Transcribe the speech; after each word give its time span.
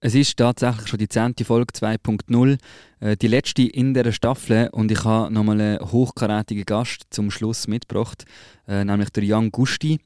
Es 0.00 0.14
ist 0.14 0.36
tatsächlich 0.36 0.86
schon 0.86 1.00
die 1.00 1.08
zehnte 1.08 1.44
Folge 1.44 1.74
2.0, 1.74 2.58
äh, 3.00 3.16
die 3.16 3.26
letzte 3.26 3.62
in 3.62 3.94
dieser 3.94 4.12
Staffel 4.12 4.68
und 4.70 4.92
ich 4.92 5.04
habe 5.04 5.32
nochmal 5.34 5.60
einen 5.60 5.80
hochkarätigen 5.80 6.64
Gast 6.64 7.06
zum 7.10 7.32
Schluss 7.32 7.66
mitgebracht, 7.66 8.24
äh, 8.68 8.84
nämlich 8.84 9.10
der 9.10 9.24
Jan 9.24 9.50
Gusti 9.50 9.98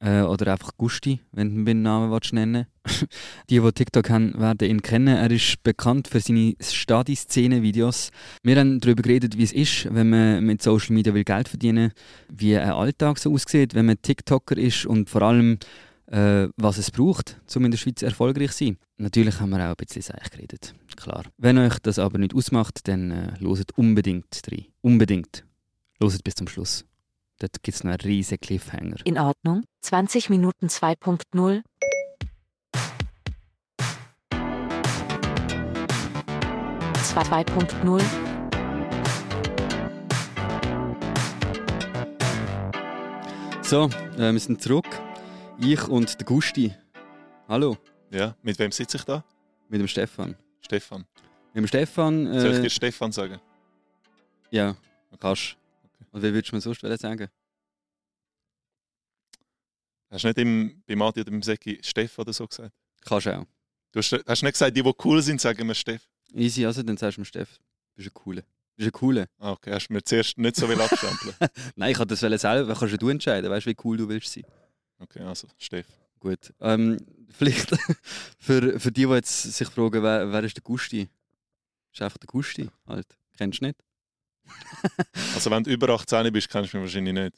äh, 0.00 0.20
oder 0.20 0.52
einfach 0.52 0.72
Gusti, 0.76 1.18
wenn 1.32 1.56
du 1.56 1.64
den 1.64 1.80
Namen 1.80 2.10
willst 2.10 2.34
nennen 2.34 2.66
Die, 3.48 3.58
die 3.58 3.72
TikTok 3.72 4.10
haben, 4.10 4.38
werden 4.38 4.68
ihn 4.68 4.82
kennen. 4.82 5.16
Er 5.16 5.30
ist 5.30 5.62
bekannt 5.62 6.08
für 6.08 6.20
seine 6.20 6.54
Stadi-Szene-Videos. 6.60 8.10
Wir 8.42 8.56
haben 8.56 8.80
darüber 8.80 9.00
geredet, 9.00 9.38
wie 9.38 9.44
es 9.44 9.52
ist, 9.52 9.94
wenn 9.94 10.10
man 10.10 10.44
mit 10.44 10.62
Social 10.62 10.92
Media 10.92 11.14
will 11.14 11.24
Geld 11.24 11.48
verdienen 11.48 11.92
will, 12.28 12.38
wie 12.38 12.58
ein 12.58 12.68
Alltag 12.68 13.16
so 13.16 13.32
aussieht, 13.32 13.74
wenn 13.74 13.86
man 13.86 14.02
TikToker 14.02 14.58
ist 14.58 14.84
und 14.84 15.08
vor 15.08 15.22
allem 15.22 15.58
äh, 16.12 16.48
was 16.56 16.76
es 16.78 16.90
braucht, 16.90 17.40
um 17.56 17.64
in 17.64 17.70
der 17.70 17.78
Schweiz 17.78 18.02
erfolgreich 18.02 18.52
zu 18.52 18.64
sein. 18.66 18.76
Natürlich 18.98 19.40
haben 19.40 19.50
wir 19.50 19.58
auch 19.64 19.70
ein 19.70 19.74
bisschen 19.76 20.02
Seich 20.02 20.30
geredet, 20.30 20.74
klar. 20.96 21.24
Wenn 21.38 21.58
euch 21.58 21.78
das 21.78 21.98
aber 21.98 22.18
nicht 22.18 22.34
ausmacht, 22.34 22.86
dann 22.86 23.10
äh, 23.10 23.34
loset 23.40 23.72
unbedingt 23.78 24.40
rein. 24.50 24.66
Unbedingt. 24.82 25.44
Loset 26.00 26.22
bis 26.22 26.34
zum 26.34 26.48
Schluss. 26.48 26.84
Dort 27.38 27.62
gibt 27.62 27.76
es 27.76 27.82
noch 27.84 27.92
einen 27.92 28.00
riesigen 28.00 28.40
Cliffhanger. 28.40 28.96
In 29.04 29.18
Ordnung. 29.18 29.64
20 29.80 30.28
Minuten 30.30 30.66
2.0. 30.66 31.62
Zwei- 37.02 37.22
2.0. 37.22 38.02
So, 43.62 43.88
äh, 44.18 44.32
wir 44.32 44.38
sind 44.38 44.60
zurück. 44.60 44.86
Ich 45.58 45.86
und 45.88 46.18
der 46.18 46.26
Gusti. 46.26 46.74
Hallo, 47.48 47.76
Ja, 48.10 48.36
mit 48.42 48.58
wem 48.58 48.72
sitze 48.72 48.96
ich 48.96 49.04
da? 49.04 49.24
mit 49.68 49.80
dem 49.80 49.88
Stefan. 49.88 50.36
Stefan. 50.60 51.06
Mit 51.54 51.56
dem 51.64 51.66
Stefan. 51.66 52.26
Äh, 52.26 52.40
Soll 52.40 52.52
ich 52.54 52.60
dir 52.60 52.70
Stefan 52.70 53.10
sagen? 53.12 53.40
Ja, 54.50 54.76
kannst. 55.18 55.56
Und 56.10 56.22
wie 56.22 56.32
würdest 56.32 56.52
du 56.52 56.56
mir 56.56 56.60
sonst 56.60 56.80
sagen? 57.00 57.28
Hast 60.10 60.24
du 60.24 60.28
nicht 60.28 60.38
im, 60.38 60.82
beim 60.86 61.00
Adi 61.02 61.20
oder 61.22 61.30
beim 61.30 61.42
Seki 61.42 61.78
Steff 61.82 62.18
oder 62.18 62.32
so 62.34 62.46
gesagt? 62.46 62.74
Kannst 63.04 63.28
auch. 63.28 63.46
Du 63.92 63.98
hast, 63.98 64.12
hast 64.26 64.42
nicht 64.42 64.52
gesagt, 64.52 64.76
die, 64.76 64.82
die 64.82 64.92
cool 65.04 65.22
sind, 65.22 65.40
sagen 65.40 65.66
wir 65.66 65.74
Steff. 65.74 66.06
Easy, 66.34 66.66
also 66.66 66.82
dann 66.82 66.96
sagst 66.98 67.16
du 67.16 67.22
mir 67.22 67.26
Steff. 67.26 67.58
Bist 67.94 68.08
ein 68.10 68.14
cooler. 68.14 68.42
Bist 68.76 68.88
ein 68.88 68.92
cooler. 68.92 69.26
Ah, 69.38 69.52
okay, 69.52 69.72
hast 69.72 69.88
du 69.88 69.94
mir 69.94 70.02
zuerst 70.02 70.36
nicht 70.36 70.56
so 70.56 70.66
viel 70.66 70.80
abstempeln. 70.80 71.34
Nein, 71.76 71.92
ich 71.92 71.96
kann 71.96 72.08
das 72.08 72.20
selber. 72.20 72.74
Kannst 72.74 73.00
du 73.02 73.08
entscheiden. 73.08 73.50
Weißt 73.50 73.66
du, 73.66 73.70
wie 73.70 73.76
cool 73.84 73.96
du 73.96 74.08
willst 74.08 74.32
sein. 74.32 74.44
Okay, 75.02 75.20
also 75.20 75.48
Steff. 75.58 75.86
Gut. 76.20 76.52
Ähm, 76.60 76.98
vielleicht 77.30 77.70
für, 78.38 78.78
für 78.78 78.92
die, 78.92 79.06
die 79.06 79.12
jetzt 79.12 79.42
sich 79.42 79.68
fragen, 79.68 80.02
wer, 80.02 80.30
wer 80.32 80.44
ist 80.44 80.56
der 80.56 80.62
Gusti? 80.62 81.08
Ist 81.92 82.02
einfach 82.02 82.18
der 82.18 82.28
Gusti. 82.28 82.68
Halt. 82.86 83.06
Kennst 83.36 83.60
du 83.60 83.66
nicht? 83.66 83.78
Also 85.34 85.50
wenn 85.50 85.64
du 85.64 85.70
über 85.70 85.88
18 85.90 86.32
bist, 86.32 86.48
kennst 86.48 86.72
du 86.72 86.78
mich 86.78 86.86
wahrscheinlich 86.86 87.14
nicht. 87.14 87.36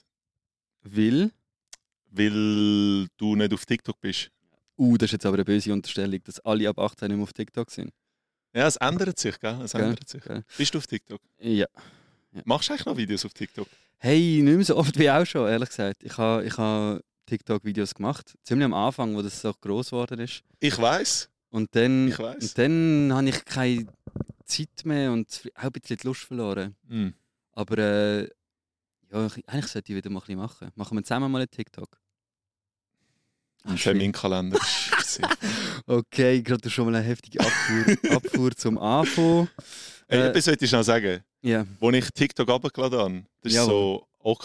Will. 0.82 1.32
Weil 2.10 3.08
du 3.16 3.34
nicht 3.36 3.52
auf 3.52 3.64
TikTok 3.66 4.00
bist. 4.00 4.30
Uh, 4.76 4.96
das 4.96 5.06
ist 5.08 5.12
jetzt 5.12 5.26
aber 5.26 5.36
eine 5.36 5.44
böse 5.44 5.72
Unterstellung, 5.72 6.20
dass 6.24 6.40
alle 6.40 6.68
ab 6.68 6.78
18 6.78 7.08
nicht 7.08 7.16
mehr 7.16 7.22
auf 7.24 7.32
TikTok 7.32 7.70
sind. 7.70 7.92
Ja, 8.52 8.66
es 8.66 8.76
ändert 8.76 9.18
sich, 9.18 9.38
gell? 9.40 9.60
Es 9.62 9.72
Gell, 9.72 9.82
ändert 9.82 10.08
sich. 10.08 10.22
gell. 10.22 10.44
Bist 10.56 10.74
du 10.74 10.78
auf 10.78 10.86
TikTok? 10.86 11.20
Ja. 11.40 11.66
Machst 12.44 12.68
du 12.68 12.72
eigentlich 12.72 12.86
noch 12.86 12.96
Videos 12.96 13.24
auf 13.24 13.32
TikTok? 13.32 13.68
Hey, 13.98 14.40
nicht 14.42 14.56
mehr 14.56 14.64
so 14.64 14.76
oft 14.76 14.98
wie 14.98 15.10
auch 15.10 15.24
schon, 15.24 15.48
ehrlich 15.48 15.68
gesagt. 15.70 16.02
Ich 16.02 16.16
habe 16.18 16.44
ich 16.44 16.56
ha 16.58 17.00
TikTok-Videos 17.27 17.94
gemacht. 17.94 18.34
Ziemlich 18.44 18.64
am 18.67 18.75
Anfang, 18.75 19.14
wo 19.14 19.22
das 19.22 19.41
so 19.41 19.53
groß 19.53 19.91
geworden 19.91 20.20
ist. 20.20 20.42
Ich 20.61 20.77
weiß. 20.78 21.28
Und 21.50 21.75
dann, 21.77 22.08
Ich 22.08 22.19
weiss. 22.19 22.42
und 22.50 22.58
dann 22.58 23.11
habe 23.12 23.28
ich 23.28 23.44
keine 23.44 23.86
Zeit 24.44 24.84
mehr 24.84 25.12
und 25.12 25.41
auch 25.55 25.62
ein 25.64 25.72
bisschen 25.72 25.97
die 25.97 26.06
Lust 26.06 26.22
verloren. 26.22 26.75
Hm. 26.89 27.14
Aber 27.52 27.78
äh, 27.78 28.22
ja, 29.13 29.27
ich- 29.27 29.48
eigentlich 29.48 29.67
sollte 29.68 29.92
ich 29.92 29.96
wieder 29.96 30.11
mal 30.11 30.18
ein 30.20 30.23
bisschen 30.27 30.39
machen. 30.39 30.70
Machen 30.74 30.98
wir 30.98 31.05
zusammen 31.05 31.30
mal 31.30 31.39
einen 31.39 31.51
TikTok. 31.51 31.98
Ah, 33.64 33.70
Im 33.70 33.77
shit. 33.79 33.92
Terminkalender. 33.92 34.58
Sehr. 35.02 35.29
Okay, 35.86 36.40
gerade 36.42 36.70
schon 36.70 36.86
mal 36.86 36.95
eine 36.95 37.05
heftige 37.07 37.40
Abfuhr, 37.40 38.11
Abfuhr 38.17 38.51
zum 38.52 38.79
Anfang. 38.79 39.48
Ey, 40.08 40.18
Äh, 40.18 40.29
etwas 40.29 40.46
wollte 40.46 40.64
ich 40.64 40.73
noch 40.73 40.83
sagen. 40.83 41.23
Ja, 41.42 41.67
Als 41.80 41.96
ich 41.96 42.11
TikTok 42.11 42.48
abgeladen 42.48 42.98
habe, 42.98 43.24
das 43.42 43.55
war 43.55 43.67
Jawohl. 43.67 44.01
so 44.23 44.39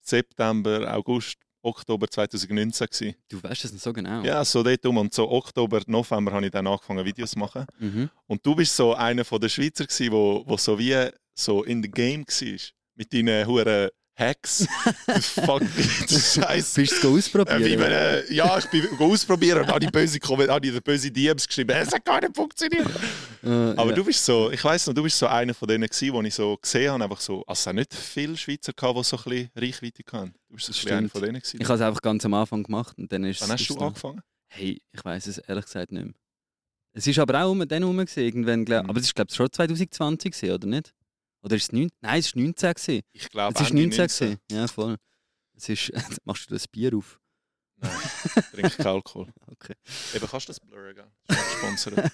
September, 0.00 0.94
August, 0.94 1.38
Oktober 1.66 2.08
2019. 2.08 2.86
Gewesen. 2.86 3.16
du 3.28 3.42
weißt 3.42 3.64
das 3.64 3.72
nicht 3.72 3.82
so 3.82 3.92
genau. 3.92 4.22
Ja, 4.22 4.44
so 4.44 4.62
dort 4.62 4.84
um. 4.86 4.96
Und 4.98 5.12
so 5.12 5.30
Oktober, 5.30 5.82
November 5.86 6.32
habe 6.32 6.46
ich 6.46 6.52
dann 6.52 6.66
angefangen, 6.66 7.04
Videos 7.04 7.32
zu 7.32 7.38
machen. 7.38 7.66
Mhm. 7.78 8.08
Und 8.26 8.44
du 8.46 8.54
bist 8.54 8.74
so 8.74 8.94
einer 8.94 9.24
von 9.24 9.40
der 9.40 9.48
Schweizer, 9.48 9.84
gewesen, 9.84 10.12
wo, 10.12 10.44
wo 10.46 10.56
so 10.56 10.78
wie 10.78 11.10
so 11.34 11.64
in 11.64 11.82
the 11.82 11.90
game 11.90 12.24
war. 12.26 12.58
Mit 12.94 13.12
deinen 13.12 13.46
huren 13.46 13.90
Hacks. 14.18 14.66
Fuck, 15.44 15.62
Scheiße. 16.08 16.80
Bist 16.80 17.02
du 17.04 17.16
es 17.18 17.26
Äh, 17.26 17.38
ausprobieren? 17.38 17.80
man, 17.80 17.92
äh, 17.92 18.32
ja, 18.32 18.56
ich 18.58 18.64
bin 18.70 18.88
ausprobieren 18.98 19.60
und 19.62 19.68
habe 19.68 19.80
die 19.80 19.90
böse, 19.90 20.18
habe 20.22 20.60
die 20.60 20.70
böse 20.80 21.10
DMs 21.10 21.46
geschrieben. 21.46 21.76
Es 21.76 21.92
hat 21.92 22.04
gar 22.04 22.20
nicht 22.20 22.34
funktioniert. 22.34 22.88
Äh, 23.44 23.48
Aber 23.48 23.90
ja. 23.90 23.92
du 23.96 24.04
bist 24.04 24.24
so, 24.24 24.50
ich 24.50 24.64
weiss 24.64 24.86
noch, 24.86 24.94
du 24.94 25.02
bist 25.02 25.18
so 25.18 25.26
einer 25.26 25.52
von 25.52 25.68
denen 25.68 25.86
gewesen, 25.86 26.12
wo 26.14 26.22
ich 26.22 26.34
so 26.34 26.56
gesehen 26.56 26.92
habe, 26.92 27.04
einfach 27.04 27.20
so, 27.20 27.44
also 27.46 27.70
es 27.70 27.74
nicht 27.74 27.92
viele 27.94 28.36
Schweizer 28.38 28.72
gehabt, 28.72 28.98
die 28.98 29.04
so 29.04 29.16
ein 29.18 29.22
bisschen 29.24 29.50
Reichweite 29.54 30.02
hatten. 30.12 30.34
Du 30.48 30.54
bist 30.56 30.72
so 30.72 30.88
ein 30.88 30.94
einer 30.96 31.08
von 31.10 31.20
denen 31.20 31.40
gewesen. 31.40 31.60
Ich 31.60 31.68
habe 31.68 31.74
es 31.76 31.80
einfach 31.82 32.00
ganz 32.00 32.24
am 32.24 32.32
Anfang 32.34 32.62
gemacht 32.62 32.96
und 32.98 33.12
dann 33.12 33.24
ist 33.24 33.42
Wann 33.42 33.50
hast 33.52 33.68
du 33.68 33.76
angefangen? 33.78 34.22
Hey, 34.48 34.80
ich 34.92 35.04
weiß 35.04 35.26
es 35.26 35.38
ehrlich 35.38 35.64
gesagt 35.66 35.92
nicht 35.92 36.04
mehr. 36.04 36.14
Es 36.94 37.06
ist 37.06 37.18
aber 37.18 37.44
auch 37.44 37.50
um, 37.50 37.68
dann 37.68 37.82
rum 37.82 37.98
gewesen, 37.98 38.20
irgendwann, 38.20 38.64
glaub, 38.64 38.84
Mhm. 38.84 38.90
aber 38.90 38.98
es 39.00 39.06
ist 39.06 39.14
glaube 39.14 39.28
ich 39.30 39.36
schon 39.36 39.52
2020 39.52 40.32
gewesen, 40.32 40.54
oder 40.54 40.66
nicht? 40.66 40.94
Oder 41.46 41.54
ist 41.56 41.62
es 41.62 41.72
19? 41.72 41.90
Nein, 42.00 42.18
es 42.18 42.26
ist 42.26 42.34
19 42.36 42.74
gewesen. 42.74 43.02
Ich 43.12 43.28
glaube, 43.30 43.54
Es 43.54 43.60
ist 43.68 43.72
19 43.72 43.90
gewesen. 44.08 44.38
Ja, 44.50 44.66
voll. 44.66 44.96
Es 45.56 45.68
ist, 45.68 45.92
machst 46.24 46.50
du 46.50 46.54
das 46.54 46.66
Bier 46.66 46.92
auf? 46.96 47.20
Nein, 47.78 47.92
ich 48.34 48.42
trinke 48.52 48.70
keinen 48.70 48.86
Alkohol. 48.88 49.28
Okay. 49.58 49.74
Eben, 50.14 50.26
kannst 50.28 50.48
du 50.48 50.50
das 50.50 50.60
blurren, 50.60 50.94
gell? 50.94 51.06
Gesponsert. 51.28 51.94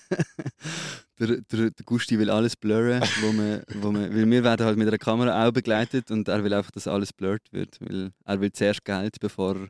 der, 1.18 1.26
der, 1.40 1.70
der 1.70 1.84
Gusti 1.84 2.18
will 2.18 2.30
alles 2.30 2.54
blurren, 2.56 3.02
wo 3.20 3.32
man, 3.32 3.62
wo 3.74 3.90
man, 3.90 4.14
weil 4.14 4.30
wir 4.30 4.44
werden 4.44 4.64
halt 4.66 4.76
mit 4.78 4.86
einer 4.86 4.98
Kamera 4.98 5.48
auch 5.48 5.50
begleitet 5.52 6.10
und 6.10 6.28
er 6.28 6.44
will 6.44 6.52
einfach, 6.54 6.70
dass 6.70 6.86
alles 6.86 7.12
blurrt 7.12 7.50
wird, 7.52 7.80
weil 7.80 8.12
er 8.24 8.40
will 8.40 8.52
zuerst 8.52 8.84
Geld, 8.84 9.18
bevor 9.18 9.56
er- 9.56 9.68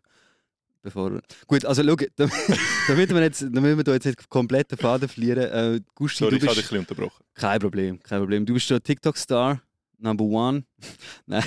bevor 0.83 1.21
Gut, 1.47 1.65
also 1.65 1.83
schau, 1.83 1.97
damit, 2.17 2.35
damit 2.89 3.11
wir 3.11 3.23
jetzt, 3.23 3.43
damit 3.43 3.87
wir 3.87 3.95
jetzt 3.95 4.07
nicht 4.07 4.29
komplett 4.29 4.71
den 4.71 4.79
Faden 4.79 5.09
verlieren, 5.09 5.51
äh, 5.51 5.81
Gusti, 5.95 6.19
Sorry, 6.19 6.39
du 6.39 6.45
ich 6.45 6.51
habe 6.51 6.55
dich 6.57 6.65
bist 6.65 6.73
ein 6.73 6.85
bisschen 6.85 6.97
unterbrochen. 6.97 7.25
kein 7.35 7.61
Problem, 7.61 8.03
kein 8.03 8.21
Problem. 8.21 8.47
Du 8.47 8.55
bist 8.55 8.67
schon 8.67 8.83
TikTok-Star, 8.83 9.63
Number 9.99 10.25
One. 10.25 10.65
Nein, 11.27 11.45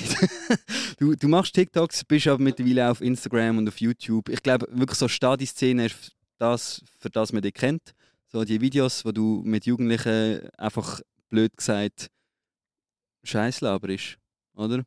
du, 0.99 1.15
du 1.15 1.27
machst 1.27 1.53
TikToks, 1.53 2.03
bist 2.05 2.27
aber 2.27 2.41
mittlerweile 2.41 2.89
auf 2.89 3.01
Instagram 3.01 3.57
und 3.57 3.67
auf 3.67 3.79
YouTube. 3.79 4.29
Ich 4.29 4.41
glaube 4.41 4.67
wirklich 4.71 4.97
so 4.97 5.07
Stadi-Szene 5.07 5.87
ist 5.87 6.13
das, 6.37 6.81
für 6.99 7.09
das 7.09 7.33
man 7.33 7.41
dich 7.41 7.53
kennt. 7.53 7.93
So 8.31 8.43
die 8.43 8.61
Videos, 8.61 9.05
wo 9.05 9.11
du 9.11 9.41
mit 9.45 9.65
Jugendlichen 9.65 10.49
einfach 10.57 11.01
blöd 11.29 11.55
gesagt 11.55 12.09
Scheiß 13.23 13.61
laberst, 13.61 14.17
oder? 14.55 14.83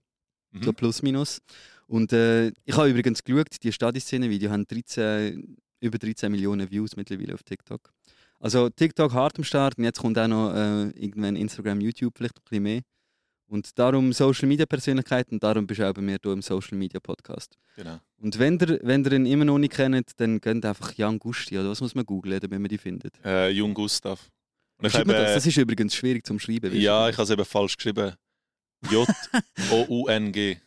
Mhm. 0.53 0.63
So 0.63 0.73
plus 0.73 1.03
minus. 1.03 1.41
Und 1.88 2.12
äh, 2.12 2.49
ich 2.65 2.76
habe 2.76 2.91
übrigens 2.91 3.25
geschaut, 3.25 3.49
die 3.62 3.72
Stadi-Szene-Videos 3.72 4.53
haben 4.53 4.66
13, 4.66 5.56
über 5.81 5.99
13 5.99 6.31
Millionen 6.31 6.71
Views 6.71 6.97
mittlerweile 6.97 7.34
auf 7.34 7.43
TikTok. 7.43 7.91
Also 8.41 8.69
TikTok 8.69 9.12
hart 9.12 9.38
am 9.38 9.44
Start 9.44 9.76
und 9.78 9.84
jetzt 9.84 9.99
kommt 9.99 10.19
auch 10.19 10.28
noch 10.28 10.54
äh, 10.54 10.91
irgendwann 10.91 11.34
Instagram, 11.34 11.81
YouTube 11.81 12.16
vielleicht 12.16 12.37
ein 12.37 12.44
bisschen 12.49 12.62
mehr. 12.62 12.81
Und 13.50 13.78
darum 13.78 14.12
Social 14.12 14.47
Media 14.47 14.66
Persönlichkeit 14.66 15.32
und 15.32 15.43
darum 15.43 15.66
bist 15.66 15.81
du 15.81 15.88
auch 15.88 15.94
bei 15.94 16.03
mir 16.03 16.19
hier 16.22 16.32
im 16.32 16.43
Social 16.43 16.76
Media 16.76 17.00
Podcast. 17.00 17.56
Genau. 17.76 17.99
Und 18.19 18.38
wenn 18.38 18.59
ihr, 18.59 18.78
wenn 18.82 19.03
ihr 19.05 19.12
ihn 19.12 19.25
immer 19.25 19.47
noch 19.47 19.59
nicht 19.59 19.72
kennt, 19.72 20.10
dann 20.19 20.38
geht 20.38 20.65
einfach 20.66 20.93
Jan 20.93 21.19
Gusti 21.19 21.59
oder 21.59 21.70
was 21.70 21.81
muss 21.81 21.94
man 21.94 22.05
googlen, 22.05 22.38
damit 22.41 22.60
man 22.60 22.69
die 22.69 22.76
findet. 22.76 23.15
Äh, 23.25 23.49
Jung 23.49 23.73
Gustav. 23.73 24.29
Und 24.76 24.87
ich 24.87 24.93
Schreibt 24.93 25.06
man 25.06 25.17
habe, 25.17 25.25
das? 25.25 25.37
das 25.37 25.46
ist 25.46 25.56
übrigens 25.56 25.94
schwierig 25.94 26.26
zum 26.26 26.38
Schreiben. 26.38 26.76
ja, 26.76 27.08
ich 27.08 27.17
habe 27.17 27.25
es 27.25 27.31
eben 27.31 27.44
falsch 27.46 27.79
geschrieben. 27.79 28.12
J-O-U-N-G. 28.91 30.58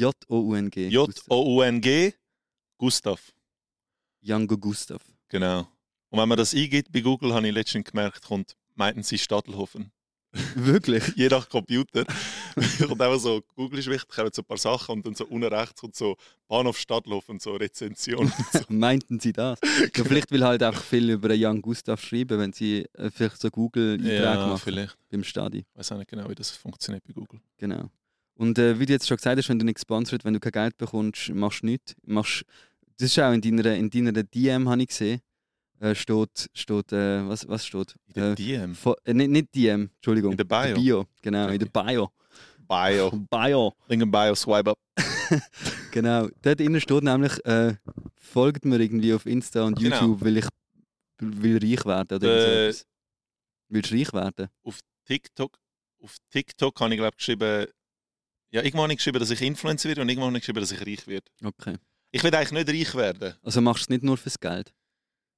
J-O-U-N-G. 0.00 0.88
J-O-U-N-G. 0.88 2.14
Gustav. 2.78 3.20
Jango 4.22 4.56
Gustav. 4.56 5.02
Genau. 5.28 5.68
Und 6.08 6.18
wenn 6.18 6.26
man 6.26 6.38
das 6.38 6.54
eingibt 6.54 6.90
bei 6.90 7.00
Google, 7.00 7.34
habe 7.34 7.46
ich 7.46 7.52
letztens 7.52 7.84
gemerkt, 7.84 8.22
kommt, 8.22 8.56
meinten 8.74 9.02
sie 9.02 9.18
Stadelhofen. 9.18 9.92
Wirklich? 10.54 11.06
Je 11.16 11.28
nach 11.28 11.46
Computer. 11.46 12.06
und 12.56 12.98
einfach 12.98 13.18
so, 13.18 13.42
Google 13.54 13.80
ist 13.80 13.88
wichtig, 13.88 14.08
kommen 14.08 14.30
so 14.32 14.40
ein 14.40 14.46
paar 14.46 14.56
Sachen 14.56 14.92
und 14.96 15.06
dann 15.06 15.14
so 15.14 15.26
unten 15.26 15.52
rechts 15.52 15.82
kommt 15.82 15.94
so 15.94 16.16
Bahnhof 16.48 16.78
Stadelhofen, 16.78 17.38
so 17.38 17.52
Rezension. 17.56 18.32
so. 18.52 18.60
Meinten 18.70 19.20
sie 19.20 19.34
das? 19.34 19.58
Ja, 19.62 20.04
vielleicht 20.04 20.30
will 20.30 20.44
halt 20.44 20.62
einfach 20.62 20.82
viel 20.82 21.10
über 21.10 21.34
Jan 21.34 21.60
Gustav 21.60 22.00
schreiben, 22.00 22.38
wenn 22.38 22.54
sie 22.54 22.86
äh, 22.94 23.10
vielleicht 23.10 23.38
so 23.38 23.50
Google-Einträge 23.50 24.22
ja, 24.22 24.46
machen 24.46 24.62
vielleicht. 24.64 24.96
beim 25.10 25.24
Stadi. 25.24 25.58
Ich 25.58 25.78
weiß 25.78 25.92
auch 25.92 25.98
nicht 25.98 26.08
genau, 26.08 26.26
wie 26.30 26.34
das 26.34 26.50
funktioniert 26.50 27.04
bei 27.04 27.12
Google. 27.12 27.40
Genau. 27.58 27.90
Und 28.40 28.58
äh, 28.58 28.78
wie 28.78 28.86
du 28.86 28.92
jetzt 28.94 29.06
schon 29.06 29.18
gesagt 29.18 29.36
hast, 29.38 29.48
wenn 29.50 29.58
du 29.58 29.64
nicht 29.66 29.74
gesponsert, 29.74 30.24
wenn 30.24 30.32
du 30.32 30.40
kein 30.40 30.52
Geld 30.52 30.78
bekommst, 30.78 31.28
machst 31.34 31.62
du 31.62 31.66
nichts. 31.66 31.94
Machst, 32.06 32.44
das 32.96 33.10
ist 33.10 33.18
auch 33.18 33.32
in 33.32 33.40
deiner, 33.42 33.74
in 33.76 33.90
deiner 33.90 34.22
DM, 34.22 34.68
habe 34.68 34.80
ich 34.82 34.88
gesehen. 34.88 35.20
äh, 35.78 35.94
steht, 35.94 36.48
steht 36.54 36.92
äh, 36.92 37.26
was, 37.28 37.46
was 37.48 37.66
steht? 37.66 37.94
In 38.08 38.12
der 38.14 38.32
Äh, 38.32 38.34
DM. 38.36 38.74
Fo- 38.74 38.96
äh, 39.04 39.12
nicht, 39.14 39.30
nicht 39.30 39.54
DM, 39.54 39.90
Entschuldigung. 39.96 40.32
In 40.32 40.36
der 40.38 40.44
Bio. 40.44 40.74
Bio, 40.74 41.06
genau, 41.22 41.48
in 41.48 41.58
der 41.58 41.66
Bio. 41.66 42.10
Bio. 42.66 43.10
Bio. 43.30 43.74
Link 43.88 44.02
in 44.02 44.10
Bio, 44.10 44.34
swipe 44.34 44.70
up. 44.70 44.78
Genau. 45.92 46.28
Dort 46.42 46.60
innen 46.60 46.80
steht 46.80 47.02
nämlich, 47.02 47.44
äh, 47.44 47.74
folgt 48.16 48.64
mir 48.64 48.78
irgendwie 48.80 49.12
auf 49.12 49.26
Insta 49.26 49.64
und 49.64 49.78
Genau. 49.78 49.96
YouTube, 50.00 50.20
weil 50.24 50.36
ich 50.38 50.46
will 51.18 51.58
reich 51.58 51.84
werden 51.84 52.16
oder 52.16 52.68
Äh. 52.68 52.74
Willst 53.68 53.90
du 53.90 53.96
reich 53.96 54.12
werden? 54.12 54.48
Auf 54.64 54.78
TikTok, 55.06 55.58
auf 56.02 56.16
TikTok 56.30 56.80
habe 56.80 56.94
ich 56.94 56.98
glaube 56.98 57.16
geschrieben, 57.16 57.66
ja, 58.50 58.62
irgendwann 58.62 58.84
habe 58.84 58.92
ich 58.92 58.98
geschrieben, 58.98 59.18
dass 59.18 59.30
ich 59.30 59.40
Influencer 59.42 59.88
werde 59.88 60.02
und 60.02 60.08
irgendwann 60.08 60.28
habe 60.28 60.38
ich 60.38 60.42
geschrieben, 60.42 60.60
dass 60.60 60.72
ich 60.72 60.80
reich 60.80 61.06
werde. 61.06 61.26
Okay. 61.44 61.76
Ich 62.10 62.22
will 62.24 62.34
eigentlich 62.34 62.66
nicht 62.66 62.68
reich 62.68 62.94
werden. 62.94 63.34
Also 63.42 63.60
machst 63.60 63.82
du 63.82 63.84
es 63.84 63.88
nicht 63.90 64.02
nur 64.02 64.16
fürs 64.16 64.38
Geld? 64.38 64.72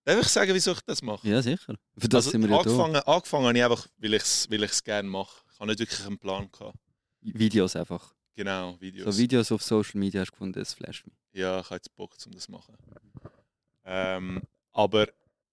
Darf 0.05 0.21
ich 0.21 0.29
sagen, 0.29 0.53
wieso 0.55 0.73
ich 0.73 0.81
das 0.81 1.03
mache? 1.03 1.29
Ja, 1.29 1.41
sicher. 1.43 1.77
Für 1.97 2.09
das 2.09 2.27
also, 2.27 2.31
sind 2.31 2.43
wir 2.43 2.51
ja 2.51 2.57
da. 2.57 2.63
angefangen, 2.63 2.97
angefangen 2.97 3.47
habe 3.47 3.59
ich 3.59 3.65
einfach, 3.65 3.87
weil 3.99 4.15
ich 4.15 4.23
es 4.23 4.51
weil 4.51 4.63
ich's 4.65 4.83
gerne 4.83 5.09
mache. 5.09 5.45
Ich 5.53 5.61
habe 5.61 5.69
nicht 5.69 5.79
wirklich 5.79 6.07
einen 6.07 6.19
Plan 6.19 6.49
gehabt. 6.51 6.77
Videos 7.21 7.77
einfach. 7.77 8.15
Genau, 8.35 8.81
Videos. 8.81 9.15
So 9.15 9.21
Videos 9.21 9.53
auf 9.53 9.63
Social 9.63 10.01
Media 10.01 10.23
hast 10.23 10.29
du 10.29 10.33
gefunden, 10.33 10.59
das 10.59 10.75
flasht 10.75 11.07
mich. 11.07 11.15
ja, 11.33 11.61
ich 11.61 11.67
habe 11.67 11.77
jetzt 11.77 11.95
Bock, 11.95 12.17
um 12.25 12.33
das 12.33 12.45
zu 12.45 12.53
machen. 12.53 12.75
Ähm, 13.85 14.43
aber 14.73 15.09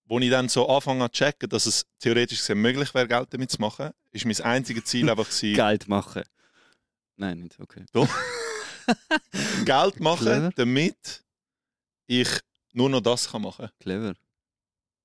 als 0.10 0.24
ich 0.24 0.30
dann 0.30 0.50
so 0.50 0.68
anfange 0.68 1.06
zu 1.12 1.12
checken, 1.12 1.50
dass 1.50 1.66
es 1.66 1.86
theoretisch 2.00 2.40
gesehen 2.40 2.60
möglich 2.60 2.94
wäre, 2.94 3.08
Geld 3.08 3.28
damit 3.32 3.52
zu 3.52 3.62
machen, 3.62 3.92
ist 4.12 4.26
mein 4.26 4.40
einziges 4.42 4.86
Ziel 4.86 5.10
einfach 5.10 5.30
gewesen, 5.30 5.56
Geld 5.56 5.88
machen. 5.88 6.24
Nein, 7.19 7.39
nicht 7.39 7.60
okay. 7.60 7.86
Geld 9.66 10.00
machen, 10.00 10.25
Clever. 10.25 10.51
damit 10.56 11.24
ich 12.07 12.30
nur 12.71 12.89
noch 12.89 13.01
das 13.01 13.30
kann 13.30 13.42
machen 13.42 13.69
Clever. 13.80 14.16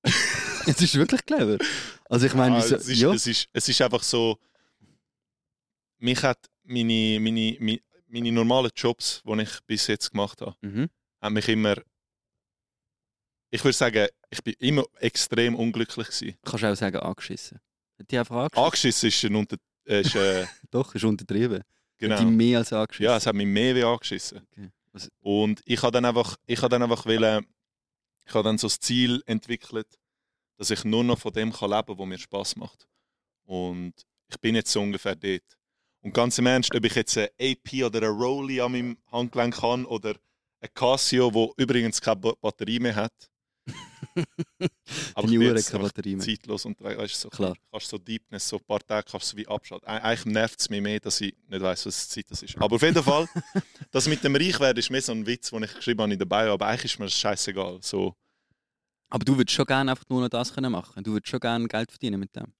es 0.65 0.81
ist 0.81 0.95
wirklich 0.95 1.25
clever. 1.25 1.57
Also 2.09 2.25
ich 2.27 2.33
meine, 2.33 2.55
Ah, 2.55 2.63
wieso, 2.63 2.75
es, 2.77 2.87
ist, 2.87 2.99
ja, 3.01 3.13
es, 3.13 3.27
ist, 3.27 3.49
es 3.51 3.67
ist 3.67 3.81
einfach 3.81 4.01
so, 4.01 4.39
mich 5.97 6.23
hat 6.23 6.39
meine, 6.63 7.19
meine, 7.19 7.57
meine, 7.59 7.81
meine 8.07 8.31
normalen 8.31 8.71
Jobs, 8.73 9.21
die 9.25 9.41
ich 9.41 9.59
bis 9.65 9.87
jetzt 9.87 10.11
gemacht 10.11 10.39
habe, 10.39 10.55
mhm. 10.61 10.89
haben 11.21 11.33
mich 11.33 11.49
immer, 11.49 11.75
ich 13.49 13.61
würde 13.61 13.75
sagen, 13.77 14.07
ich 14.29 14.41
bin 14.41 14.53
immer 14.59 14.85
extrem 14.99 15.55
unglücklich 15.55 16.07
gewesen. 16.07 16.37
kannst 16.45 16.63
du 16.63 16.71
auch 16.71 16.75
sagen, 16.75 16.97
angeschissen. 16.97 17.59
Hat 17.99 18.09
die 18.09 18.17
einfach 18.17 18.35
angeschissen? 18.35 18.63
Angeschissen 18.63 19.09
ist 19.09 19.23
ein 19.25 19.35
unter, 19.35 19.57
äh, 19.85 19.99
ist, 19.99 20.15
äh, 20.15 20.45
Doch, 20.71 20.95
ist 20.95 21.03
untertrieben. 21.03 21.61
Genau. 21.97 22.15
Hat 22.15 22.21
die 22.21 22.25
mehr 22.25 22.59
als 22.59 22.73
angeschissen. 22.73 23.05
Ja, 23.05 23.17
es 23.17 23.25
hat 23.25 23.35
mich 23.35 23.47
mehr 23.47 23.75
wie 23.75 23.83
angeschissen. 23.83 24.45
Okay. 24.51 24.69
Und 25.21 25.61
ich 25.65 25.81
habe 25.81 25.91
dann 25.91 26.05
einfach, 26.05 26.37
ich 26.45 26.59
habe 26.61 26.69
dann 26.69 26.83
einfach 26.83 27.05
wollen, 27.05 27.45
ich 28.25 28.33
habe 28.33 28.43
dann 28.43 28.57
so 28.57 28.67
das 28.67 28.79
Ziel 28.79 29.21
entwickelt, 29.25 29.87
dass 30.57 30.69
ich 30.69 30.83
nur 30.85 31.03
noch 31.03 31.19
von 31.19 31.33
dem 31.33 31.51
kann 31.51 31.69
leben, 31.71 31.97
was 31.97 32.07
mir 32.07 32.17
Spaß 32.17 32.55
macht. 32.55 32.87
Und 33.43 33.93
ich 34.29 34.39
bin 34.39 34.55
jetzt 34.55 34.71
so 34.71 34.81
ungefähr 34.81 35.15
dort. 35.15 35.43
Und 36.01 36.13
ganz 36.13 36.37
im 36.37 36.45
Ernst, 36.45 36.73
ob 36.73 36.83
ich 36.85 36.95
jetzt 36.95 37.17
eine 37.17 37.29
AP 37.39 37.83
oder 37.83 37.97
eine 37.99 38.09
Rolli 38.09 38.61
an 38.61 38.71
meinem 38.71 38.97
Handgelenk 39.11 39.61
habe 39.61 39.85
oder 39.87 40.15
ein 40.61 40.69
Casio, 40.73 41.33
wo 41.33 41.53
übrigens 41.57 41.99
keine 41.99 42.17
Ba- 42.17 42.35
Batterie 42.39 42.79
mehr 42.79 42.95
hat. 42.95 43.13
Deine 44.15 44.69
ich 45.17 45.25
bin 45.25 45.41
Uhr 45.41 45.49
hat 45.49 45.57
jetzt 45.57 45.71
keine 45.71 45.83
einfach 45.83 45.93
Batterie 45.95 46.15
mehr. 46.15 46.25
Zeitlos 46.25 46.65
und 46.65 46.81
weißt, 46.81 46.99
du, 47.15 47.17
so, 47.19 47.29
Klar. 47.29 47.55
kannst 47.71 47.87
so 47.89 47.97
Deepness, 47.97 48.47
so 48.49 48.57
ein 48.57 48.63
paar 48.63 48.79
Tage 48.85 49.07
kannst 49.09 49.33
du 49.33 49.37
wie 49.37 49.47
abschalten. 49.47 49.87
Eig- 49.87 50.01
Eigentlich 50.01 50.25
nervt 50.25 50.59
es 50.59 50.69
mich 50.69 50.81
mehr, 50.81 50.99
dass 50.99 51.19
ich 51.21 51.35
nicht 51.47 51.61
weiß, 51.61 51.85
was 51.85 52.09
Zeit 52.09 52.25
das 52.29 52.41
ist. 52.43 52.57
Aber 52.57 52.75
auf 52.75 52.81
jeden 52.81 53.03
Fall, 53.03 53.27
das 53.91 54.07
mit 54.07 54.23
dem 54.23 54.35
Reichwerden 54.35 54.79
ist 54.79 54.89
mehr 54.89 55.01
so 55.01 55.11
ein 55.11 55.25
Witz, 55.25 55.49
den 55.49 55.63
ich 55.63 55.73
geschrieben 55.73 56.01
habe 56.01 56.13
in 56.13 56.19
der 56.19 56.25
Bio, 56.25 56.53
aber 56.53 56.67
eigentlich 56.67 56.93
ist 56.93 56.99
mir 56.99 57.05
das 57.05 57.13
scheißegal. 57.19 57.79
So, 57.81 58.15
Aber 59.09 59.25
du 59.25 59.37
würdest 59.37 59.55
schon 59.55 59.65
gerne 59.65 59.91
einfach 59.91 60.05
nur 60.09 60.21
noch 60.21 60.29
das 60.29 60.53
können 60.53 60.71
machen. 60.71 61.03
Du 61.03 61.11
würdest 61.13 61.29
schon 61.29 61.39
gerne 61.39 61.67
Geld 61.67 61.91
verdienen 61.91 62.19
mit 62.19 62.35
dem. 62.35 62.53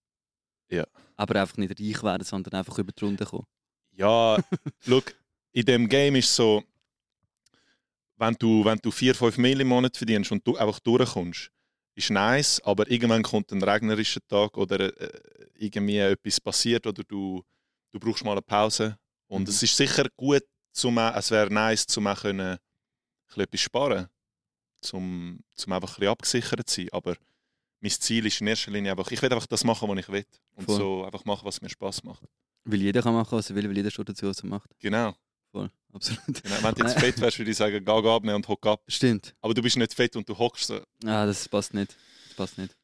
Ja. 0.69 0.85
Aber 1.15 1.39
einfach 1.41 1.57
nicht 1.57 1.79
reich 1.79 2.03
werden, 2.03 2.23
sondern 2.23 2.55
einfach 2.55 2.77
über 2.79 2.91
die 2.91 3.05
Runde 3.05 3.25
kommen. 3.25 3.45
ja, 3.93 4.37
look, 4.85 5.13
in 5.53 5.65
dem 5.65 5.87
Game 5.87 6.15
ist 6.15 6.35
so, 6.35 6.63
wenn 8.17 8.33
du, 8.35 8.63
wenn 8.65 8.77
du 8.79 8.91
4, 8.91 9.15
5 9.15 9.37
Mail 9.37 9.61
im 9.61 9.67
Monat 9.69 9.97
verdienst 9.97 10.31
und 10.31 10.45
du 10.47 10.55
einfach 10.57 10.79
durchkommst, 10.79 11.49
ist 11.95 12.09
nice, 12.09 12.61
aber 12.63 12.89
irgendwann 12.91 13.23
kommt 13.23 13.51
ein 13.51 13.63
regnerischer 13.63 14.19
Tag 14.27 14.57
oder 14.57 14.79
äh, 14.99 15.47
irgendwie 15.55 15.97
etwas 15.97 16.41
passiert 16.41 16.85
oder 16.87 17.03
du, 17.03 17.41
du 17.91 17.99
brauchst 17.99 18.23
mal 18.25 18.33
eine 18.33 18.41
Pause. 18.41 18.97
Und 19.27 19.43
Mhm. 19.43 19.49
es 19.49 19.63
ist 19.63 19.75
sicher 19.77 20.05
gut, 20.15 20.43
zum, 20.71 20.97
es 20.97 21.31
wäre 21.31 21.51
nice, 21.53 21.85
zum 21.87 22.07
auch 22.07 22.21
können, 22.21 22.41
ein 22.51 22.59
bisschen 23.27 23.43
etwas 23.43 23.61
sparen, 23.61 24.07
zum, 24.81 25.39
zum 25.55 25.73
einfach 25.73 25.89
ein 25.89 25.95
bisschen 25.95 26.11
abgesichert 26.11 26.69
zu 26.69 26.81
sein. 26.81 26.89
Aber 26.91 27.15
mein 27.79 27.91
Ziel 27.91 28.25
ist 28.25 28.41
in 28.41 28.47
erster 28.47 28.71
Linie 28.71 28.91
einfach, 28.91 29.09
ich 29.11 29.21
will 29.21 29.31
einfach 29.31 29.47
das 29.47 29.63
machen, 29.63 29.87
was 29.89 29.97
ich 29.99 30.09
will. 30.09 30.25
Und 30.55 30.65
Voll. 30.65 30.77
so 30.77 31.05
einfach 31.05 31.23
machen, 31.25 31.45
was 31.45 31.61
mir 31.61 31.69
Spaß 31.69 32.03
macht. 32.03 32.23
Weil 32.65 32.81
jeder 32.81 33.01
kann 33.01 33.13
machen, 33.13 33.37
was 33.37 33.49
er 33.49 33.55
will, 33.55 33.69
weil 33.69 33.77
jeder 33.77 33.91
steht 33.91 34.09
dazu, 34.09 34.27
was 34.27 34.39
er 34.39 34.47
macht. 34.47 34.69
Genau. 34.79 35.15
Voll, 35.55 35.71
absolut. 35.93 36.43
genau. 36.43 36.55
Wenn 36.63 36.75
du 36.75 36.83
jetzt 36.83 36.99
fett 36.99 37.21
wärst, 37.21 37.37
würde 37.37 37.51
ich 37.51 37.55
sagen, 37.57 37.85
geh, 37.85 37.91
abnehmen 37.91 38.35
und 38.35 38.47
hock 38.49 38.65
ab. 38.65 38.83
Stimmt. 38.89 39.33
Aber 39.39 39.53
du 39.53 39.61
bist 39.61 39.77
nicht 39.77 39.93
fett 39.93 40.13
und 40.17 40.27
du 40.27 40.37
hockst 40.37 40.67
so. 40.67 40.81
Ah, 41.05 41.25
das 41.25 41.47
passt 41.47 41.73
nicht. 41.73 41.95
Das 42.27 42.35
passt 42.35 42.57
nicht. 42.57 42.75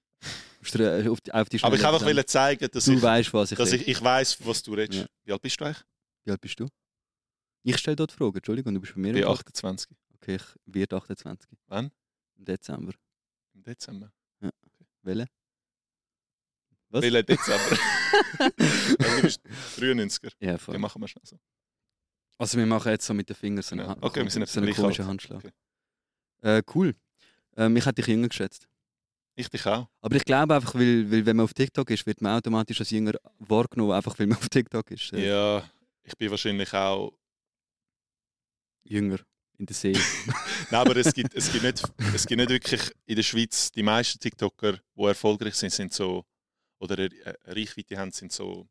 Äh, 0.76 1.08
Auf 1.10 1.20
die, 1.20 1.34
auf 1.34 1.50
die 1.50 1.62
Aber 1.64 1.76
ich 1.76 1.86
einfach 1.86 2.06
will 2.06 2.24
zeigen, 2.26 2.70
dass 2.72 2.86
Du 2.86 2.94
ich, 2.94 3.02
weißt, 3.02 3.34
was 3.34 3.52
ich 3.52 3.58
dass 3.58 3.74
ich, 3.74 3.88
ich 3.88 4.02
weiß, 4.02 4.46
was 4.46 4.64
du 4.64 4.74
redest. 4.76 5.02
Ja. 5.02 5.08
Wie 5.26 5.32
alt 5.34 5.42
bist 5.42 5.60
du 5.60 5.66
eigentlich? 5.66 5.84
Wie 6.24 6.32
alt 6.32 6.40
bist 6.40 6.60
du? 6.60 6.68
Ich 7.64 7.78
stelle 7.78 7.96
dort 7.98 8.12
Fragen, 8.14 8.36
Entschuldigung, 8.38 8.74
du 8.74 8.80
bist 8.80 8.94
bei 8.94 9.02
mir 9.02 9.08
Ich 9.10 9.14
bin 9.16 9.24
im 9.24 9.28
Podcast. 9.28 9.58
28. 9.58 9.98
Okay, 10.16 10.36
ich 10.36 10.74
werde 10.74 10.96
28. 10.96 11.50
Wann? 11.68 11.92
Im 12.38 12.46
Dezember. 12.46 12.94
Im 13.54 13.64
Dezember. 13.64 14.14
Welche? 15.02 15.26
Was? 16.90 17.02
Welchen 17.02 17.26
Dezember? 17.26 17.78
also, 19.00 19.16
du 19.18 19.22
bist 19.24 19.42
93er. 19.78 20.32
Ja, 20.40 20.52
Ja, 20.52 20.58
voll. 20.58 20.78
machen 20.78 21.02
wir 21.02 21.08
schnell 21.08 21.26
so. 21.26 21.38
Also 22.42 22.58
wir 22.58 22.66
machen 22.66 22.92
jetzt 22.92 23.06
so 23.06 23.14
mit 23.14 23.30
den 23.30 23.36
Fingern 23.36 23.62
so 23.62 23.76
einen, 23.76 23.86
Ja. 23.86 23.92
Hand- 23.92 24.04
Okay, 24.04 24.24
wir 24.24 24.32
sind 24.32 24.48
so 24.48 24.60
einen 24.60 24.74
komischen 24.74 25.04
alt. 25.04 25.10
Handschlag. 25.10 25.38
Okay. 25.40 25.52
Äh, 26.42 26.64
cool. 26.74 26.96
Ähm, 27.56 27.76
ich 27.78 27.86
hätte 27.86 28.02
dich 28.02 28.08
jünger 28.08 28.28
geschätzt. 28.30 28.68
Ich 29.36 29.48
dich 29.48 29.66
auch. 29.66 29.88
Aber 30.02 30.16
ich 30.16 30.26
glaube 30.26 30.56
einfach, 30.56 30.74
weil, 30.76 31.10
weil 31.12 31.26
wenn 31.26 31.36
man 31.38 31.44
auf 31.46 31.54
TikTok 31.54 31.90
ist, 31.92 32.06
wird 32.06 32.20
man 32.22 32.36
automatisch 32.38 32.80
als 32.80 32.90
jünger 32.90 33.14
wahrgenommen, 33.40 33.92
einfach 33.92 34.18
weil 34.20 34.28
man 34.28 34.38
auf 34.40 34.50
TikTok 34.50 34.90
ist. 34.92 35.14
Äh, 35.14 35.28
Ja, 35.28 35.70
ich 36.04 36.18
bin 36.18 36.30
wahrscheinlich 36.32 36.74
auch. 36.74 37.14
Jünger 38.84 39.20
in 39.58 39.66
der 39.68 39.76
Seele. 39.76 40.00
Nein, 40.72 40.82
aber 40.82 40.96
es 40.98 41.14
gibt, 41.14 41.36
es, 41.36 41.52
gibt 41.52 41.64
nicht, 41.64 41.84
es 42.16 42.26
gibt 42.26 42.40
nicht 42.40 42.50
wirklich 42.50 42.92
in 43.06 43.16
der 43.16 43.24
Schweiz, 43.24 43.72
die 43.72 43.84
meisten 43.84 44.20
TikToker, 44.20 44.80
die 44.98 45.04
erfolgreich 45.04 45.54
sind, 45.56 45.72
sind 45.72 45.94
so, 45.94 46.26
oder 46.80 46.98
eine 46.98 47.10
eine 47.24 47.38
Reichweite 47.56 47.98
haben, 47.98 48.12
sind 48.12 48.32
so 48.32 48.68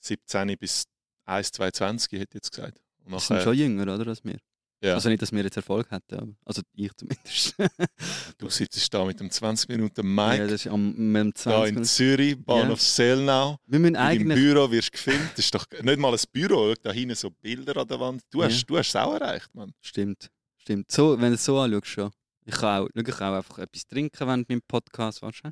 17 0.00 0.58
bis 0.58 0.84
1, 1.24 1.52
22, 1.52 2.12
hätte 2.20 2.24
ich 2.30 2.34
jetzt 2.34 2.50
gesagt. 2.50 2.78
Und 3.04 3.12
Das 3.12 3.26
sind 3.26 3.36
nachher, 3.36 3.44
schon 3.44 3.54
jünger, 3.58 3.82
oder, 3.94 4.06
als 4.08 4.24
wir. 4.24 4.38
ja, 4.82 4.94
Also 4.94 5.08
nicht, 5.08 5.22
dass 5.22 5.32
wir 5.32 5.42
jetzt 5.42 5.56
Erfolg 5.56 5.90
hätten, 5.90 6.14
aber, 6.14 6.32
also 6.44 6.62
ich 6.74 6.92
zumindest. 6.94 7.54
du 8.38 8.48
sitzt 8.48 8.92
da 8.94 9.04
mit 9.04 9.18
dem 9.20 9.30
20 9.30 9.68
Minuten 9.68 10.00
ja, 10.16 10.28
Mic, 10.28 10.38
das 10.40 10.52
ist 10.52 10.66
am, 10.68 10.94
am 11.16 11.32
da 11.32 11.34
20 11.34 11.52
in 11.52 11.64
Minuten. 11.74 11.84
Zürich, 11.84 12.44
Bahnhof 12.44 12.80
Selnau. 12.80 13.56
Wir 13.66 13.78
müssen 13.78 13.94
In 13.94 14.00
eigentlich... 14.00 14.38
Büro 14.38 14.70
wirst 14.70 14.88
du 14.88 14.92
gefilmt. 14.92 15.30
Das 15.34 15.44
ist 15.44 15.54
doch 15.54 15.66
nicht 15.82 15.98
mal 15.98 16.12
ein 16.12 16.20
Büro. 16.32 16.74
Da 16.80 16.92
hinten 16.92 17.14
so 17.16 17.30
Bilder 17.30 17.76
an 17.76 17.88
der 17.88 18.00
Wand. 18.00 18.22
Du 18.30 18.42
hast, 18.42 18.58
Ja. 18.60 18.64
du 18.66 18.78
hast 18.78 18.88
es 18.88 18.96
auch 18.96 19.14
erreicht, 19.14 19.54
Mann. 19.54 19.72
Stimmt, 19.80 20.30
stimmt. 20.58 20.90
So, 20.90 21.20
wenn 21.20 21.28
du 21.30 21.34
es 21.34 21.44
so 21.44 21.58
anschaust, 21.58 21.86
schon. 21.86 22.10
Ich 22.44 22.54
kann 22.54 22.82
auch, 22.82 22.88
ich 22.94 23.04
kann 23.04 23.32
auch 23.32 23.36
einfach 23.38 23.58
etwas 23.58 23.86
trinken 23.86 24.26
während 24.26 24.48
meinem 24.48 24.62
Podcast, 24.66 25.22
weißt 25.22 25.42
du? 25.44 25.50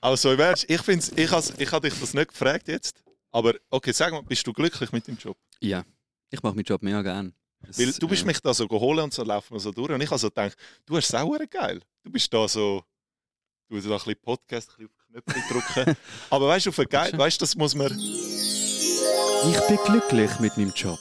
Also, 0.00 0.32
im 0.32 0.54
ich 0.68 0.82
finde 0.82 1.04
ich 1.16 1.30
has, 1.30 1.52
ich 1.56 1.72
habe 1.72 1.88
dich 1.88 1.98
das 1.98 2.14
nicht 2.14 2.28
gefragt 2.28 2.68
jetzt. 2.68 3.02
Aber 3.36 3.54
okay, 3.68 3.92
sag 3.92 4.12
mal, 4.12 4.22
bist 4.22 4.46
du 4.46 4.52
glücklich 4.54 4.90
mit 4.92 5.06
dem 5.06 5.18
Job? 5.18 5.36
Ja. 5.60 5.84
Ich 6.30 6.42
mache 6.42 6.54
meinen 6.54 6.64
Job 6.64 6.82
mega 6.82 7.02
gern. 7.02 7.34
Es, 7.68 7.78
Weil 7.78 7.92
du 7.92 8.08
bist 8.08 8.22
äh, 8.22 8.26
mich 8.26 8.40
da 8.40 8.54
so 8.54 8.66
geholt 8.66 8.98
und 8.98 9.12
so 9.12 9.24
laufen 9.24 9.52
wir 9.52 9.60
so 9.60 9.72
durch. 9.72 9.90
Und 9.90 10.00
ich 10.00 10.08
habe 10.08 10.18
so 10.18 10.28
gedacht, 10.28 10.56
du 10.86 10.96
hast 10.96 11.08
sauer 11.08 11.40
geil. 11.40 11.82
Du 12.02 12.10
bist 12.10 12.32
da 12.32 12.48
so, 12.48 12.82
du 13.68 13.76
hast 13.76 13.84
da 13.84 13.90
ein 13.90 13.96
bisschen 13.98 14.16
Podcast, 14.22 14.70
ein 14.70 14.86
bisschen 14.86 15.22
auf 15.22 15.34
Knöpfe 15.34 15.52
drücken. 15.52 15.96
Aber 16.30 16.48
weißt 16.48 16.64
du, 16.64 16.70
auf 16.70 16.80
geil, 16.88 17.12
weißt 17.14 17.38
du, 17.38 17.42
das 17.42 17.54
muss 17.56 17.74
man. 17.74 17.92
Ich 17.92 19.60
bin 19.68 19.78
glücklich 19.84 20.40
mit 20.40 20.56
meinem 20.56 20.72
Job. 20.74 20.98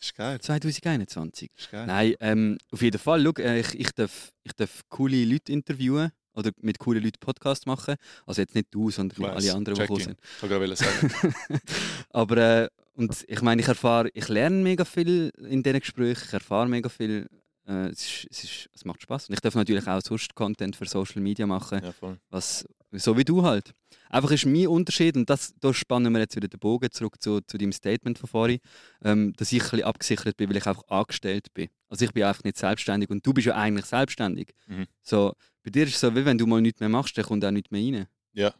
ist 0.00 0.14
geil. 0.14 0.40
2021. 0.40 1.50
Ist 1.54 1.70
geil. 1.70 1.86
Nein, 1.86 2.14
ähm, 2.20 2.58
auf 2.72 2.80
jeden 2.80 2.98
Fall. 2.98 3.22
Schau, 3.22 3.42
äh, 3.42 3.60
ich, 3.60 3.78
ich, 3.78 3.92
darf, 3.92 4.32
ich 4.42 4.54
darf 4.54 4.84
coole 4.88 5.22
Leute 5.22 5.52
interviewen 5.52 6.12
oder 6.38 6.52
mit 6.60 6.78
coolen 6.78 7.02
Leuten 7.02 7.18
Podcast 7.18 7.66
machen. 7.66 7.96
Also 8.24 8.40
jetzt 8.40 8.54
nicht 8.54 8.68
du, 8.70 8.90
sondern 8.90 9.18
weiss. 9.18 9.44
alle 9.44 9.54
anderen, 9.54 9.74
die 9.76 9.82
gekommen 9.82 9.98
Checking. 9.98 10.16
sind. 10.16 10.20
Ich 10.36 10.50
wollte 10.50 10.66
gerade 10.66 10.76
sagen. 10.76 11.60
Aber 12.10 12.36
äh, 12.36 12.68
und 12.94 13.24
ich 13.28 13.42
meine, 13.42 13.60
ich 13.60 13.68
erfahre, 13.68 14.10
ich 14.14 14.28
lerne 14.28 14.56
mega 14.56 14.84
viel 14.84 15.30
in 15.48 15.62
diesen 15.62 15.80
Gesprächen, 15.80 16.24
ich 16.26 16.32
erfahre 16.32 16.68
mega 16.68 16.88
viel. 16.88 17.28
Äh, 17.66 17.88
es, 17.88 18.06
ist, 18.06 18.26
es, 18.30 18.44
ist, 18.44 18.70
es 18.74 18.84
macht 18.84 19.02
Spaß. 19.02 19.28
Und 19.28 19.34
ich 19.34 19.40
darf 19.40 19.54
natürlich 19.54 19.86
auch 19.86 20.00
sonst 20.00 20.34
Content 20.34 20.74
für 20.76 20.86
Social 20.86 21.20
Media 21.20 21.46
machen, 21.46 21.80
Ja, 21.82 21.92
was 22.30 22.64
so 22.92 23.16
wie 23.16 23.24
du 23.24 23.42
halt. 23.42 23.74
Einfach 24.08 24.30
ist 24.30 24.46
mein 24.46 24.66
Unterschied, 24.66 25.16
und 25.16 25.28
das, 25.28 25.54
da 25.60 25.74
spannen 25.74 26.12
wir 26.12 26.20
jetzt 26.20 26.36
wieder 26.36 26.48
den 26.48 26.58
Bogen 26.58 26.90
zurück 26.90 27.20
zu, 27.20 27.40
zu 27.42 27.58
deinem 27.58 27.72
Statement 27.72 28.18
von 28.18 28.28
vorhin, 28.28 28.60
ähm, 29.02 29.34
dass 29.36 29.52
ich 29.52 29.62
ein 29.62 29.70
bisschen 29.70 29.84
abgesichert 29.84 30.36
bin, 30.36 30.48
weil 30.48 30.56
ich 30.56 30.66
einfach 30.66 30.86
angestellt 30.88 31.52
bin. 31.52 31.68
Also 31.88 32.04
ich 32.04 32.12
bin 32.12 32.24
einfach 32.24 32.44
nicht 32.44 32.56
selbstständig 32.56 33.10
und 33.10 33.26
du 33.26 33.32
bist 33.32 33.46
ja 33.46 33.54
eigentlich 33.54 33.86
selbstständig. 33.86 34.54
Mhm. 34.66 34.86
So, 35.02 35.34
bei 35.62 35.70
dir 35.70 35.84
ist 35.84 35.94
es 35.94 36.00
so, 36.00 36.14
wie 36.14 36.24
wenn 36.24 36.38
du 36.38 36.46
mal 36.46 36.60
nichts 36.60 36.80
mehr 36.80 36.88
machst, 36.88 37.16
dann 37.18 37.24
kommt 37.24 37.44
auch 37.44 37.50
nichts 37.50 37.70
mehr 37.70 37.82
rein. 37.82 38.06
Ja. 38.32 38.54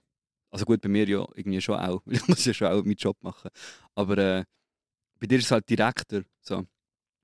Also 0.50 0.64
gut, 0.64 0.80
bei 0.80 0.88
mir 0.88 1.08
ja 1.08 1.26
irgendwie 1.34 1.60
schon 1.60 1.78
auch, 1.78 2.02
weil 2.06 2.16
ich 2.16 2.28
muss 2.28 2.44
ja 2.44 2.52
schon 2.52 2.68
auch 2.68 2.84
meinen 2.84 2.96
Job 2.96 3.16
machen. 3.22 3.50
Aber 3.94 4.18
äh, 4.18 4.44
bei 5.18 5.26
dir 5.26 5.38
ist 5.38 5.46
es 5.46 5.50
halt 5.50 5.68
direkter. 5.68 6.22
So. 6.40 6.66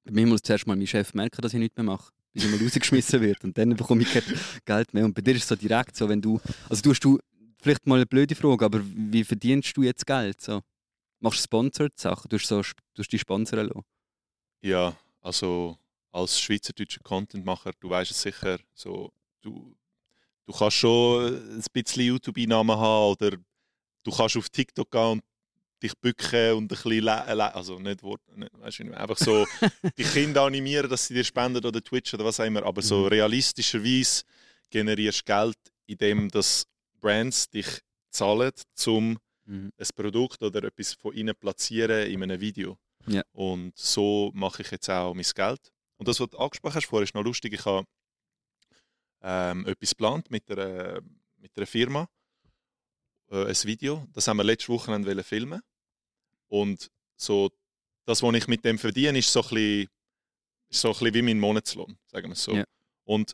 Bei 0.04 0.12
mir 0.12 0.26
muss 0.26 0.42
zuerst 0.42 0.66
mal 0.66 0.76
mein 0.76 0.86
Chef 0.86 1.14
merken, 1.14 1.40
dass 1.40 1.54
ich 1.54 1.58
nichts 1.58 1.76
mehr 1.76 1.84
mache, 1.84 2.12
bis 2.34 2.44
ich 2.44 2.50
mal 2.50 2.62
rausgeschmissen 2.62 3.20
wird 3.20 3.42
und 3.44 3.56
dann 3.56 3.74
bekomme 3.76 4.02
ich 4.02 4.12
kein 4.12 4.22
Geld 4.64 4.92
mehr. 4.92 5.04
Und 5.04 5.14
bei 5.14 5.22
dir 5.22 5.34
ist 5.34 5.44
es 5.44 5.48
so 5.48 5.56
direkt 5.56 5.96
so, 5.96 6.08
wenn 6.08 6.20
du, 6.20 6.40
also 6.68 6.82
du 6.82 6.90
hast 6.90 7.00
du, 7.00 7.18
vielleicht 7.62 7.86
mal 7.86 7.96
eine 7.96 8.06
blöde 8.06 8.34
Frage, 8.34 8.64
aber 8.64 8.80
wie 8.84 9.24
verdienst 9.24 9.74
du 9.76 9.82
jetzt 9.82 10.04
Geld? 10.04 10.40
So? 10.40 10.60
Machst 11.20 11.38
du 11.38 11.44
sponsored 11.44 11.98
Sachen? 11.98 12.28
Du 12.28 12.36
hast, 12.36 12.46
so, 12.46 12.60
du 12.60 13.02
hast 13.02 13.08
die 13.08 13.18
sponsoren 13.18 13.68
lassen? 13.68 13.84
Ja, 14.60 14.96
also 15.20 15.78
als 16.12 16.40
schweizerdeutscher 16.40 17.00
Contentmacher, 17.02 17.72
du 17.80 17.88
weißt 17.88 18.10
es 18.10 18.20
sicher, 18.20 18.58
so, 18.74 19.12
du, 19.40 19.74
du 20.44 20.52
kannst 20.52 20.76
schon 20.76 21.34
ein 21.34 21.64
bisschen 21.72 22.04
YouTube-Einnahmen 22.04 22.76
haben 22.76 23.12
oder 23.12 23.36
du 24.02 24.10
kannst 24.10 24.36
auf 24.36 24.48
TikTok 24.48 24.90
gehen 24.90 25.12
und 25.12 25.22
dich 25.84 25.96
bücken 26.00 26.52
und 26.54 26.64
ein 26.64 26.68
bisschen, 26.68 27.08
also 27.08 27.78
nicht 27.78 28.02
Wort, 28.02 28.20
nicht, 28.36 28.50
weißt 28.58 28.78
du, 28.80 28.92
einfach 28.96 29.18
so 29.18 29.46
die 29.98 30.02
Kinder 30.04 30.42
animieren, 30.42 30.90
dass 30.90 31.06
sie 31.06 31.14
dir 31.14 31.24
spenden 31.24 31.64
oder 31.64 31.82
Twitch 31.82 32.12
oder 32.14 32.24
was 32.24 32.40
auch 32.40 32.44
immer, 32.44 32.64
aber 32.64 32.82
so 32.82 33.02
Mhm. 33.02 33.06
realistischerweise 33.08 34.22
generierst 34.70 35.20
du 35.20 35.24
Geld, 35.32 35.58
indem 35.86 36.28
dass 36.30 36.66
Brands 37.00 37.48
dich 37.50 37.66
zahlen, 38.10 38.52
um 38.86 39.18
Mhm. 39.46 39.72
ein 39.78 39.86
Produkt 39.94 40.42
oder 40.42 40.64
etwas 40.64 40.94
von 40.94 41.14
ihnen 41.14 41.34
platzieren 41.36 42.10
in 42.10 42.22
einem 42.22 42.40
Video. 42.40 42.78
Ja. 43.06 43.22
Und 43.32 43.76
so 43.76 44.30
mache 44.34 44.62
ich 44.62 44.70
jetzt 44.70 44.88
auch 44.88 45.12
mein 45.12 45.26
Geld. 45.34 45.60
Und 45.98 46.08
das, 46.08 46.18
was 46.18 46.30
du 46.30 46.38
angesprochen 46.38 46.74
hast 46.76 46.86
vorher, 46.86 47.04
ist 47.04 47.14
noch 47.14 47.22
lustig. 47.22 47.52
Ich 47.52 47.64
habe 47.66 47.86
ähm, 49.20 49.66
etwas 49.66 49.90
geplant 49.90 50.30
mit 50.30 50.50
einer, 50.50 51.00
mit 51.36 51.54
einer 51.56 51.66
Firma, 51.66 52.08
äh, 53.30 53.44
ein 53.46 53.54
Video. 53.64 54.06
Das 54.14 54.26
haben 54.28 54.38
wir 54.38 54.44
letzte 54.44 54.68
Woche 54.68 55.24
filmen. 55.24 55.60
Und 56.62 56.88
so, 57.16 57.50
das, 58.06 58.22
was 58.22 58.34
ich 58.36 58.46
mit 58.48 58.64
dem 58.64 58.78
verdiene, 58.78 59.18
ist 59.18 59.32
so 59.32 59.42
ein 59.42 59.48
bisschen, 59.48 59.88
so 60.70 60.88
ein 60.88 60.92
bisschen 60.94 61.14
wie 61.14 61.22
mein 61.22 61.40
Monatslohn, 61.40 61.96
sagen 62.06 62.28
wir 62.28 62.32
es 62.34 62.42
so. 62.44 62.52
Ja. 62.54 62.64
Und 63.04 63.32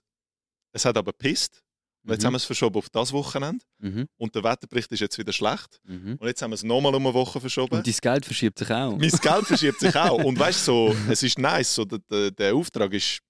es 0.73 0.85
hat 0.85 0.97
aber 0.97 1.13
gepisst. 1.13 1.63
Und 2.03 2.13
Jetzt 2.13 2.23
Mhm. 2.23 2.27
haben 2.29 2.33
wir 2.33 2.37
es 2.39 2.45
verschoben 2.45 2.77
auf 2.79 2.89
das 2.89 3.13
Wochenende. 3.13 3.63
Mhm. 3.79 4.09
Und 4.17 4.35
der 4.35 4.43
Wetterbericht 4.43 4.91
ist 4.93 5.01
jetzt 5.01 5.19
wieder 5.19 5.33
schlecht. 5.35 5.79
Mhm. 5.85 6.17
Und 6.19 6.27
jetzt 6.27 6.41
haben 6.41 6.51
wir 6.51 6.55
es 6.55 6.63
nochmal 6.63 6.95
um 6.95 7.05
eine 7.07 7.13
Woche 7.15 7.39
verschoben. 7.41 7.77
Und 7.77 7.87
dein 7.87 7.95
Geld 8.01 8.25
verschiebt 8.25 8.59
sich 8.59 8.71
auch. 8.71 8.97
Mein 8.97 9.11
Geld 9.11 9.47
verschiebt 9.47 9.81
sich 9.81 9.95
auch. 9.95 10.17
Und 10.25 10.39
weißt 10.39 10.67
du, 10.69 10.93
so, 10.95 10.97
es 11.11 11.23
ist 11.23 11.39
nice. 11.39 11.75
So, 11.75 11.85
der, 11.85 11.99
der, 12.11 12.31
der 12.31 12.55
Auftrag 12.55 12.91
ist. 12.95 13.21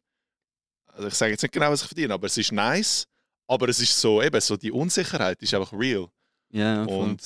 Also 0.86 1.08
ich 1.08 1.14
sage 1.14 1.32
jetzt 1.32 1.42
nicht 1.42 1.52
genau, 1.52 1.70
was 1.70 1.82
ich 1.82 1.88
verdiene, 1.88 2.14
aber 2.14 2.26
es 2.28 2.36
ist 2.36 2.52
nice. 2.52 3.06
Aber 3.48 3.68
es 3.68 3.80
ist 3.80 3.98
so, 4.00 4.22
eben, 4.22 4.40
so 4.40 4.56
die 4.56 4.70
Unsicherheit 4.70 5.42
ist 5.42 5.52
einfach 5.52 5.72
real. 5.72 6.06
ja, 6.52 6.84
voll. 6.84 6.94
Und 7.10 7.20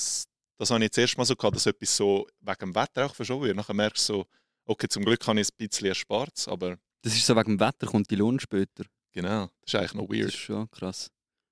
das 0.58 0.70
habe 0.70 0.80
ich 0.80 0.84
jetzt 0.86 0.98
erst 0.98 1.18
mal 1.18 1.24
so 1.24 1.36
gehabt, 1.36 1.56
dass 1.56 1.66
etwas 1.66 1.96
so 1.96 2.26
wegen 2.40 2.58
dem 2.60 2.74
Wetter 2.74 3.06
auch 3.06 3.14
verschoben 3.14 3.44
wird. 3.46 3.56
Nachher 3.56 3.74
merkst 3.74 4.08
du 4.08 4.12
so, 4.14 4.26
okay, 4.66 4.88
zum 4.88 5.04
Glück 5.04 5.26
habe 5.26 5.40
ich 5.40 5.48
ein 5.48 5.68
bisschen 5.68 5.88
erspart, 5.88 6.46
aber 6.48 6.76
das 7.02 7.14
ist 7.14 7.26
so 7.26 7.34
wegen 7.36 7.56
dem 7.56 7.60
Wetter, 7.60 7.86
kommt 7.86 8.10
die 8.10 8.16
Lohn 8.16 8.38
später. 8.40 8.84
genau, 9.12 9.48
das 9.62 9.72
ist 9.72 9.74
eigentlich 9.74 9.94
noch 9.94 10.06
Das 10.08 10.16
weird. 10.16 10.28
ist 10.28 10.36
schon 10.36 10.70
krass. 10.70 11.10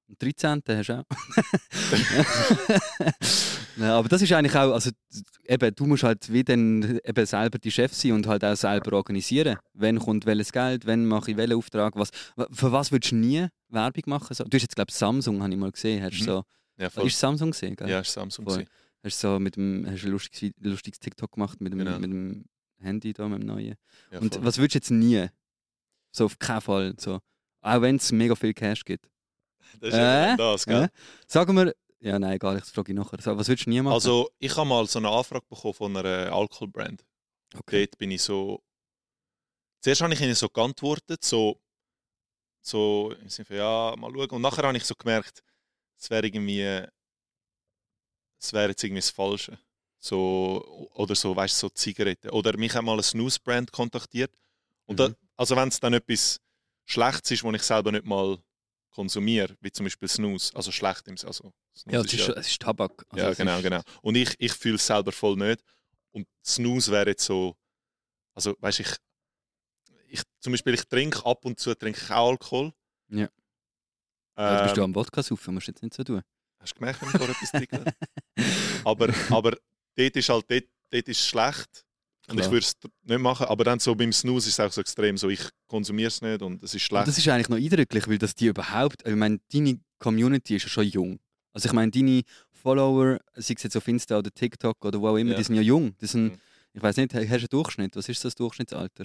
Und 0.08 0.20
13. 0.20 0.62
hast 0.68 0.88
du 0.88 0.98
auch. 0.98 1.04
ja, 3.78 3.98
aber 3.98 4.08
das 4.08 4.22
ist 4.22 4.32
eigentlich 4.32 4.54
auch, 4.54 4.72
also 4.72 4.90
eben, 5.46 5.74
du 5.74 5.86
musst 5.86 6.02
halt 6.02 6.30
wie 6.32 6.44
dann 6.44 6.98
eben 7.04 7.26
selber 7.26 7.58
die 7.58 7.70
Chef 7.70 7.92
sein 7.94 8.12
und 8.12 8.26
halt 8.26 8.44
auch 8.44 8.54
selber 8.56 8.96
organisieren. 8.96 9.56
Wann 9.74 9.98
kommt 9.98 10.26
welches 10.26 10.52
Geld, 10.52 10.86
wann 10.86 11.06
mache 11.06 11.30
ich 11.30 11.36
welchen 11.36 11.54
Auftrag, 11.54 11.96
was, 11.96 12.10
für 12.50 12.72
was 12.72 12.92
würdest 12.92 13.12
du 13.12 13.16
nie 13.16 13.46
Werbung 13.68 14.02
machen? 14.06 14.34
So, 14.34 14.44
du 14.44 14.54
hast 14.54 14.62
jetzt, 14.62 14.74
glaube 14.76 14.90
ich, 14.90 14.96
Samsung, 14.96 15.42
habe 15.42 15.52
ich 15.52 15.58
mal 15.58 15.72
gesehen. 15.72 16.02
Hast 16.02 16.18
du 16.18 16.22
Mhm. 16.22 16.26
so, 16.26 16.44
Ja, 16.78 16.90
voll. 16.90 17.06
ist 17.06 17.18
Samsung 17.18 17.50
gesehen, 17.52 17.76
gell? 17.76 17.88
ja, 17.88 18.00
ist 18.00 18.12
Samsung. 18.12 18.44
Voll. 18.44 18.66
Hast 19.04 19.22
du 19.22 19.28
so 19.28 19.38
mit 19.40 19.56
dem, 19.56 19.84
hast 19.88 20.02
du 20.02 20.06
ein 20.08 20.12
lustiges, 20.12 20.54
lustiges 20.60 21.00
TikTok 21.00 21.32
gemacht 21.32 21.60
mit 21.60 21.72
dem, 21.72 21.78
Genau. 21.80 21.98
mit 21.98 22.10
dem 22.10 22.44
Handy 22.78 23.12
da, 23.12 23.28
mit 23.28 23.40
dem 23.42 23.46
neuen. 23.46 23.74
Ja, 24.10 24.20
und 24.20 24.34
voll. 24.34 24.44
was 24.44 24.58
würdest 24.58 24.74
du 24.74 24.78
jetzt 24.78 24.90
nie? 24.90 25.26
So 26.12 26.26
auf 26.26 26.38
keinen 26.38 26.60
Fall. 26.60 26.94
So. 26.98 27.20
Auch 27.62 27.80
wenn 27.80 27.96
es 27.96 28.12
mega 28.12 28.34
viel 28.36 28.54
Cash 28.54 28.84
gibt. 28.84 29.08
das 29.80 29.90
ist 29.90 29.96
ja 29.96 30.34
Äh? 30.34 30.36
das, 30.36 30.66
gell? 30.66 30.84
Äh? 30.84 30.88
Sagen 31.26 31.56
wir, 31.56 31.74
ja, 32.00 32.18
nein, 32.18 32.32
egal, 32.34 32.58
das 32.58 32.70
frage 32.70 32.92
ich 32.92 32.98
nachher. 32.98 33.20
So, 33.20 33.36
was 33.36 33.48
würdest 33.48 33.66
du 33.66 33.70
nie 33.70 33.80
machen? 33.80 33.94
Also, 33.94 34.28
ich 34.38 34.56
habe 34.56 34.68
mal 34.68 34.86
so 34.86 34.98
eine 34.98 35.08
Anfrage 35.08 35.46
bekommen 35.48 35.74
von 35.74 35.96
einer 35.96 36.32
Alkoholbrand. 36.32 37.04
okay. 37.56 37.86
Dort 37.86 37.98
bin 37.98 38.10
ich 38.10 38.22
so. 38.22 38.62
Zuerst 39.80 40.00
habe 40.00 40.12
ich 40.14 40.20
ihnen 40.20 40.34
so 40.34 40.48
geantwortet, 40.48 41.24
so, 41.24 41.60
so 42.60 43.12
im 43.20 43.28
Sinne 43.28 43.46
von, 43.46 43.56
ja, 43.56 43.94
mal 43.96 44.12
schauen. 44.12 44.30
Und 44.30 44.42
nachher 44.42 44.62
habe 44.64 44.76
ich 44.76 44.84
so 44.84 44.94
gemerkt, 44.94 45.42
es 45.98 46.08
wäre 46.10 46.26
irgendwie. 46.26 46.86
Es 48.42 48.52
wäre 48.52 48.70
jetzt 48.70 48.82
irgendwie 48.82 49.00
das 49.00 49.10
Falsche. 49.10 49.58
So, 50.00 50.90
oder 50.94 51.14
so, 51.14 51.34
weißt 51.36 51.54
du, 51.54 51.66
so 51.66 51.70
Zigaretten. 51.70 52.30
Oder 52.30 52.56
mich 52.58 52.74
hat 52.74 52.82
mal 52.82 52.96
ein 52.96 53.02
Snooze-Brand 53.02 53.70
kontaktiert. 53.70 54.32
Und 54.86 54.98
da, 54.98 55.08
Mhm. 55.08 55.16
also, 55.36 55.54
wenn 55.56 55.68
es 55.68 55.78
dann 55.78 55.94
etwas 55.94 56.40
Schlechtes 56.84 57.30
ist, 57.30 57.44
was 57.44 57.54
ich 57.54 57.62
selber 57.62 57.92
nicht 57.92 58.04
mal 58.04 58.38
konsumiere, 58.90 59.56
wie 59.60 59.70
zum 59.70 59.84
Beispiel 59.86 60.08
Snooze, 60.08 60.54
also 60.56 60.72
schlecht 60.72 61.06
im 61.06 61.14
also 61.24 61.52
Snooze 61.74 61.94
ja, 61.94 62.00
es 62.00 62.12
ist, 62.12 62.28
es 62.28 62.48
ist 62.48 62.60
Tabak. 62.62 63.06
Also 63.10 63.24
ja, 63.24 63.32
genau, 63.32 63.56
ist, 63.58 63.62
genau. 63.62 63.80
Und 64.02 64.16
ich, 64.16 64.34
ich 64.38 64.52
fühle 64.52 64.74
es 64.74 64.86
selber 64.86 65.12
voll 65.12 65.36
nicht. 65.36 65.62
Und 66.10 66.26
Snooze 66.44 66.90
wäre 66.90 67.10
jetzt 67.10 67.24
so, 67.24 67.56
also 68.34 68.56
weißt 68.58 68.80
ich, 68.80 68.88
ich 70.08 70.22
zum 70.40 70.52
Beispiel 70.52 70.74
ich 70.74 70.84
trinke 70.84 71.24
ab 71.24 71.44
und 71.44 71.58
zu 71.60 71.74
trinke 71.74 72.00
ich 72.02 72.10
auch 72.10 72.30
Alkohol. 72.30 72.72
Ja. 73.08 73.28
Ja, 74.36 74.56
du 74.56 74.62
bist 74.64 74.76
du 74.76 74.80
Ähm, 74.80 74.84
am 74.86 74.94
Wodka 74.94 75.22
saufen, 75.22 75.54
musst 75.54 75.68
du 75.68 75.72
jetzt 75.72 75.82
nicht 75.82 75.94
so 75.94 76.02
tun. 76.04 76.22
Hast 76.62 76.72
du 76.74 76.78
gemerkt, 76.78 77.02
wenn 77.02 77.08
ich 77.08 77.16
vorher 77.16 77.30
etwas 77.36 77.50
trinke? 77.50 77.94
aber, 78.84 79.08
aber 79.30 79.56
dort 79.96 80.16
ist 80.16 80.28
halt, 80.28 80.44
dort, 80.50 80.64
dort 80.90 81.08
ist 81.08 81.20
schlecht. 81.26 81.84
Und 82.28 82.36
ich 82.38 82.42
Klar. 82.42 82.52
würde 82.52 82.66
es 82.66 82.72
nicht 83.02 83.18
machen. 83.20 83.46
Aber 83.46 83.64
dann 83.64 83.80
so 83.80 83.94
beim 83.96 84.12
Snooze 84.12 84.48
ist 84.48 84.58
es 84.58 84.60
auch 84.60 84.70
so 84.72 84.80
extrem, 84.80 85.16
so 85.18 85.28
ich 85.28 85.40
konsumiere 85.66 86.06
es 86.08 86.22
nicht 86.22 86.40
und 86.40 86.62
es 86.62 86.70
ist 86.70 86.74
Und 86.74 86.80
schlecht. 86.80 87.08
das 87.08 87.18
ist 87.18 87.28
eigentlich 87.28 87.48
noch 87.48 87.56
eindrücklich, 87.56 88.06
weil 88.08 88.18
das 88.18 88.34
die 88.36 88.46
überhaupt, 88.46 89.06
ich 89.06 89.14
meine, 89.16 89.40
deine 89.52 89.80
Community 89.98 90.56
ist 90.56 90.62
ja 90.62 90.68
schon 90.68 90.84
jung. 90.86 91.18
Also 91.52 91.66
ich 91.68 91.72
meine, 91.72 91.90
deine 91.90 92.22
Follower, 92.52 93.18
sei 93.34 93.54
es 93.56 93.62
jetzt 93.64 93.76
auf 93.76 93.86
Insta 93.88 94.18
oder 94.18 94.30
TikTok 94.32 94.84
oder 94.84 95.00
wo 95.00 95.08
auch 95.08 95.16
immer, 95.16 95.32
Ja. 95.32 95.36
die 95.36 95.42
sind 95.44 95.56
ja 95.56 95.62
jung. 95.62 95.96
Die 96.00 96.06
sind, 96.06 96.32
Mhm. 96.34 96.40
ich 96.74 96.82
weiß 96.82 96.96
nicht, 96.98 97.12
hast 97.12 97.28
du 97.28 97.34
einen 97.34 97.46
Durchschnitt? 97.50 97.96
Was 97.96 98.08
ist 98.08 98.24
das 98.24 98.36
Durchschnittsalter 98.36 99.04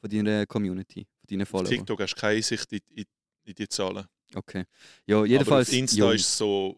von 0.00 0.08
deiner 0.10 0.46
Community, 0.46 1.06
von 1.18 1.26
deinen 1.28 1.42
auf 1.42 1.48
Followern? 1.48 1.70
TikTok 1.70 2.00
hast 2.00 2.14
du 2.14 2.20
keine 2.20 2.36
Einsicht 2.36 2.72
in, 2.72 2.80
in, 2.94 3.04
in 3.44 3.54
die 3.54 3.68
Zahlen. 3.68 4.06
Okay. 4.34 4.64
Ja, 5.06 5.24
jedenfalls. 5.24 5.68
aber 5.68 5.76
auf 5.76 5.80
Insta 5.80 5.98
jung. 5.98 6.12
ist 6.12 6.22
es 6.22 6.38
so 6.38 6.76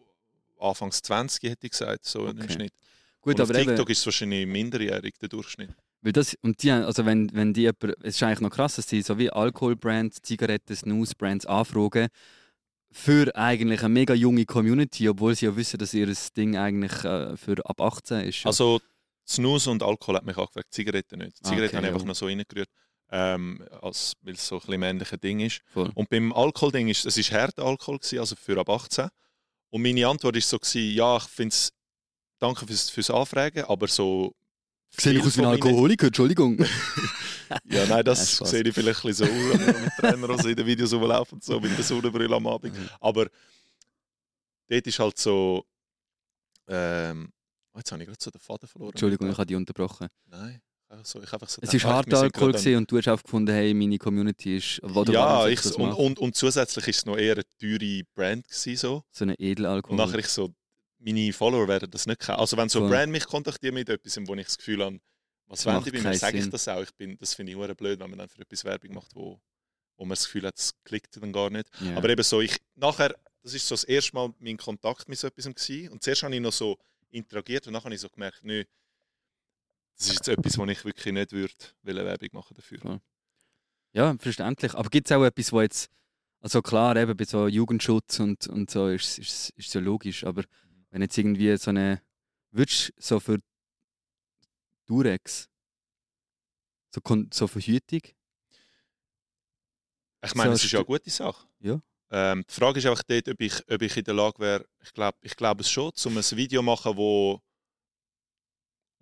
Anfangs 0.59 1.01
20, 1.01 1.49
hätte 1.49 1.65
ich 1.67 1.71
gesagt, 1.71 2.05
so 2.05 2.27
im 2.27 2.39
Okay. 2.39 2.53
Schnitt. 2.53 2.73
Gut, 3.21 3.35
und 3.35 3.41
auf 3.41 3.49
aber 3.49 3.59
eben, 3.59 3.69
TikTok 3.69 3.89
ist 3.89 3.99
es 3.99 4.05
wahrscheinlich 4.05 4.47
minderjährig, 4.47 5.17
der 5.19 5.29
Durchschnitt. 5.29 5.71
Weil 6.01 6.11
das, 6.11 6.35
und 6.41 6.61
die, 6.63 6.71
also 6.71 7.05
wenn, 7.05 7.33
wenn 7.33 7.53
die 7.53 7.61
jemand, 7.61 7.83
es 8.01 8.15
ist 8.15 8.23
eigentlich 8.23 8.41
noch 8.41 8.49
krass, 8.49 8.75
dass 8.75 8.89
sie 8.89 9.01
so 9.01 9.17
wie 9.17 9.29
Alkoholbrands, 9.29 10.21
Zigaretten, 10.21 10.75
Snooze-Brands 10.75 11.45
anfragen 11.45 12.09
für 12.91 13.35
eigentlich 13.35 13.79
eine 13.79 13.89
mega 13.89 14.13
junge 14.13 14.45
Community, 14.45 15.07
obwohl 15.09 15.35
sie 15.35 15.45
ja 15.45 15.55
wissen, 15.55 15.79
dass 15.79 15.93
ihr 15.93 16.13
Ding 16.35 16.57
eigentlich 16.57 17.03
äh, 17.03 17.35
für 17.37 17.65
ab 17.65 17.81
18 17.81 18.21
ist. 18.27 18.43
ja. 18.43 18.47
Also 18.47 18.81
Snooze 19.25 19.71
und 19.71 19.81
Alkohol 19.81 20.17
hat 20.17 20.25
mich 20.25 20.37
angefragt, 20.37 20.67
Zigaretten 20.71 21.19
nicht. 21.19 21.37
Ah, 21.41 21.49
Zigaretten 21.49 21.77
okay, 21.77 21.77
habe 21.77 21.87
ich 21.87 21.93
einfach 21.93 22.01
ja. 22.01 22.07
noch 22.07 22.15
so 22.15 22.25
reingerührt, 22.25 22.69
ähm, 23.15 23.63
als, 23.81 24.15
weil 24.23 24.33
es 24.33 24.47
so 24.47 24.55
ein 24.55 24.61
bisschen 24.61 24.79
männliches 24.79 25.19
Ding 25.19 25.39
ist. 25.39 25.61
Voll. 25.71 25.91
Und 25.93 26.09
beim 26.09 26.33
Alkohol-Ding 26.33 26.87
ist 26.87 27.05
es 27.05 27.15
ist 27.15 27.29
härter 27.29 27.63
Alkohol, 27.63 27.99
gewesen, 27.99 28.17
also 28.17 28.35
für 28.35 28.59
ab 28.59 28.67
18. 28.69 29.07
Und 29.69 29.83
meine 29.83 30.07
Antwort 30.07 30.35
ist 30.35 30.49
so, 30.49 30.57
gewesen, 30.57 30.95
ja, 30.95 31.17
ich 31.17 31.23
finde 31.23 31.53
es, 31.53 31.71
danke 32.39 32.65
fürs, 32.65 32.89
fürs 32.89 33.11
Anfragen, 33.11 33.65
aber 33.65 33.87
so... 33.87 34.33
Sehe 34.97 35.13
ich 35.13 35.23
aus 35.23 35.37
wie 35.37 35.41
ein 35.41 35.47
Alkoholiker, 35.47 36.07
Entschuldigung. 36.07 36.65
Ja, 37.65 37.85
nein, 37.85 38.03
das 38.03 38.31
Spaß. 38.37 38.49
sehe 38.49 38.63
ich 38.63 38.73
vielleicht 38.73 39.05
ein 39.05 39.09
bisschen 39.09 39.27
so 39.27 39.31
aus, 39.31 39.67
wenn 39.67 39.83
mit 39.83 39.93
Trainer 39.97 40.41
so 40.41 40.47
in 40.49 40.55
den 40.55 40.65
Videos 40.65 40.91
rumlaufen, 40.91 41.39
so 41.39 41.59
mit 41.59 41.77
der 41.77 41.83
Sonnenbrille 41.83 42.35
am 42.35 42.47
Abend. 42.47 42.73
Mhm. 42.73 42.89
Aber 42.99 43.27
dort 44.67 44.87
ist 44.87 44.97
halt 44.97 45.19
so... 45.19 45.63
Ähm, 46.67 47.31
oh, 47.73 47.77
jetzt 47.77 47.91
habe 47.91 48.01
ich 48.01 48.07
gerade 48.07 48.17
so 48.19 48.31
den 48.31 48.41
Faden 48.41 48.67
verloren. 48.67 48.89
Entschuldigung, 48.89 49.29
ich 49.29 49.37
habe 49.37 49.45
dich 49.45 49.55
unterbrochen. 49.55 50.07
Nein, 50.25 50.63
einfach 50.93 51.05
so, 51.05 51.21
ich 51.21 51.33
einfach 51.33 51.49
so 51.49 51.61
Es 51.61 51.69
war 51.69 51.73
wir 51.73 52.03
sind 52.03 52.13
Alkohol 52.23 52.51
gewesen 52.53 52.77
und 52.77 52.91
du 52.91 52.97
hast 52.97 53.07
auch 53.07 53.21
gefunden, 53.21 53.53
hey, 53.53 53.73
meine 53.73 53.97
Community 53.97 54.57
ist. 54.57 54.81
Ja, 55.09 55.47
ich, 55.47 55.65
und, 55.75 55.93
und, 55.93 56.19
und 56.19 56.35
zusätzlich 56.35 56.87
ist 56.87 56.97
es 56.97 57.05
noch 57.05 57.17
eher 57.17 57.33
eine 57.33 57.43
teure 57.59 58.03
Brand 58.13 58.47
gewesen, 58.47 58.77
so. 58.77 59.03
so 59.11 59.25
eine 59.25 59.33
Und 59.33 59.41
Edelalkohol. 59.41 59.97
nachher 59.97 60.19
ich 60.19 60.27
so, 60.27 60.53
meine 60.99 61.33
Follower 61.33 61.67
werden 61.67 61.89
das 61.91 62.05
nicht 62.05 62.21
kennen. 62.21 62.39
Also 62.39 62.55
wenn 62.57 62.69
so 62.69 62.79
eine. 62.79 62.89
Brand 62.89 63.11
mich 63.11 63.25
kontaktiert 63.25 63.73
mit 63.73 63.89
etwas, 63.89 64.17
wo 64.25 64.35
ich 64.35 64.45
das 64.45 64.57
Gefühl 64.57 64.83
habe, 64.83 64.99
was 65.47 65.65
macht 65.65 65.85
die 65.85 65.91
bei 65.91 66.01
mir, 66.01 66.13
sage 66.17 66.37
ich 66.37 66.49
das 66.49 66.67
auch. 66.67 66.81
Ich 66.81 66.93
bin, 66.95 67.17
das 67.19 67.33
finde 67.33 67.51
ich 67.51 67.57
hure 67.57 67.75
blöd, 67.75 67.99
wenn 67.99 68.09
man 68.09 68.19
dann 68.19 68.29
für 68.29 68.41
etwas 68.41 68.63
Werbung 68.63 68.93
macht, 68.93 69.13
wo, 69.13 69.39
wo 69.97 70.05
man 70.05 70.15
das 70.15 70.25
Gefühl 70.25 70.45
hat, 70.47 70.57
es 70.57 70.73
klickt 70.83 71.21
dann 71.21 71.31
gar 71.33 71.49
nicht. 71.49 71.69
ja. 71.81 71.97
Aber 71.97 72.09
eben 72.09 72.23
so, 72.23 72.41
ich, 72.41 72.57
nachher, 72.75 73.13
das 73.41 73.53
ist 73.53 73.67
so 73.67 73.75
das 73.75 73.83
erste 73.83 74.15
Mal 74.15 74.33
mein 74.39 74.57
Kontakt 74.57 75.09
mit 75.09 75.19
so 75.19 75.27
etwas 75.27 75.45
gewesen. 75.45 75.89
Und 75.89 76.01
zuerst 76.01 76.23
habe 76.23 76.33
ich 76.33 76.41
noch 76.41 76.53
so 76.53 76.77
interagiert 77.09 77.67
und 77.67 77.73
dann 77.73 77.83
habe 77.83 77.93
ich 77.93 78.01
so 78.01 78.09
gemerkt, 78.09 78.39
nö, 78.43 78.63
das 79.97 80.07
ist 80.07 80.13
jetzt 80.15 80.27
etwas, 80.27 80.57
wo 80.57 80.65
ich 80.65 80.83
wirklich 80.85 81.13
nicht 81.13 81.31
würde 81.31 81.53
Werbung 81.83 82.29
machen 82.33 82.55
dafür. 82.55 82.79
Ja. 82.83 82.99
Ja, 83.93 84.15
verständlich. 84.17 84.73
Aber 84.73 84.89
gibt 84.89 85.07
es 85.07 85.15
auch 85.15 85.23
etwas, 85.23 85.51
wo 85.51 85.61
jetzt, 85.61 85.89
also 86.41 86.61
klar, 86.61 86.95
eben 86.95 87.15
bei 87.15 87.25
so 87.25 87.47
Jugendschutz 87.47 88.19
und, 88.19 88.47
und 88.47 88.69
so 88.71 88.89
ist 88.89 89.19
es 89.19 89.19
ist, 89.19 89.49
ist 89.51 89.73
ja 89.73 89.81
logisch, 89.81 90.23
aber 90.23 90.43
wenn 90.89 91.01
jetzt 91.01 91.17
irgendwie 91.17 91.55
so 91.57 91.69
eine, 91.69 92.01
würdest 92.51 92.89
du 92.89 92.93
so 92.97 93.19
für 93.19 93.39
Durex, 94.85 95.47
so, 96.89 97.01
so 97.31 97.47
Verhütung, 97.47 98.01
Ich 100.25 100.35
meine, 100.35 100.51
So 100.51 100.55
es 100.55 100.63
ist 100.65 100.71
ja 100.71 100.79
eine 100.79 100.85
gute 100.85 101.09
Sache. 101.09 101.47
Ja. 101.59 101.81
Ähm, 102.09 102.43
die 102.47 102.53
Frage 102.53 102.79
ist 102.79 102.85
einfach 102.85 103.03
dort, 103.03 103.27
ob 103.29 103.41
ich, 103.41 103.53
ob 103.69 103.81
ich 103.81 103.97
in 103.97 104.03
der 104.03 104.13
Lage 104.13 104.39
wäre, 104.39 104.65
ich 104.81 104.93
glaube 104.93 105.17
ich 105.21 105.35
glaub 105.35 105.59
es 105.59 105.69
schon, 105.69 105.91
um 106.05 106.17
ein 106.17 106.23
Video 106.31 106.61
zu 106.61 106.65
machen, 106.65 106.95
das 106.95 107.41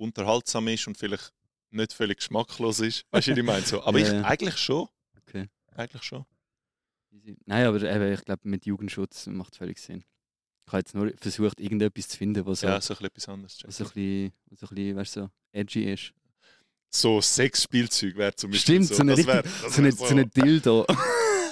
unterhaltsam 0.01 0.67
ist 0.67 0.87
und 0.87 0.97
vielleicht 0.97 1.31
nicht 1.69 1.93
völlig 1.93 2.17
geschmacklos 2.17 2.79
ist. 2.79 3.05
Weißt 3.11 3.27
du, 3.27 3.31
was 3.31 3.37
ich 3.37 3.43
meine? 3.43 3.65
So. 3.65 3.83
Aber 3.83 3.99
Ja, 3.99 4.05
ich, 4.07 4.13
ja. 4.13 4.21
eigentlich 4.23 4.57
schon. 4.57 4.87
Okay. 5.27 5.47
Eigentlich 5.75 6.03
schon. 6.03 6.25
Nein, 7.45 7.65
aber 7.65 7.81
eben, 7.81 8.13
ich 8.13 8.25
glaube, 8.25 8.41
mit 8.43 8.65
Jugendschutz 8.65 9.27
macht 9.27 9.55
völlig 9.55 9.79
Sinn. 9.79 10.03
Ich 10.65 10.71
habe 10.71 10.79
jetzt 10.79 10.95
nur 10.95 11.11
versucht, 11.17 11.59
irgendetwas 11.59 12.07
zu 12.07 12.17
finden, 12.17 12.45
was 12.45 12.61
so, 12.61 12.67
Ja, 12.67 12.79
so 12.81 12.93
ein 12.93 12.97
bisschen 12.97 13.05
etwas 13.07 13.29
anderes. 13.29 13.59
was 13.65 13.77
so 13.77 13.83
ein 13.83 13.89
bisschen, 13.91 14.33
was 14.49 14.59
so 14.59 14.67
ein 14.67 14.75
bisschen 14.75 14.95
weißt, 14.97 15.15
du, 15.15 15.19
so 15.21 15.29
edgy 15.51 15.93
ist. 15.93 16.13
So 16.89 17.21
Sexspielzeug 17.21 18.15
wäre 18.17 18.35
zum 18.35 18.51
Beispiel 18.51 18.83
Stimmt, 18.83 18.87
so. 18.87 18.95
so 18.95 19.01
eine, 19.01 19.17
wär, 19.17 19.43
so 19.69 19.81
eine, 19.81 19.87
wär 19.87 19.91
so 19.93 20.05
eine 20.07 20.25
Dildo. 20.27 20.85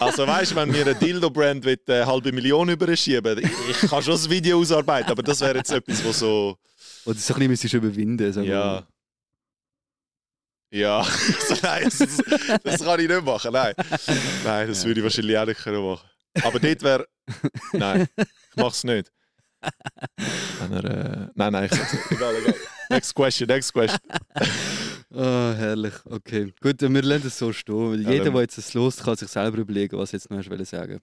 Also 0.02 0.26
weißt 0.26 0.52
du, 0.52 0.56
wenn 0.56 0.70
mir 0.72 0.84
eine 0.86 0.96
Dildo-Brand 0.96 1.68
eine 1.68 2.06
halbe 2.06 2.32
Million 2.32 2.70
überschieben 2.70 3.38
ich, 3.38 3.52
ich 3.84 3.90
kann 3.90 4.02
schon 4.02 4.14
das 4.14 4.30
Video 4.30 4.58
ausarbeiten, 4.58 5.12
aber 5.12 5.22
das 5.22 5.42
wäre 5.42 5.58
jetzt 5.58 5.72
etwas, 5.72 6.02
wo 6.06 6.14
so... 6.14 6.58
Oder 7.06 7.18
so 7.18 7.34
ein 7.34 7.40
bisschen 7.40 7.48
müsstest 7.52 7.74
du 7.74 7.78
überwinden. 7.78 8.34
So 8.34 8.42
Ja. 8.42 8.88
Ja, 10.72 11.04
nein, 11.64 11.86
das, 11.86 11.98
das, 12.64 12.84
kann 12.84 13.00
ich 13.00 13.08
nicht 13.08 13.24
machen, 13.26 13.52
nein. 13.54 13.74
Nein, 14.44 14.68
das 14.68 14.82
Ja. 14.84 14.88
würde 14.88 15.00
ich 15.00 15.04
wahrscheinlich 15.04 15.36
auch 15.38 15.46
nicht 15.48 15.62
können 15.62 15.84
machen. 15.84 16.08
Aber 16.44 16.60
dort 16.60 16.84
wäre... 16.84 17.08
Nein, 17.74 18.08
ich 18.18 18.56
mache 18.56 18.70
es 18.70 18.84
nicht. 18.84 19.12
Er, 19.62 20.84
äh, 20.84 21.28
nein, 21.34 21.52
nein, 21.54 21.66
ich 21.66 21.72
sag's 21.72 21.94
nicht. 21.94 22.12
Egal, 22.12 22.36
egal. 22.36 22.56
Next 22.92 23.16
question, 23.16 23.48
next 23.48 23.74
question. 23.74 24.00
Ah, 25.12 25.56
herrlich. 25.58 25.94
Okay. 26.06 26.54
Gut, 26.62 26.80
wir 26.82 27.02
lassen 27.02 27.26
es 27.26 27.40
so 27.40 27.52
stehen. 27.52 28.04
Ja, 28.04 28.12
jeder, 28.12 28.26
dann- 28.26 28.34
der 28.36 28.42
jetzt 28.42 28.60
es 28.60 28.76
los, 28.76 28.98
kann 28.98 29.16
sich 29.16 29.28
selber 29.28 29.58
überlegen, 29.58 29.98
was 29.98 30.12
jetzt 30.12 30.30
noch 30.30 30.38
hast 30.38 30.66
sagen. 30.66 31.00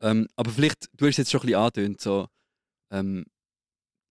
Ähm, 0.00 0.26
aber 0.36 0.50
vielleicht, 0.50 0.88
du 0.94 1.04
hast 1.04 1.10
es 1.12 1.16
jetzt 1.18 1.30
schon 1.30 1.42
ein 1.42 1.46
bisschen 1.48 1.60
angetönt, 1.60 2.00
so, 2.00 2.28
ähm, 2.90 3.26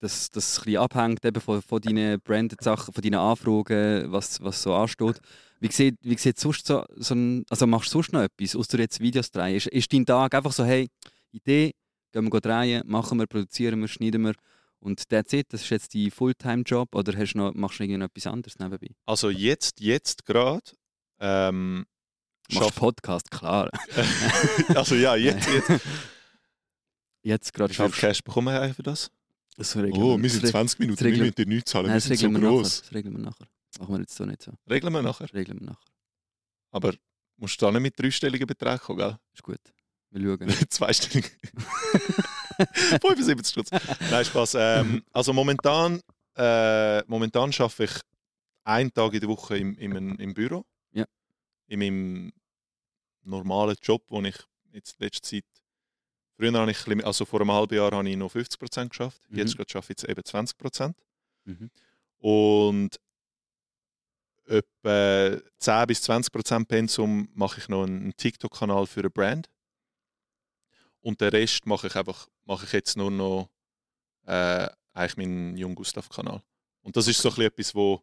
dass 0.03 0.29
es 0.33 0.60
ein 0.60 0.63
bisschen 0.65 0.77
abhängt 0.77 1.24
eben 1.24 1.39
von, 1.39 1.62
von 1.62 1.81
deinen 1.81 2.19
branded 2.19 2.62
Sachen, 2.62 2.93
von 2.93 3.01
deinen 3.01 3.15
Anfragen, 3.15 4.12
was, 4.12 4.41
was 4.41 4.62
so 4.62 4.74
ansteht. 4.74 5.22
Wie 5.62 5.72
sieht, 5.72 5.95
wie 6.01 6.17
sieht 6.17 6.38
sonst 6.38 6.67
so, 6.67 6.83
so 6.98 7.15
ein, 7.15 7.45
also 7.50 7.65
machst 7.65 7.88
du 7.88 7.93
sonst 7.93 8.12
noch 8.12 8.22
etwas, 8.22 8.53
außer 8.55 8.79
jetzt 8.79 9.00
Videos 9.00 9.31
drehen? 9.31 9.55
Ist, 9.55 9.67
ist 9.67 9.93
dein 9.93 10.05
Tag 10.05 10.36
einfach 10.36 10.51
so, 10.51 10.65
hey, 10.65 10.89
Idee, 11.31 11.74
gehen 12.12 12.31
wir 12.31 12.41
drehen, 12.41 12.83
machen 12.86 13.17
wir, 13.17 13.27
produzieren 13.27 13.79
wir, 13.79 13.88
schneiden 13.88 14.24
wir 14.24 14.33
und 14.79 15.07
that's 15.07 15.31
it, 15.31 15.48
das 15.53 15.62
ist 15.62 15.69
jetzt 15.69 15.95
dein 15.95 16.12
Fulltime-Job 16.12 16.93
oder 16.93 17.17
hast 17.17 17.33
du 17.33 17.38
noch, 17.38 17.53
machst 17.53 17.79
du 17.79 17.83
irgendetwas 17.83 18.27
anderes 18.27 18.60
nebenbei? 18.60 18.89
Also 19.05 19.29
jetzt, 19.29 19.79
jetzt 19.79 20.25
gerade... 20.25 20.72
Ähm, 21.19 21.86
Machst 22.51 22.75
Podcast, 22.75 23.31
klar. 23.31 23.69
also 24.75 24.95
ja, 24.95 25.15
jetzt, 25.15 25.48
jetzt. 25.50 25.81
Jetzt 27.25 27.53
gerade 27.53 27.74
viel 27.74 27.86
schaffst 27.86 28.01
Cash 28.01 28.22
bekommen 28.22 28.74
für 28.74 28.83
das? 28.83 29.10
Oh, 29.57 30.17
wir 30.22 30.29
sind 30.29 30.43
das 30.43 30.51
20 30.51 30.79
Minuten, 30.79 31.05
wir 31.05 31.17
müssen 31.17 31.36
dir 31.36 31.45
nichts 31.45 31.72
zahlen, 31.72 31.86
Nein, 31.86 31.93
wir 31.93 31.95
das 31.95 32.05
sind 32.05 32.17
so 32.17 32.31
wir 32.31 32.39
nachher. 32.39 32.50
gross. 32.50 32.81
Das 32.81 32.93
regeln 32.93 33.17
wir 33.17 33.24
nachher. 33.24 33.48
Machen 33.79 33.93
wir 33.93 34.00
jetzt 34.00 34.15
so 34.15 34.25
nicht 34.25 34.41
so. 34.41 34.51
Regeln 34.69 34.93
wir 34.93 35.01
nachher. 35.01 35.27
Das 35.27 35.33
regeln 35.33 35.60
wir 35.60 35.67
nachher. 35.67 35.91
Aber 36.72 36.93
musst 37.38 37.62
du 37.62 37.65
da 37.65 37.72
nicht 37.72 37.81
mit 37.81 38.00
dreistelligen 38.00 38.48
Beträgen 38.48 38.79
kommen, 38.79 39.00
gell? 39.00 39.17
Ist 39.33 39.43
gut. 39.43 39.60
Wir 40.12 40.38
schauen. 40.38 40.50
Zweistellig. 40.69 41.39
75 43.01 43.48
Stutz. 43.48 43.69
Nein, 44.12 44.25
Spaß. 44.25 44.55
Ähm, 44.60 45.03
also 45.12 45.33
momentan, 45.33 46.01
äh, 46.36 47.04
momentan 47.06 47.51
arbeite 47.58 47.84
ich 47.84 47.91
einen 48.63 48.93
Tag 48.93 49.13
in 49.13 49.19
der 49.19 49.30
Woche 49.30 49.58
im, 49.58 49.75
im, 49.77 50.17
im 50.17 50.34
Büro. 50.34 50.65
Ja. 50.91 51.06
In 51.67 51.80
meinem 51.80 52.34
normalen 53.23 53.75
Job, 53.82 54.04
wo 54.10 54.21
ich 54.21 54.38
jetzt 54.71 54.99
letzte 54.99 55.21
Zeit. 55.30 55.45
Früher 56.36 56.54
habe 56.54 56.72
ich, 56.72 57.06
also 57.06 57.26
vor 57.26 57.41
einem 57.41 57.52
halben 57.52 57.76
Jahr 57.76 57.91
habe 57.91 58.10
ich 58.10 58.17
noch 58.17 58.34
50% 58.34 58.89
geschafft. 58.89 59.22
Mhm. 59.30 59.38
Jetzt 59.38 59.56
gerade 59.56 59.69
schaffe 59.69 59.93
ich 59.93 60.02
jetzt 60.02 60.10
eben 60.10 60.22
20%. 60.22 60.93
Mhm. 61.46 61.69
Und 62.17 63.00
etwa 64.46 65.41
10 65.60 65.88
bis 65.88 66.10
20% 66.10 66.65
Pensum 66.65 67.30
mache 67.34 67.60
ich 67.60 67.69
noch 67.69 67.84
einen 67.84 68.15
TikTok-Kanal 68.15 68.88
für 68.88 69.02
eine 69.02 69.10
Brand. 69.10 69.50
Und 71.02 71.22
den 71.22 71.30
Rest 71.30 71.65
mache 71.65 71.88
ich 71.88 71.96
einfach, 71.96 72.28
mache 72.46 72.65
ich 72.65 72.72
jetzt 72.72 72.98
nur 72.98 73.12
noch 73.12 73.50
äh, 74.26 74.67
eigentlich 74.93 75.17
meinen 75.17 75.58
Jung 75.58 75.76
Gustav-Kanal. 75.76 76.41
Und 76.82 76.96
das 76.96 77.08
ist 77.08 77.22
so 77.22 77.30
ein 77.30 77.36
bisschen 77.36 77.52
etwas, 77.52 77.76
wo 77.76 78.02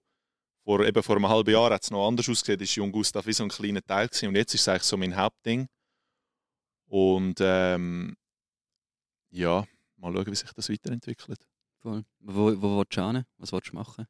vor, 0.65 0.85
eben 0.85 1.03
vor 1.03 1.17
einem 1.17 1.29
halben 1.29 1.51
Jahr 1.51 1.71
hat 1.73 1.83
es 1.83 1.91
noch 1.91 2.07
anders 2.07 2.29
ausgesehen, 2.29 2.61
ist 2.61 2.75
Jung 2.75 2.93
Gustav 2.93 3.27
wie 3.27 3.33
so 3.33 3.43
ein 3.43 3.49
kleiner 3.49 3.83
Teil 3.83 4.09
gewesen. 4.09 4.29
Und 4.29 4.37
jetzt 4.37 4.55
ist 4.55 4.63
es 4.63 4.69
eigentlich 4.69 4.83
so 4.83 4.97
mein 4.97 5.17
Hauptding. 5.17 5.67
Und 6.87 7.37
ähm, 7.41 8.17
ja, 9.31 9.67
mal 9.97 10.13
schauen, 10.13 10.27
wie 10.27 10.35
sich 10.35 10.53
das 10.53 10.69
weiterentwickelt. 10.69 11.39
Voll. 11.79 12.05
Wo, 12.21 12.61
wo 12.61 12.79
willst 12.79 12.97
du 12.97 13.07
hin? 13.11 13.25
Was 13.39 13.53
willst 13.53 13.71
du 13.71 13.75
machen? 13.77 14.07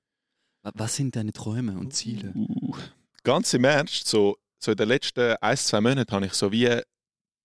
Wa- 0.62 0.72
Was 0.74 0.96
sind 0.96 1.14
deine 1.16 1.32
Träume 1.32 1.78
und 1.78 1.92
Ziele? 1.94 2.32
Uh, 2.34 2.74
ganz 3.22 3.54
im 3.54 3.64
Ernst, 3.64 4.06
so, 4.08 4.36
so 4.58 4.72
in 4.72 4.76
den 4.76 4.88
letzten 4.88 5.36
ein, 5.40 5.56
zwei 5.56 5.80
Monaten 5.80 6.10
habe 6.10 6.26
ich 6.26 6.32
so 6.34 6.50
wie 6.50 6.80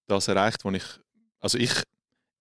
das 0.07 0.27
erreicht, 0.27 0.63
wo 0.65 0.71
ich, 0.71 0.83
also 1.39 1.57
ich, 1.57 1.71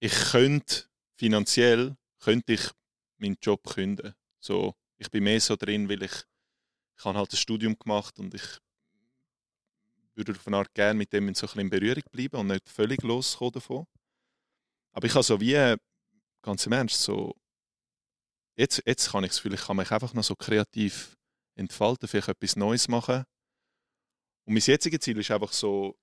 ich 0.00 0.12
könnte 0.32 0.84
finanziell, 1.16 1.96
könnte 2.20 2.54
ich 2.54 2.70
meinen 3.18 3.36
Job 3.40 3.62
künden. 3.64 4.14
So, 4.40 4.74
ich 4.98 5.10
bin 5.10 5.24
mehr 5.24 5.40
so 5.40 5.56
drin, 5.56 5.88
weil 5.88 6.02
ich, 6.02 6.12
ich 6.96 7.04
habe 7.04 7.18
halt 7.18 7.32
ein 7.32 7.36
Studium 7.36 7.78
gemacht 7.78 8.18
und 8.18 8.34
ich 8.34 8.42
würde 10.14 10.32
auf 10.32 10.46
eine 10.46 10.56
Art 10.58 10.72
gerne 10.74 10.96
mit 10.96 11.12
dem 11.12 11.28
in 11.28 11.34
so 11.34 11.46
ein 11.46 11.48
bisschen 11.48 11.60
in 11.62 11.70
Berührung 11.70 12.02
bleiben 12.10 12.36
und 12.36 12.46
nicht 12.48 12.68
völlig 12.68 13.02
loskommen 13.02 13.52
davon. 13.52 13.86
Aber 14.94 15.06
ich 15.06 15.14
habe 15.14 15.24
so 15.24 15.40
wie, 15.40 15.76
ganz 16.42 16.66
im 16.66 16.72
Ernst, 16.72 17.02
so, 17.02 17.34
jetzt, 18.56 18.80
jetzt 18.86 19.10
kann 19.10 19.24
ich 19.24 19.32
Gefühl, 19.32 19.54
ich 19.54 19.64
kann 19.66 19.76
mich 19.76 19.90
einfach 19.90 20.14
noch 20.14 20.22
so 20.22 20.36
kreativ 20.36 21.16
entfalten, 21.56 22.08
vielleicht 22.08 22.28
etwas 22.28 22.56
Neues 22.56 22.88
machen. 22.88 23.24
Und 24.46 24.54
mein 24.54 24.62
jetziges 24.62 25.00
Ziel 25.00 25.18
ist 25.18 25.30
einfach 25.32 25.52
so, 25.52 25.96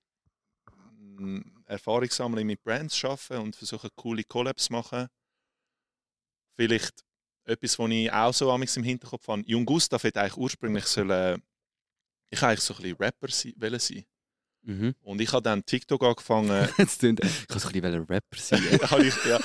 mm, 1.16 1.40
Erfahrung 1.64 2.10
sammeln 2.10 2.46
mit 2.46 2.62
Brands 2.62 2.96
schaffen 2.96 3.38
und 3.38 3.56
versuchen, 3.56 3.88
coole 3.96 4.24
Collabs 4.24 4.64
zu 4.64 4.72
machen. 4.74 5.08
Vielleicht 6.56 7.02
etwas, 7.44 7.78
was 7.78 7.90
ich 7.90 8.12
auch 8.12 8.34
so 8.34 8.50
amigs 8.50 8.76
im 8.76 8.84
Hinterkopf 8.84 9.26
habe. 9.28 9.42
Jung 9.46 9.64
Gustav 9.64 10.02
hätte 10.04 10.20
eigentlich 10.20 10.36
ursprünglich 10.36 10.84
sollen, 10.84 11.42
ich 12.30 12.42
eigentlich 12.42 12.60
so 12.60 12.74
ein 12.74 12.82
bisschen 12.82 12.96
Rapper 12.98 13.28
sein, 13.28 13.54
wollen 13.56 13.80
sein. 13.80 14.04
Mhm. 14.64 14.94
Und 15.02 15.20
ich 15.20 15.32
habe 15.32 15.42
dann 15.42 15.64
TikTok 15.64 16.02
angefangen, 16.02 16.68
Jetzt 16.78 17.00
klingt, 17.00 17.24
ich 17.24 17.48
kann 17.48 17.58
so 17.58 17.68
ein 17.68 17.72
bisschen 17.72 18.04
Rapper 18.04 18.36
sein. 18.36 18.62
ich, 19.02 19.24
ja, 19.24 19.40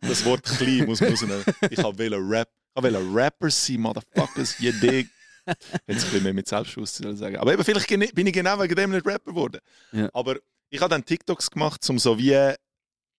das 0.00 0.24
Wort 0.24 0.44
klein 0.44 0.86
muss 0.86 1.00
man 1.00 1.10
rausnehmen. 1.10 1.44
Ich 1.70 1.82
wollte 1.82 2.16
Rap, 2.16 2.48
ich 2.76 2.82
wollte 2.82 3.14
Rapper 3.14 3.50
sein, 3.50 3.80
Motherfuckers, 3.80 4.58
je 4.58 4.72
dig. 4.72 5.08
Jetzt 5.44 5.58
ein 5.86 5.86
bisschen 5.86 6.22
mehr 6.22 6.34
mit 6.34 6.46
Selbstbewusstsein 6.46 7.16
sagen. 7.16 7.36
Aber 7.36 7.52
eben, 7.52 7.64
vielleicht 7.64 7.88
bin 7.88 8.26
ich 8.26 8.32
genau 8.32 8.60
wegen 8.60 8.76
dem 8.76 8.90
nicht 8.92 9.04
Rapper 9.04 9.32
geworden. 9.32 9.60
Ja. 9.90 10.08
Aber 10.12 10.36
ich 10.70 10.80
habe 10.80 10.90
dann 10.90 11.04
TikToks 11.04 11.50
gemacht, 11.50 11.88
um 11.90 11.98
so 11.98 12.16
wie 12.16 12.34
eine 12.34 12.56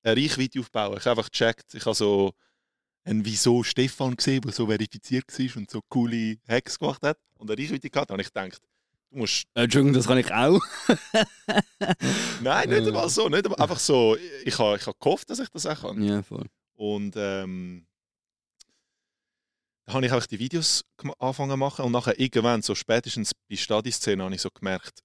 Reichweite 0.06 0.60
aufzubauen. 0.60 0.98
Ich 0.98 1.06
habe 1.06 1.20
einfach 1.20 1.30
gecheckt, 1.30 1.74
ich 1.74 1.86
habe 1.86 1.96
so 1.96 2.34
einen 3.04 3.26
Wieso 3.26 3.64
Stefan 3.64 4.16
gesehen, 4.16 4.42
der 4.42 4.54
so 4.54 4.68
verifiziert 4.68 5.26
war 5.28 5.58
und 5.58 5.70
so 5.70 5.82
coole 5.90 6.38
Hacks 6.48 6.80
gemacht 6.80 7.04
hat 7.04 7.18
und 7.36 7.52
eine 7.52 7.62
Reichweite 7.62 7.90
gehabt. 7.90 8.12
Und 8.12 8.20
ich 8.20 8.28
gedacht, 8.28 8.62
du 9.14 9.20
musst 9.20 9.46
Äh, 9.54 9.64
Entschuldigung, 9.64 9.94
das 9.94 10.08
kann 10.08 10.18
ich 10.18 10.32
auch. 10.34 10.60
Nein, 12.42 12.70
nicht 12.70 12.82
Ja. 12.82 12.88
einmal 12.88 13.10
so. 13.10 13.30
Nicht 13.30 13.46
einmal, 13.46 13.60
einfach 13.62 13.80
so, 13.80 14.18
ich 14.44 14.58
habe 14.60 14.76
ich 14.78 14.86
habe 14.88 14.98
gehofft, 15.00 15.30
dass 15.30 15.40
ich 15.40 15.50
das 15.50 15.66
auch 15.66 15.82
kann. 15.82 16.02
ja, 16.04 16.22
voll. 16.24 16.46
Und 16.76 17.14
ähm, 17.16 17.86
da 19.86 19.94
habe 19.94 20.06
ich 20.06 20.12
einfach 20.12 20.28
die 20.28 20.40
Videos 20.40 20.84
angefangen 21.20 21.52
zu 21.52 21.58
machen 21.58 21.86
und 21.86 21.92
nachher 21.92 22.20
irgendwann, 22.20 22.62
so 22.62 22.74
spätestens 22.76 23.32
bei 23.50 23.56
Stadi-Szene, 23.56 24.24
habe 24.24 24.36
ich 24.36 24.42
so 24.42 24.50
gemerkt, 24.50 25.04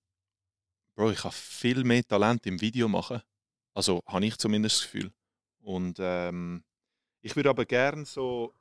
Bro, 0.95 1.11
ich 1.13 1.23
habe 1.25 1.35
viel 1.35 1.85
mehr 1.85 2.05
Talent 2.05 2.47
im 2.47 2.61
Video 2.61 2.89
machen. 2.89 3.21
Also 3.75 4.03
habe 4.07 4.27
ich 4.27 4.37
zumindest 4.37 4.77
das 4.77 4.83
Gefühl. 4.85 5.13
Und 5.61 5.99
ähm, 6.01 6.65
ich 7.21 7.37
würde 7.37 7.51
aber 7.51 7.65
gerne 7.67 8.05
so, 8.05 8.53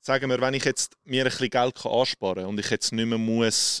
sagen 0.00 0.30
wir, 0.30 0.40
wenn 0.40 0.54
ich 0.54 0.64
jetzt 0.64 0.96
mir 1.04 1.24
ein 1.24 1.30
bisschen 1.30 1.50
Geld 1.50 1.74
kann 1.76 1.92
ansparen 1.92 2.36
kann 2.36 2.46
und 2.46 2.58
ich 2.58 2.70
jetzt 2.70 2.92
nicht 2.92 3.06
mehr 3.06 3.18
muss 3.18 3.80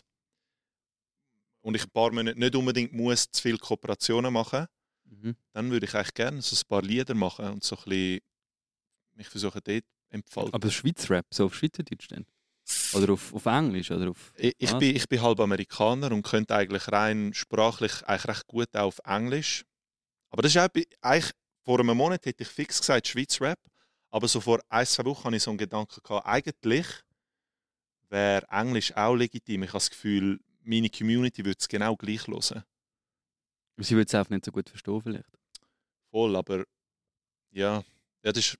und 1.68 1.74
ich 1.74 1.84
ein 1.84 1.90
paar 1.90 2.10
Monate 2.10 2.38
nicht 2.38 2.56
unbedingt 2.56 2.94
muss 2.94 3.30
zu 3.30 3.42
viele 3.42 3.58
Kooperationen 3.58 4.32
machen, 4.32 4.66
Mhm. 5.10 5.36
dann 5.52 5.70
würde 5.70 5.86
ich 5.86 5.94
eigentlich 5.94 6.14
gerne 6.14 6.42
so 6.42 6.54
ein 6.54 6.68
paar 6.68 6.82
Lieder 6.82 7.14
machen 7.14 7.46
und 7.46 7.64
so 7.64 7.76
ein 7.76 7.84
bisschen 7.84 8.20
mich 9.14 9.28
versuchen 9.28 9.60
dort 9.64 9.84
entfalten. 10.10 10.54
Aber 10.54 10.70
Schweizrap, 10.70 11.26
so 11.30 11.46
auf 11.46 11.54
Schweizerdeutsch 11.54 12.08
dann? 12.08 12.26
Oder 12.92 13.14
auf, 13.14 13.32
auf 13.32 13.46
Englisch? 13.46 13.90
Oder 13.90 14.10
auf... 14.10 14.32
Ich, 14.36 14.54
ich, 14.58 14.72
bin, 14.74 14.94
ich 14.96 15.08
bin 15.08 15.22
halb 15.22 15.40
Amerikaner 15.40 16.12
und 16.12 16.22
könnte 16.22 16.54
eigentlich 16.54 16.88
rein 16.92 17.32
sprachlich 17.32 18.02
eigentlich 18.06 18.28
recht 18.28 18.46
gut 18.46 18.76
auch 18.76 18.88
auf 18.88 19.00
Englisch. 19.04 19.64
Aber 20.30 20.42
das 20.42 20.54
ist 20.54 20.58
auch, 20.58 20.68
eigentlich, 21.00 21.32
vor 21.64 21.80
einem 21.80 21.96
Monat 21.96 22.26
hätte 22.26 22.42
ich 22.42 22.48
fix 22.48 22.80
gesagt 22.80 23.08
Schweiz 23.08 23.40
Rap, 23.40 23.58
aber 24.10 24.28
so 24.28 24.40
vor 24.40 24.60
ein, 24.68 24.86
zwei 24.86 25.04
Wochen 25.06 25.24
hatte 25.24 25.36
ich 25.36 25.42
so 25.42 25.50
einen 25.50 25.58
Gedanken 25.58 26.02
gehabt, 26.02 26.26
eigentlich 26.26 26.86
wäre 28.10 28.46
Englisch 28.50 28.94
auch 28.94 29.14
legitim. 29.14 29.62
Ich 29.62 29.70
habe 29.70 29.78
das 29.78 29.90
Gefühl, 29.90 30.38
meine 30.62 30.90
Community 30.90 31.44
würde 31.44 31.56
es 31.58 31.68
genau 31.68 31.96
gleich 31.96 32.26
hören. 32.26 32.62
Sie 33.78 33.94
würde 33.94 34.06
es 34.08 34.14
einfach 34.14 34.30
nicht 34.30 34.44
so 34.44 34.50
gut 34.52 34.68
verstehen 34.68 35.00
vielleicht. 35.02 35.30
Voll, 36.10 36.34
aber 36.36 36.64
ja, 37.50 37.82
ja 38.22 38.32
das 38.32 38.38
ist, 38.38 38.58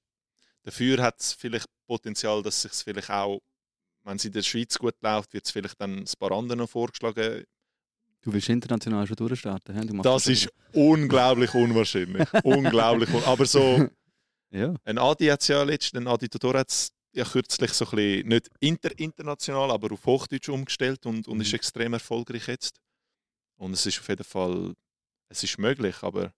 dafür 0.63 1.03
hat 1.03 1.19
es 1.21 1.33
vielleicht 1.33 1.67
Potenzial, 1.87 2.43
dass 2.43 2.63
sich 2.63 2.73
vielleicht 2.73 3.11
auch, 3.11 3.41
wenn 4.05 4.17
es 4.17 4.25
in 4.25 4.33
der 4.33 4.43
Schweiz 4.43 4.79
gut 4.79 4.95
läuft, 5.01 5.33
wird 5.33 5.45
es 5.47 5.51
vielleicht 5.51 5.81
dann 5.81 5.99
ein 6.01 6.05
paar 6.19 6.33
anderen 6.33 6.59
noch 6.61 6.71
vorgeschlagen. 6.71 7.45
Du 8.21 8.33
willst 8.33 8.49
international 8.49 9.07
schon 9.07 9.17
durchstarten. 9.17 9.75
hä? 9.75 9.87
Du 9.87 10.03
Das 10.03 10.25
schon 10.25 10.33
ist 10.33 10.49
unglaublich 10.73 11.55
unwahrscheinlich. 11.55 12.29
unglaublich. 12.45 13.09
Un 13.13 13.23
aber 13.25 13.47
so, 13.47 13.89
Ja. 14.51 14.75
ein 14.85 14.99
Adi 14.99 15.27
hat 15.27 15.43
es 15.43 15.49
ja 15.49 15.63
letztens, 15.63 16.01
ein 16.01 16.09
Adi 16.09 16.29
Todor 16.29 16.59
hat 16.59 16.71
es 16.71 16.91
ja 17.13 17.25
kürzlich 17.25 17.73
so 17.73 17.85
ein 17.87 17.91
bisschen, 17.97 18.29
nicht 18.29 18.49
inter 18.61 18.99
international, 18.99 19.71
aber 19.71 19.93
auf 19.93 20.05
Hochdeutsch 20.07 20.49
umgestellt 20.49 21.05
und, 21.07 21.27
und 21.29 21.41
ist 21.41 21.49
Mhm. 21.49 21.55
extrem 21.57 21.93
erfolgreich 21.95 22.47
jetzt. 22.49 22.79
Und 23.57 23.73
es 23.73 23.87
ist 23.87 23.99
auf 23.99 24.09
jeden 24.09 24.25
Fall, 24.25 24.75
es 25.29 25.43
ist 25.43 25.59
möglich, 25.59 25.97
aber 26.03 26.33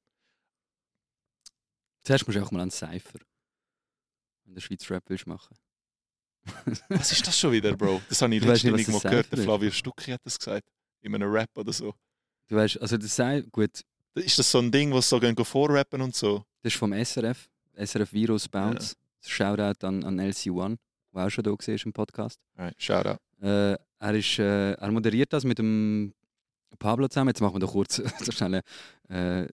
Zuerst 2.03 2.27
musst 2.27 2.39
du 2.39 2.43
auch 2.43 2.51
mal 2.51 2.61
an 2.63 2.71
Cypher. 2.71 3.19
Wenn 4.45 4.55
du 4.55 4.61
Schweiz 4.61 4.89
Rap 4.91 5.05
willst 5.09 5.27
machen. 5.27 5.57
was 6.89 7.13
ist 7.13 7.27
das 7.27 7.39
schon 7.39 7.53
wieder, 7.53 7.77
Bro? 7.77 8.01
Das 8.09 8.23
habe 8.23 8.35
ich 8.35 8.43
letztens 8.43 8.81
irgendwo 8.81 8.99
das 9.01 9.11
gehört. 9.11 9.33
Der. 9.33 9.39
Flavio 9.45 9.71
Stucki 9.71 10.11
hat 10.13 10.21
das 10.25 10.39
gesagt. 10.39 10.67
In 11.03 11.15
einem 11.15 11.31
Rap 11.31 11.51
oder 11.57 11.73
so. 11.73 11.95
Du 12.49 12.57
weißt, 12.57 12.81
also 12.81 12.97
das 12.97 13.15
sei 13.15 13.43
gut, 13.53 13.83
Ist 14.15 14.39
das 14.39 14.51
so 14.51 14.59
ein 14.59 14.73
Ding, 14.73 14.93
was 14.93 15.09
so 15.09 15.21
gehen 15.21 15.37
vorrappen 15.37 16.01
und 16.01 16.15
so? 16.17 16.45
das 16.63 16.73
ist 16.73 16.79
vom 16.79 16.93
SRF, 16.93 17.49
SRF 17.77 18.13
Virus 18.13 18.49
Bounce. 18.49 18.95
Shoutout 19.27 19.87
an, 19.87 20.05
an 20.05 20.21
LC1, 20.21 20.77
der 21.15 21.27
auch 21.27 21.31
schon 21.31 21.45
da 21.45 21.51
war 21.51 21.59
im 21.69 21.93
Podcast. 21.93 22.41
Right, 22.57 22.81
shout 22.81 23.07
out. 23.07 23.19
Äh, 23.41 23.77
er, 23.99 24.15
ist, 24.15 24.39
äh, 24.39 24.73
er 24.73 24.91
moderiert 24.91 25.33
das 25.33 25.45
mit 25.45 25.59
dem 25.59 26.15
Pablo 26.79 27.09
zusammen. 27.09 27.29
Jetzt 27.29 27.41
machen 27.41 27.55
wir 27.55 27.61
doch 27.61 27.73
kurz 27.73 27.97
so 28.21 28.33
schnell 28.33 28.63
äh, 29.09 29.47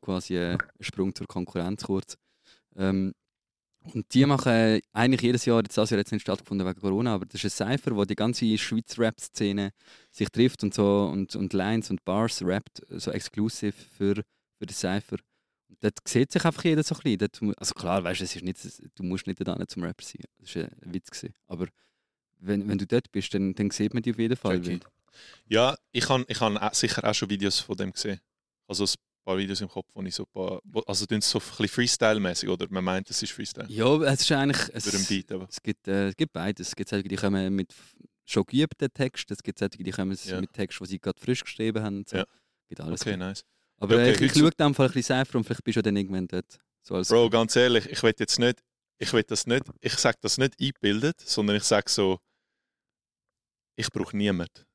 quasi 0.00 0.38
einen 0.38 0.58
Sprung 0.80 1.14
zur 1.14 1.26
Konkurrenz 1.26 1.84
kurz. 1.84 2.16
Ähm, 2.76 3.12
und 3.92 4.14
die 4.14 4.24
machen 4.24 4.80
eigentlich 4.92 5.20
jedes 5.20 5.44
Jahr, 5.44 5.62
jetzt 5.62 5.76
das 5.76 5.90
Jahr 5.90 5.98
jetzt 5.98 6.10
nicht 6.10 6.22
stattgefunden 6.22 6.66
wegen 6.66 6.80
Corona, 6.80 7.14
aber 7.14 7.26
das 7.26 7.44
ist 7.44 7.60
ein 7.60 7.76
Cypher, 7.76 7.94
wo 7.94 8.04
die 8.04 8.14
ganze 8.14 8.56
Schweizer 8.56 9.02
Rap-Szene 9.02 9.72
sich 10.10 10.28
trifft 10.30 10.62
und 10.62 10.72
so 10.72 11.10
und, 11.12 11.36
und 11.36 11.52
Lines 11.52 11.90
und 11.90 12.02
Bars 12.04 12.42
rappt, 12.42 12.82
so 12.88 13.10
exklusiv 13.10 13.74
für, 13.96 14.14
für 14.58 14.66
den 14.66 14.74
Cypher. 14.74 15.18
Dort 15.80 15.98
sieht 16.06 16.32
sich 16.32 16.44
einfach 16.44 16.64
jeder 16.64 16.82
so 16.82 16.94
ein 16.94 17.00
bisschen. 17.02 17.18
Dort, 17.42 17.58
also 17.60 17.74
klar, 17.74 18.02
weißt 18.04 18.20
du, 18.20 18.24
es 18.24 18.36
ist 18.36 18.42
nicht, 18.42 18.58
du 18.94 19.02
musst 19.02 19.26
nicht 19.26 19.46
da 19.46 19.66
zum 19.66 19.82
Rapper 19.82 20.04
sein. 20.04 20.22
Das 20.38 20.54
war 20.56 20.62
ein 20.64 20.94
Witz. 20.94 21.10
Gewesen. 21.10 21.34
Aber 21.46 21.66
wenn, 22.38 22.66
wenn 22.68 22.78
du 22.78 22.86
dort 22.86 23.10
bist, 23.12 23.34
dann, 23.34 23.54
dann 23.54 23.70
sieht 23.70 23.92
man 23.94 24.02
dich 24.02 24.14
auf 24.14 24.18
jeden 24.18 24.36
Fall. 24.36 24.64
Weil, 24.66 24.80
Ja, 25.46 25.76
ich 25.92 26.08
habe 26.08 26.24
ich 26.28 26.40
auch- 26.40 26.74
sicher 26.74 27.04
auch 27.04 27.14
schon 27.14 27.28
Videos 27.30 27.60
von 27.60 27.76
dem 27.76 27.92
gesehen. 27.92 28.20
Also 28.66 28.84
ein 28.84 28.90
paar 29.24 29.36
Videos 29.38 29.60
im 29.60 29.68
Kopf, 29.68 29.88
wo 29.94 30.02
ich 30.02 30.14
so 30.14 30.24
ein 30.24 30.30
paar. 30.32 30.60
Also 30.86 31.06
tun 31.06 31.20
so 31.20 31.38
ein 31.38 31.42
bisschen 31.44 31.68
Freestyle-mäßig, 31.68 32.48
oder? 32.48 32.66
Man 32.70 32.84
meint, 32.84 33.10
es 33.10 33.22
ist 33.22 33.32
Freestyle. 33.32 33.66
ja, 33.70 34.02
es 34.04 34.20
ist 34.22 34.32
eigentlich. 34.32 34.70
Es, 34.72 35.08
Beat, 35.08 35.32
aber. 35.32 35.46
es, 35.50 35.62
gibt, 35.62 35.86
äh, 35.88 36.08
es 36.08 36.16
gibt 36.16 36.32
beides. 36.32 36.68
Es 36.68 36.76
gibt 36.76 36.88
solche, 36.90 37.08
die 37.08 37.16
kommen 37.16 37.54
mit 37.54 37.74
schon 38.24 38.44
geübten 38.46 38.92
Text, 38.92 39.30
es 39.30 39.42
gibt 39.42 39.58
solche, 39.58 39.76
die 39.82 39.90
kommen 39.90 40.16
Ja. 40.24 40.40
mit 40.40 40.52
Text, 40.52 40.80
die 40.80 40.86
sie 40.86 40.98
gerade 40.98 41.20
frisch 41.20 41.42
geschrieben 41.44 41.82
haben. 41.82 42.04
So. 42.06 42.18
Ja. 42.18 42.24
Gibt 42.68 42.80
alles. 42.80 43.02
Okay, 43.02 43.16
nice. 43.16 43.44
Aber 43.78 43.96
okay, 43.96 44.12
ich, 44.12 44.20
ich 44.20 44.32
schaue 44.34 44.50
dann 44.56 44.68
einfach 44.68 44.84
ein 44.86 44.92
bisschen 44.92 45.16
Cypher 45.24 45.38
und 45.38 45.44
vielleicht 45.44 45.64
bist 45.64 45.76
du 45.76 45.82
dann 45.82 45.96
irgendwann 45.96 46.26
dort. 46.28 46.58
So 46.82 47.00
Bro, 47.00 47.30
ganz 47.30 47.56
ehrlich, 47.56 47.86
ich 47.86 48.02
will 48.02 48.14
jetzt 48.18 48.38
nicht. 48.38 48.62
Ich 48.98 49.12
will 49.12 49.22
das 49.22 49.46
nicht. 49.46 49.64
Ich 49.80 49.94
sage 49.94 50.18
das 50.20 50.38
nicht 50.38 50.54
eingebildet, 50.60 51.20
sondern 51.20 51.56
ich 51.56 51.64
sage 51.64 51.90
so. 51.90 52.18
Ich 53.76 53.90
brauche 53.90 54.16
niemand. 54.16 54.66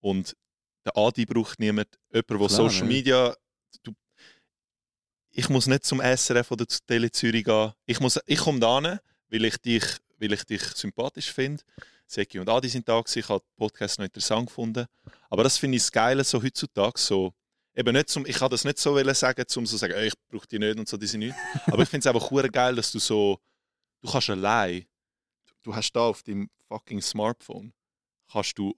Und 0.00 0.36
der 0.84 0.96
Adi 0.96 1.24
braucht 1.24 1.58
niemand. 1.58 1.88
Jemand, 2.12 2.30
der 2.30 2.48
Social 2.48 2.80
ja. 2.80 2.84
Media. 2.84 3.36
Du, 3.82 3.92
ich 5.30 5.48
muss 5.48 5.66
nicht 5.66 5.84
zum 5.84 6.00
SRF 6.00 6.50
oder 6.50 6.68
zu 6.68 6.80
Tele 6.86 7.10
Zürich 7.10 7.44
gehen. 7.44 7.72
Ich, 7.86 8.00
muss- 8.00 8.20
ich 8.26 8.38
komme 8.38 8.60
da 8.60 8.80
hin, 8.80 8.98
weil 9.30 9.44
ich 9.46 9.56
dich, 9.58 9.84
weil 10.18 10.32
ich 10.34 10.44
dich 10.44 10.62
sympathisch 10.62 11.32
finde. 11.32 11.62
Seki 12.06 12.40
und 12.40 12.48
Adi 12.50 12.68
sind 12.68 12.86
da 12.86 13.00
gewesen. 13.00 13.20
Ich 13.20 13.28
habe 13.28 13.40
den 13.40 13.56
Podcast 13.56 13.98
noch 13.98 14.04
interessant 14.04 14.48
gefunden. 14.48 14.86
Aber 15.30 15.44
das 15.44 15.56
finde 15.56 15.76
ich 15.76 15.82
das 15.82 15.92
Geile 15.92 16.24
so 16.24 16.42
heutzutage. 16.42 16.98
So, 16.98 17.32
eben 17.74 17.92
nicht 17.94 18.08
zum, 18.08 18.26
ich 18.26 18.36
kann 18.36 18.50
das 18.50 18.64
nicht 18.64 18.78
so 18.78 18.96
sagen, 19.14 19.44
um 19.56 19.66
so 19.66 19.72
zu 19.72 19.76
sagen, 19.78 19.94
«Ey, 19.94 20.08
ich 20.08 20.14
brauche 20.28 20.46
die 20.46 20.58
nicht 20.58 20.78
und 20.78 20.88
so, 20.88 20.96
die 20.96 21.06
sind 21.06 21.20
nicht. 21.20 21.34
Aber 21.66 21.82
ich 21.82 21.88
finde 21.88 22.08
es 22.08 22.14
einfach 22.14 22.30
hure 22.30 22.48
geil, 22.50 22.74
dass 22.74 22.92
du 22.92 22.98
so, 22.98 23.38
du 24.02 24.10
kannst 24.10 24.30
allein, 24.30 24.84
du 25.62 25.74
hast 25.74 25.92
da 25.92 26.00
auf 26.00 26.22
deinem 26.22 26.50
fucking 26.68 27.00
Smartphone, 27.00 27.72
kannst 28.30 28.58
du, 28.58 28.74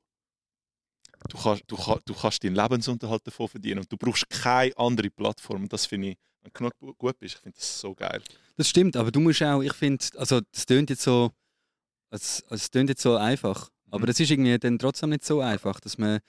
du 1.29 1.39
kannst, 1.39 1.63
du, 1.67 1.77
du 2.05 2.15
kannst 2.15 2.45
deinen 2.45 2.55
Lebensunterhalt 2.57 3.27
davon 3.27 3.49
verdienen 3.49 3.81
und 3.81 3.91
du 3.93 3.97
brauchst 3.97 4.29
keine 4.31 4.77
andere 4.77 5.11
Plattform. 5.11 5.69
Das 5.69 5.87
finde 5.87 6.11
ich, 6.11 6.19
wenn 6.43 6.51
du 6.53 6.59
genug 6.59 6.79
gu- 6.79 6.95
gut 6.95 7.19
bist, 7.19 7.37
ich 7.37 7.41
finde 7.41 7.57
das 7.59 7.81
so 7.81 7.95
geil. 7.95 8.23
Das 8.57 8.69
stimmt, 8.69 8.97
aber 8.97 9.11
du 9.11 9.21
musst 9.21 9.43
auch, 9.43 9.63
ich 9.63 9.73
finde, 9.73 10.05
also 10.17 10.41
das 10.53 10.67
tönt 10.67 10.91
jetzt 10.91 11.03
so, 11.03 11.31
es, 12.11 12.45
es 12.51 12.71
tönt 12.71 12.89
jetzt 12.91 13.03
so 13.03 13.17
einfach, 13.17 13.71
aber 13.91 14.05
Mhm. 14.05 14.11
es 14.11 14.21
ist 14.21 14.31
irgendwie 14.31 14.59
dann 14.59 14.79
trotzdem 14.79 15.11
nicht 15.11 15.25
so 15.25 15.41
einfach, 15.41 15.81
dass 15.81 15.99
man, 15.99 16.21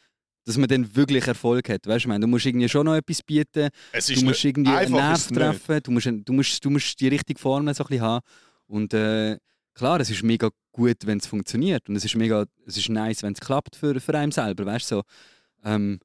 dass 0.46 0.58
man 0.58 0.68
dann 0.70 0.96
wirklich 0.96 1.28
Erfolg 1.28 1.68
hat. 1.70 1.88
Weißt 1.88 2.06
du, 2.06 2.08
ich 2.08 2.08
meine, 2.08 2.22
du 2.22 2.28
musst 2.28 2.46
irgendwie 2.46 2.70
schon 2.70 2.86
noch 2.86 2.96
etwas 2.96 3.22
bieten, 3.24 3.70
du 3.92 4.26
musst 4.26 4.46
irgendwie 4.46 4.72
einen 4.72 4.92
Nerv 4.92 5.28
treffen, 5.28 5.80
du 5.84 5.92
musst, 5.92 6.08
du, 6.08 6.34
musst, 6.34 6.64
du 6.64 6.70
musst 6.70 7.00
die 7.00 7.08
richtige 7.08 7.40
Formel 7.40 7.74
so 7.74 7.84
ein 7.84 7.88
bisschen 7.88 8.04
haben. 8.04 8.26
Und 8.68 8.94
äh, 8.94 9.38
klar, 9.74 10.00
es 10.00 10.10
ist 10.10 10.24
mega 10.24 10.50
gut, 10.72 10.98
wenn 11.06 11.18
es 11.18 11.28
funktioniert 11.28 11.88
und 11.90 11.96
es 11.96 12.06
ist 12.06 12.16
mega, 12.16 12.46
es 12.66 12.78
ist 12.78 12.90
nice, 12.90 13.24
wenn 13.24 13.34
es 13.34 13.40
klappt 13.40 13.76
für, 13.76 14.00
für 14.00 14.18
einen 14.18 14.32
selber, 14.32 14.66
weißt 14.66 14.92
du, 14.92 14.96
so. 14.96 15.04
Ähm, 15.64 16.00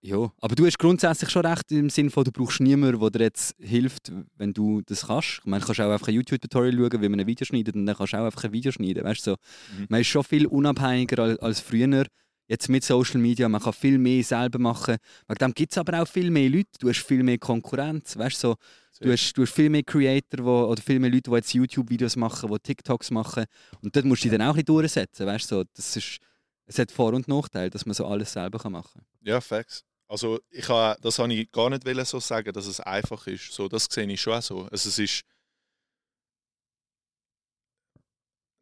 ja, 0.00 0.30
aber 0.40 0.54
du 0.54 0.64
hast 0.64 0.78
grundsätzlich 0.78 1.28
schon 1.30 1.44
recht 1.44 1.72
im 1.72 1.90
Sinne 1.90 2.10
von, 2.10 2.22
du 2.22 2.30
brauchst 2.30 2.60
niemanden, 2.60 3.00
der 3.00 3.10
dir 3.10 3.24
jetzt 3.24 3.56
hilft, 3.58 4.12
wenn 4.36 4.52
du 4.52 4.80
das 4.86 5.06
kannst. 5.06 5.40
Ich 5.40 5.44
meine, 5.44 5.60
du 5.60 5.66
kannst 5.66 5.80
auch 5.80 5.90
einfach 5.90 6.06
ein 6.06 6.14
YouTube-Tutorial 6.14 6.76
schauen, 6.76 7.02
wie 7.02 7.08
man 7.08 7.18
ein 7.18 7.26
Video 7.26 7.44
schneidet 7.44 7.74
und 7.74 7.84
dann 7.84 7.96
kannst 7.96 8.12
du 8.12 8.16
auch 8.18 8.24
einfach 8.24 8.44
ein 8.44 8.52
Video 8.52 8.70
schneiden, 8.70 9.02
weißt 9.02 9.26
du, 9.26 9.30
so. 9.32 9.36
Mhm. 9.76 9.86
Man 9.88 10.00
ist 10.00 10.06
schon 10.06 10.22
viel 10.22 10.46
unabhängiger 10.46 11.22
als, 11.22 11.38
als 11.40 11.60
früher. 11.60 12.06
Jetzt 12.48 12.68
mit 12.68 12.82
Social 12.82 13.20
Media, 13.20 13.48
man 13.48 13.60
kann 13.60 13.74
viel 13.74 13.98
mehr 13.98 14.24
selber 14.24 14.58
machen. 14.58 14.96
Wegen 15.28 15.38
dem 15.38 15.54
gibt 15.54 15.72
es 15.72 15.78
aber 15.78 16.02
auch 16.02 16.08
viel 16.08 16.30
mehr 16.30 16.48
Leute, 16.48 16.70
du 16.80 16.88
hast 16.88 17.04
viel 17.04 17.22
mehr 17.22 17.38
Konkurrenz, 17.38 18.16
weißt 18.16 18.42
du, 18.42 18.48
so. 18.48 18.56
Du 19.00 19.12
hast, 19.12 19.32
du 19.34 19.42
hast 19.42 19.52
viel 19.52 19.70
mehr 19.70 19.84
Creator 19.84 20.44
wo, 20.44 20.64
oder 20.64 20.82
viel 20.82 20.98
mehr 20.98 21.10
Leute, 21.10 21.30
die 21.30 21.36
jetzt 21.36 21.54
YouTube-Videos 21.54 22.16
machen, 22.16 22.50
die 22.50 22.58
TikToks 22.58 23.12
machen. 23.12 23.44
Und 23.80 23.94
dort 23.94 24.04
musst 24.06 24.24
du 24.24 24.28
dich 24.28 24.36
dann 24.36 24.48
auch 24.48 24.54
ein 24.54 24.64
bisschen 24.64 24.66
durchsetzen. 24.66 25.24
Weißt, 25.26 25.46
so, 25.46 25.62
das 25.76 25.96
ist, 25.96 26.18
es 26.66 26.78
hat 26.78 26.90
Vor- 26.90 27.12
und 27.12 27.28
Nachteile, 27.28 27.70
dass 27.70 27.86
man 27.86 27.94
so 27.94 28.06
alles 28.06 28.32
selber 28.32 28.58
kann 28.58 28.72
machen 28.72 29.02
Ja, 29.20 29.40
Facts. 29.40 29.84
Also 30.08 30.40
ich 30.50 30.68
ha, 30.68 30.96
das 31.00 31.18
habe 31.18 31.32
ich 31.32 31.52
gar 31.52 31.68
nicht 31.70 31.84
so 32.06 32.18
sagen, 32.18 32.52
dass 32.52 32.66
es 32.66 32.80
einfach 32.80 33.26
ist. 33.26 33.52
So, 33.52 33.68
das 33.68 33.86
sehe 33.90 34.10
ich 34.10 34.20
schon 34.20 34.32
auch 34.32 34.42
so. 34.42 34.62
Also, 34.62 34.88
es 34.88 34.98
ist 34.98 35.22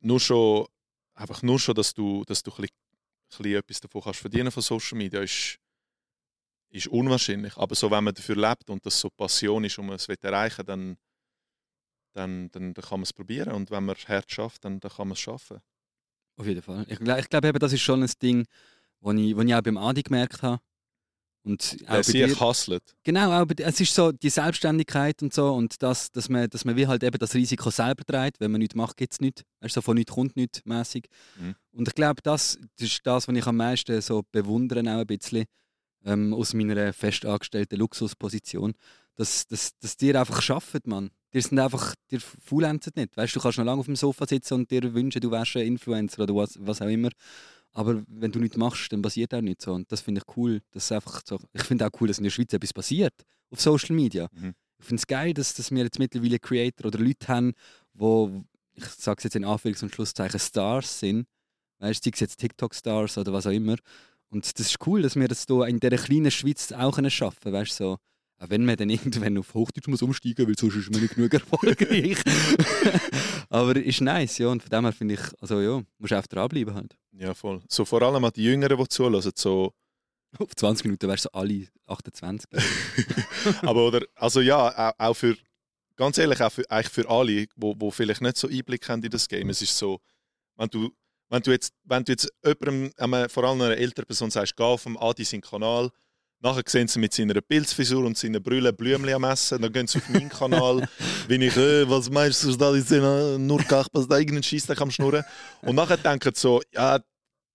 nur 0.01 0.21
schon, 0.21 0.67
einfach 1.15 1.43
nur 1.43 1.59
schon, 1.61 1.75
dass 1.77 1.95
du, 1.95 2.25
dass 2.25 2.43
du 2.43 2.51
ein 2.51 2.63
bisschen, 2.63 2.77
bisschen 3.37 3.59
etwas 3.59 3.81
davon 3.81 4.03
kannst 4.03 4.21
verdienen 4.21 4.51
von 4.51 4.63
Social 4.63 4.99
Media, 4.99 5.21
ist, 5.21 5.59
ist 6.71 6.89
unwahrscheinlich. 6.89 7.57
Aber 7.57 7.75
so, 7.75 7.91
wenn 7.91 8.05
man 8.05 8.15
dafür 8.15 8.37
lebt 8.37 8.71
und 8.71 8.85
das 8.85 8.99
so 8.99 9.11
Passion 9.11 9.65
ist 9.65 9.79
und 9.79 9.87
man 9.87 9.97
es 9.97 10.09
erreichen 10.09 10.65
dann, 10.67 10.97
dann, 12.13 12.51
dann, 12.51 12.75
dann 12.75 12.85
kann 12.85 13.01
man 13.01 13.05
es 13.05 13.13
probieren. 13.13 13.53
Und 13.53 13.71
wenn 13.71 13.85
man 13.85 13.97
hart 13.97 14.31
schafft, 14.31 14.65
dann, 14.65 14.81
dann 14.81 14.91
kann 14.91 15.09
man 15.09 15.13
es 15.13 15.21
schaffen. 15.21 15.61
Auf 16.37 16.47
jeden 16.47 16.63
Fall. 16.63 16.85
Ich, 16.89 17.01
ich 17.01 17.29
glaube, 17.29 17.53
das 17.59 17.73
ist 17.73 17.81
schon 17.81 18.03
ein 18.03 18.11
Ding, 18.23 18.47
das 19.01 19.15
ich, 19.15 19.37
ich 19.37 19.55
auch 19.55 19.63
beim 19.63 19.77
Adi 19.79 20.03
gemerkt 20.03 20.43
habe. 20.43 20.63
Und 21.47 21.77
auch 21.87 22.03
dir. 22.03 22.29
sich 22.29 22.41
hustelt. 22.41 22.83
Genau, 23.05 23.31
auch 23.31 23.47
bei, 23.47 23.55
dir- 23.55 23.67
es 23.67 23.81
ist 23.81 23.95
so 23.95 24.11
die 24.11 24.31
Selbstständigkeit 24.31 25.23
und 25.23 25.33
so 25.33 25.55
und 25.55 25.81
das, 25.81 26.11
dass 26.11 26.29
man, 26.29 26.51
dass 26.51 26.65
man 26.65 26.75
wie 26.75 26.89
halt 26.89 27.05
eben 27.05 27.19
das 27.19 27.35
Risiko 27.35 27.71
selber 27.71 28.05
trägt. 28.05 28.41
Wenn 28.41 28.51
man 28.51 28.59
nichts 28.59 28.75
macht, 28.75 28.97
gibt 28.97 29.13
es 29.13 29.21
nichts. 29.21 29.43
Weißt, 29.61 29.77
du, 29.77 29.79
so 29.79 29.83
von 29.83 29.95
nichts 29.95 30.13
kommt 30.13 30.35
nichts 30.35 30.61
mäßig. 30.65 31.07
Mhm. 31.41 31.55
Und 31.71 31.87
ich 31.87 31.95
glaube, 31.95 32.21
das, 32.23 32.59
das 32.77 32.89
ist 32.89 33.01
das, 33.05 33.29
was 33.29 33.37
ich 33.37 33.47
am 33.47 33.57
meisten 33.57 34.01
so 34.03 34.25
bewundere 34.33 34.81
auch 34.81 35.01
ein 35.01 35.07
bisschen 35.07 35.45
ähm, 36.05 36.35
aus 36.35 36.53
meiner 36.53 36.93
festangestellten 36.93 37.79
Luxusposition, 37.79 38.75
dass, 39.15 39.47
dass, 39.47 39.71
dass 39.79 39.97
die 39.97 40.17
einfach 40.17 40.43
schaffen, 40.43 40.81
Mann. 40.87 41.11
Die 41.33 41.41
sind 41.41 41.59
einfach, 41.59 41.95
die 42.11 42.19
faulenzen 42.19 42.93
nicht. 42.97 43.17
Weißt, 43.17 43.37
du 43.37 43.41
kannst 43.41 43.59
noch 43.59 43.65
lange 43.65 43.81
auf 43.81 43.87
dem 43.87 43.97
Sofa 43.97 44.27
sitzen 44.27 44.55
und 44.55 44.71
dir 44.71 44.95
wünschen, 44.95 45.21
du 45.21 45.31
wärst 45.31 45.57
ein 45.57 45.67
Influencer 45.67 46.23
oder 46.23 46.35
was, 46.35 46.57
was 46.61 46.83
auch 46.83 46.89
immer. 46.89 47.11
Aber 47.77 48.03
wenn 48.09 48.33
du 48.33 48.39
nichts 48.39 48.57
machst, 48.57 48.91
dann 48.91 49.03
passiert 49.03 49.35
auch 49.35 49.43
nichts 49.43 49.67
so. 49.67 49.75
Und 49.75 49.93
das 49.93 50.01
finde 50.01 50.23
ich 50.23 50.37
cool. 50.37 50.63
Dass 50.71 50.91
einfach 50.91 51.21
so, 51.27 51.39
ich 51.53 51.63
finde 51.63 51.87
auch 51.87 51.91
cool, 52.01 52.09
dass 52.09 52.17
in 52.17 52.25
der 52.25 52.31
Schweiz 52.31 52.53
etwas 52.55 52.73
passiert 52.73 53.13
auf 53.51 53.61
Social 53.61 53.95
Media. 53.95 54.29
Mhm. 54.33 54.55
Ich 54.79 54.87
finde 54.87 55.01
es 55.01 55.07
geil, 55.07 55.35
dass, 55.35 55.53
dass 55.53 55.71
wir 55.71 55.85
jetzt 55.85 55.99
mittlerweile 55.99 56.39
Creator 56.39 56.87
oder 56.87 56.99
Leute 56.99 57.29
haben, 57.29 57.53
wo 57.93 58.43
ich 58.73 58.85
sage 58.85 59.19
es 59.19 59.25
jetzt 59.25 59.37
in 59.37 59.45
Anführungs- 59.45 59.83
und 59.83 59.95
Schlusszeichen, 59.95 60.41
Stars 60.41 61.01
sind. 61.01 61.27
Weißt 61.79 62.05
du, 62.05 62.09
sei 62.09 62.15
es 62.15 62.21
jetzt 62.21 62.39
TikTok-Stars 62.39 63.19
oder 63.19 63.35
was 63.35 63.47
auch 63.47 63.51
immer. 63.51 63.77
Und 64.31 64.59
das 64.59 64.67
ist 64.67 64.87
cool, 64.87 65.03
dass 65.03 65.15
wir 65.15 65.29
das 65.29 65.45
hier 65.47 65.67
in 65.67 65.79
dieser 65.79 65.99
kleinen 65.99 66.31
Schweiz 66.31 66.73
auch 66.73 66.99
schaffen 67.11 67.41
können. 67.43 67.55
Weißt 67.57 67.79
du, 67.79 67.85
so. 67.85 67.99
Auch 68.39 68.51
wenn 68.51 68.65
man 68.65 68.77
dann 68.77 68.89
irgendwann 68.91 69.37
auf 69.37 69.53
Hochdeutsch 69.53 69.89
muss 69.89 70.01
umsteigen 70.01 70.49
muss, 70.49 70.63
weil 70.63 70.71
sonst 70.71 70.77
ist 70.77 70.93
man 70.93 71.03
nicht 71.03 71.15
genug 71.15 71.35
erfolgreich. 71.35 72.17
Aber 73.49 73.77
ist 73.77 74.01
nice, 74.01 74.39
ja. 74.39 74.49
Und 74.49 74.63
von 74.63 74.71
dem 74.71 74.85
her 74.85 74.93
finde 74.93 75.15
ich, 75.15 75.21
also 75.41 75.61
ja, 75.61 75.83
musst 75.99 76.11
du 76.11 76.17
einfach 76.17 76.29
dranbleiben 76.29 76.75
halt. 76.75 76.97
Ja, 77.13 77.35
voll. 77.35 77.63
So 77.69 77.85
vor 77.85 78.03
allem 78.03 78.25
an 78.25 78.33
die 78.35 78.45
Jüngeren, 78.45 78.77
die 78.77 78.89
zulassen, 78.89 79.33
so 79.35 79.73
Auf 80.39 80.55
20 80.55 80.85
Minuten 80.85 81.09
wärst 81.09 81.27
du 81.27 81.31
so 81.33 81.39
alle 81.39 81.67
28. 81.87 82.49
Aber 83.63 83.87
oder, 83.87 84.07
also 84.15 84.41
ja, 84.41 84.91
auch, 84.91 84.95
auch 84.99 85.15
für, 85.15 85.37
ganz 85.97 86.19
ehrlich, 86.19 86.41
auch 86.41 86.53
für, 86.53 86.69
eigentlich 86.71 86.93
für 86.93 87.09
alle, 87.09 87.47
wo, 87.57 87.75
wo 87.79 87.91
vielleicht 87.91 88.21
nicht 88.21 88.37
so 88.37 88.49
Einblick 88.49 88.89
haben 88.89 89.03
in 89.03 89.11
das 89.11 89.29
Game. 89.29 89.49
Es 89.51 89.63
ist 89.63 89.77
so, 89.77 90.01
wenn 90.57 90.69
du, 90.69 90.91
wenn 91.29 91.43
du 91.43 91.51
jetzt, 91.51 91.75
wenn 91.85 92.05
du 92.05 92.13
jetzt 92.13 92.33
jemandem, 92.45 93.29
vor 93.29 93.45
allem 93.45 93.61
einer 93.61 93.77
älteren 93.77 94.07
Person 94.07 94.31
sagst, 94.31 94.57
geh 94.57 94.63
auf 94.63 94.83
dem 94.83 94.97
Adi 94.97 95.25
seinen 95.25 95.41
Kanal, 95.41 95.91
nachher 96.41 96.63
sehen 96.67 96.89
sie 96.89 96.99
mit 96.99 97.13
seiner 97.13 97.41
Pilzfrisur 97.41 98.05
und 98.05 98.17
seinen 98.17 98.43
Brüllen 98.43 98.75
Blümchen 98.77 99.15
am 99.15 99.25
Essen, 99.25 99.61
dann 99.61 99.73
gehen 99.73 99.87
sie 99.87 99.99
auf 99.99 100.09
meinen 100.09 100.29
Kanal, 100.29 100.89
bin 101.29 101.43
ich, 101.43 101.57
äh, 101.57 101.89
was 101.89 102.11
meinst 102.11 102.45
du, 102.45 102.55
da 102.57 102.75
ist 102.75 102.91
nur 102.91 103.63
Kachpas, 103.63 104.07
da 104.07 104.19
irgendeinen 104.19 104.43
Scheissdreck 104.43 104.81
am 104.81 104.91
Schnurren. 104.91 105.25
Und 105.63 105.75
nachher 105.77 105.97
denken 105.97 106.35
sie 106.35 106.41
so, 106.41 106.63
ja, 106.73 107.01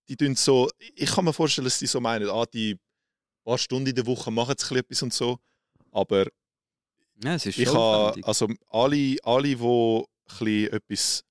die 0.08 0.16
tun 0.16 0.34
so, 0.34 0.68
ich 0.94 1.10
kann 1.10 1.24
mir 1.24 1.32
vorstellen, 1.32 1.64
dass 1.64 1.78
die 1.78 1.86
so 1.86 2.00
meinen, 2.00 2.28
ah, 2.28 2.44
die 2.46 2.78
paar 3.44 3.58
Stunden 3.58 3.88
in 3.88 3.94
der 3.94 4.06
Woche 4.06 4.30
machen 4.30 4.54
sie 4.58 4.76
etwas 4.76 5.02
und 5.02 5.12
so, 5.12 5.38
aber 5.90 6.26
ja, 7.22 7.34
es 7.34 7.46
ist 7.46 7.58
ich 7.58 7.68
schon 7.68 7.76
habe, 7.76 8.24
also 8.24 8.48
alle, 8.68 9.16
alle, 9.22 9.56
die 9.56 9.56
ein 9.56 10.04
bisschen 10.28 10.72
etwas 10.72 11.24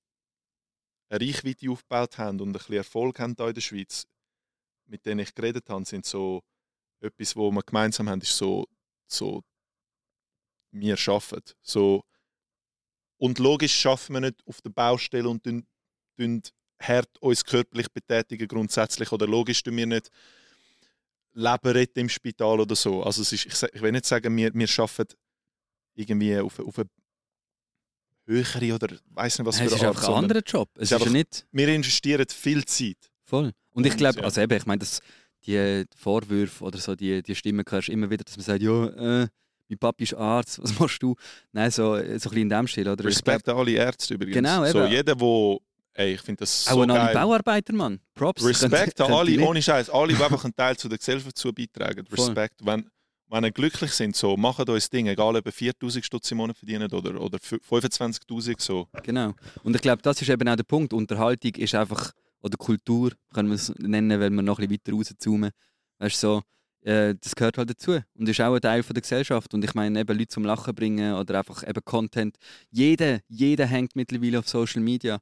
eine 1.08 1.20
Reichweite 1.20 1.70
aufgebaut 1.70 2.18
haben 2.18 2.40
und 2.40 2.48
ein 2.48 2.52
bisschen 2.52 2.74
Erfolg 2.76 3.18
haben 3.18 3.34
hier 3.36 3.48
in 3.48 3.54
der 3.54 3.60
Schweiz, 3.60 4.06
mit 4.86 5.04
denen 5.04 5.20
ich 5.20 5.34
geredet 5.34 5.68
habe, 5.68 5.84
sind 5.84 6.06
so 6.06 6.42
etwas, 7.02 7.36
wo 7.36 7.50
wir 7.50 7.62
gemeinsam 7.62 8.08
haben, 8.08 8.20
ist 8.20 8.36
so, 8.36 8.66
so 9.06 9.42
wir 10.70 10.96
arbeiten. 11.06 11.52
So, 11.62 12.04
und 13.18 13.38
logisch 13.38 13.74
schaffen 13.74 14.14
wir 14.14 14.20
nicht 14.20 14.42
auf 14.46 14.60
der 14.62 14.70
Baustelle 14.70 15.28
und 15.28 15.44
tun, 15.44 15.66
tun 16.16 16.42
hart 16.80 17.16
uns 17.20 17.44
körperlich 17.44 17.88
betätigen 17.92 18.48
grundsätzlich 18.48 19.12
oder 19.12 19.26
logisch 19.26 19.62
tun 19.62 19.76
wir 19.76 19.86
nicht 19.86 20.10
Leben 21.34 21.68
retten 21.70 22.00
im 22.00 22.08
Spital 22.08 22.60
oder 22.60 22.74
so. 22.76 23.02
Also 23.02 23.22
es 23.22 23.32
ist, 23.32 23.46
ich, 23.46 23.62
ich 23.74 23.80
will 23.80 23.92
nicht 23.92 24.04
sagen, 24.06 24.36
wir, 24.36 24.52
wir 24.52 24.68
arbeiten 24.78 25.14
irgendwie 25.94 26.36
auf, 26.38 26.58
auf 26.58 26.78
eine 26.78 26.90
höhere 28.26 28.74
oder 28.74 28.96
weiß 29.10 29.38
nicht 29.38 29.46
was 29.46 29.54
es 29.56 29.60
für 29.60 29.66
ist 29.66 29.72
eine 29.74 29.88
Art, 29.88 29.96
einfach 29.96 30.08
ein 30.08 30.14
anderer 30.24 30.42
Job. 30.42 30.68
Es 30.74 30.82
ist 30.82 30.82
ist, 30.82 30.90
ja 30.90 30.96
einfach- 30.98 31.12
nicht 31.12 31.46
wir 31.52 31.68
investieren 31.68 32.26
viel 32.28 32.64
Zeit. 32.64 33.10
voll. 33.24 33.52
Und 33.70 33.86
ich 33.86 33.96
glaube, 33.96 34.22
also 34.22 34.40
eben, 34.42 34.54
ich 34.54 34.66
meine, 34.66 34.80
dass 34.80 35.00
die 35.46 35.84
Vorwürfe 35.96 36.64
oder 36.64 36.78
so, 36.78 36.94
die, 36.94 37.22
die 37.22 37.34
Stimmen 37.34 37.64
hörst 37.68 37.88
immer 37.88 38.10
wieder, 38.10 38.24
dass 38.24 38.36
man 38.36 38.44
sagt, 38.44 38.62
ja, 38.62 38.86
äh, 38.86 39.28
mein 39.68 39.78
Papi 39.78 40.04
ist 40.04 40.14
Arzt, 40.14 40.58
was 40.62 40.78
machst 40.78 41.02
du? 41.02 41.14
Nein, 41.52 41.70
so, 41.70 41.96
so 41.96 42.00
ein 42.00 42.12
bisschen 42.12 42.36
in 42.36 42.48
dem 42.48 42.66
Stil. 42.66 42.88
Oder? 42.88 43.04
Respekt 43.04 43.48
an 43.48 43.56
alle 43.56 43.72
Ärzte 43.72 44.14
übrigens. 44.14 44.34
Genau, 44.34 44.64
so 44.66 44.82
eben. 44.82 44.92
jeder, 44.92 45.18
wo, 45.18 45.60
ey, 45.94 46.14
ich 46.14 46.20
finde 46.20 46.40
das 46.40 46.64
so 46.64 46.70
Auch 46.76 46.82
an 46.82 46.90
alle. 46.90 47.14
Bauarbeiter, 47.14 47.72
Mann. 47.72 48.00
Props. 48.14 48.44
Respekt 48.44 49.00
an 49.00 49.12
alle, 49.12 49.40
ohne 49.40 49.62
Scheiß, 49.62 49.90
alle, 49.90 50.14
die 50.14 50.22
einfach 50.22 50.44
einen 50.44 50.54
Teil 50.54 50.76
zu 50.76 50.88
der 50.88 50.98
Gesellschaft 50.98 51.28
dazu 51.28 51.52
beitragen. 51.52 52.06
Voll. 52.06 52.26
Respekt. 52.26 52.60
Wenn, 52.64 52.88
wenn 53.28 53.44
ihr 53.44 53.50
glücklich 53.50 53.92
sind, 53.92 54.14
so, 54.14 54.36
macht 54.36 54.60
euch 54.60 54.66
das 54.66 54.90
Ding, 54.90 55.06
egal 55.06 55.36
ob 55.36 55.46
ihr 55.46 55.52
4000 55.52 56.04
Stutz 56.04 56.30
im 56.30 56.36
Monat 56.36 56.58
verdient 56.58 56.92
oder, 56.92 57.18
oder 57.18 57.38
25.000, 57.38 58.60
so. 58.60 58.88
Genau. 59.02 59.34
Und 59.62 59.74
ich 59.74 59.80
glaube, 59.80 60.02
das 60.02 60.20
ist 60.20 60.28
eben 60.28 60.46
auch 60.46 60.56
der 60.56 60.64
Punkt. 60.64 60.92
Unterhaltung 60.92 61.54
ist 61.54 61.74
einfach, 61.74 62.12
oder 62.42 62.56
Kultur, 62.56 63.12
können 63.32 63.48
wir 63.48 63.54
es 63.54 63.72
nennen, 63.78 64.20
wenn 64.20 64.34
wir 64.34 64.42
noch 64.42 64.58
ein 64.58 64.68
bisschen 64.68 64.96
weiter 64.96 64.96
rauszoomen. 64.96 65.50
Weißt 65.98 66.20
so, 66.20 66.42
äh, 66.82 67.14
das 67.20 67.34
gehört 67.34 67.58
halt 67.58 67.70
dazu 67.70 68.00
und 68.14 68.28
ist 68.28 68.40
auch 68.40 68.54
ein 68.54 68.60
Teil 68.60 68.82
von 68.82 68.94
der 68.94 69.02
Gesellschaft. 69.02 69.54
Und 69.54 69.64
ich 69.64 69.74
meine, 69.74 70.00
eben 70.00 70.18
Leute 70.18 70.28
zum 70.28 70.44
Lachen 70.44 70.74
bringen 70.74 71.14
oder 71.14 71.38
einfach 71.38 71.66
eben 71.66 71.84
Content. 71.84 72.36
Jeder, 72.70 73.20
jeder 73.28 73.66
hängt 73.66 73.94
mittlerweile 73.94 74.40
auf 74.40 74.48
Social 74.48 74.82
Media. 74.82 75.20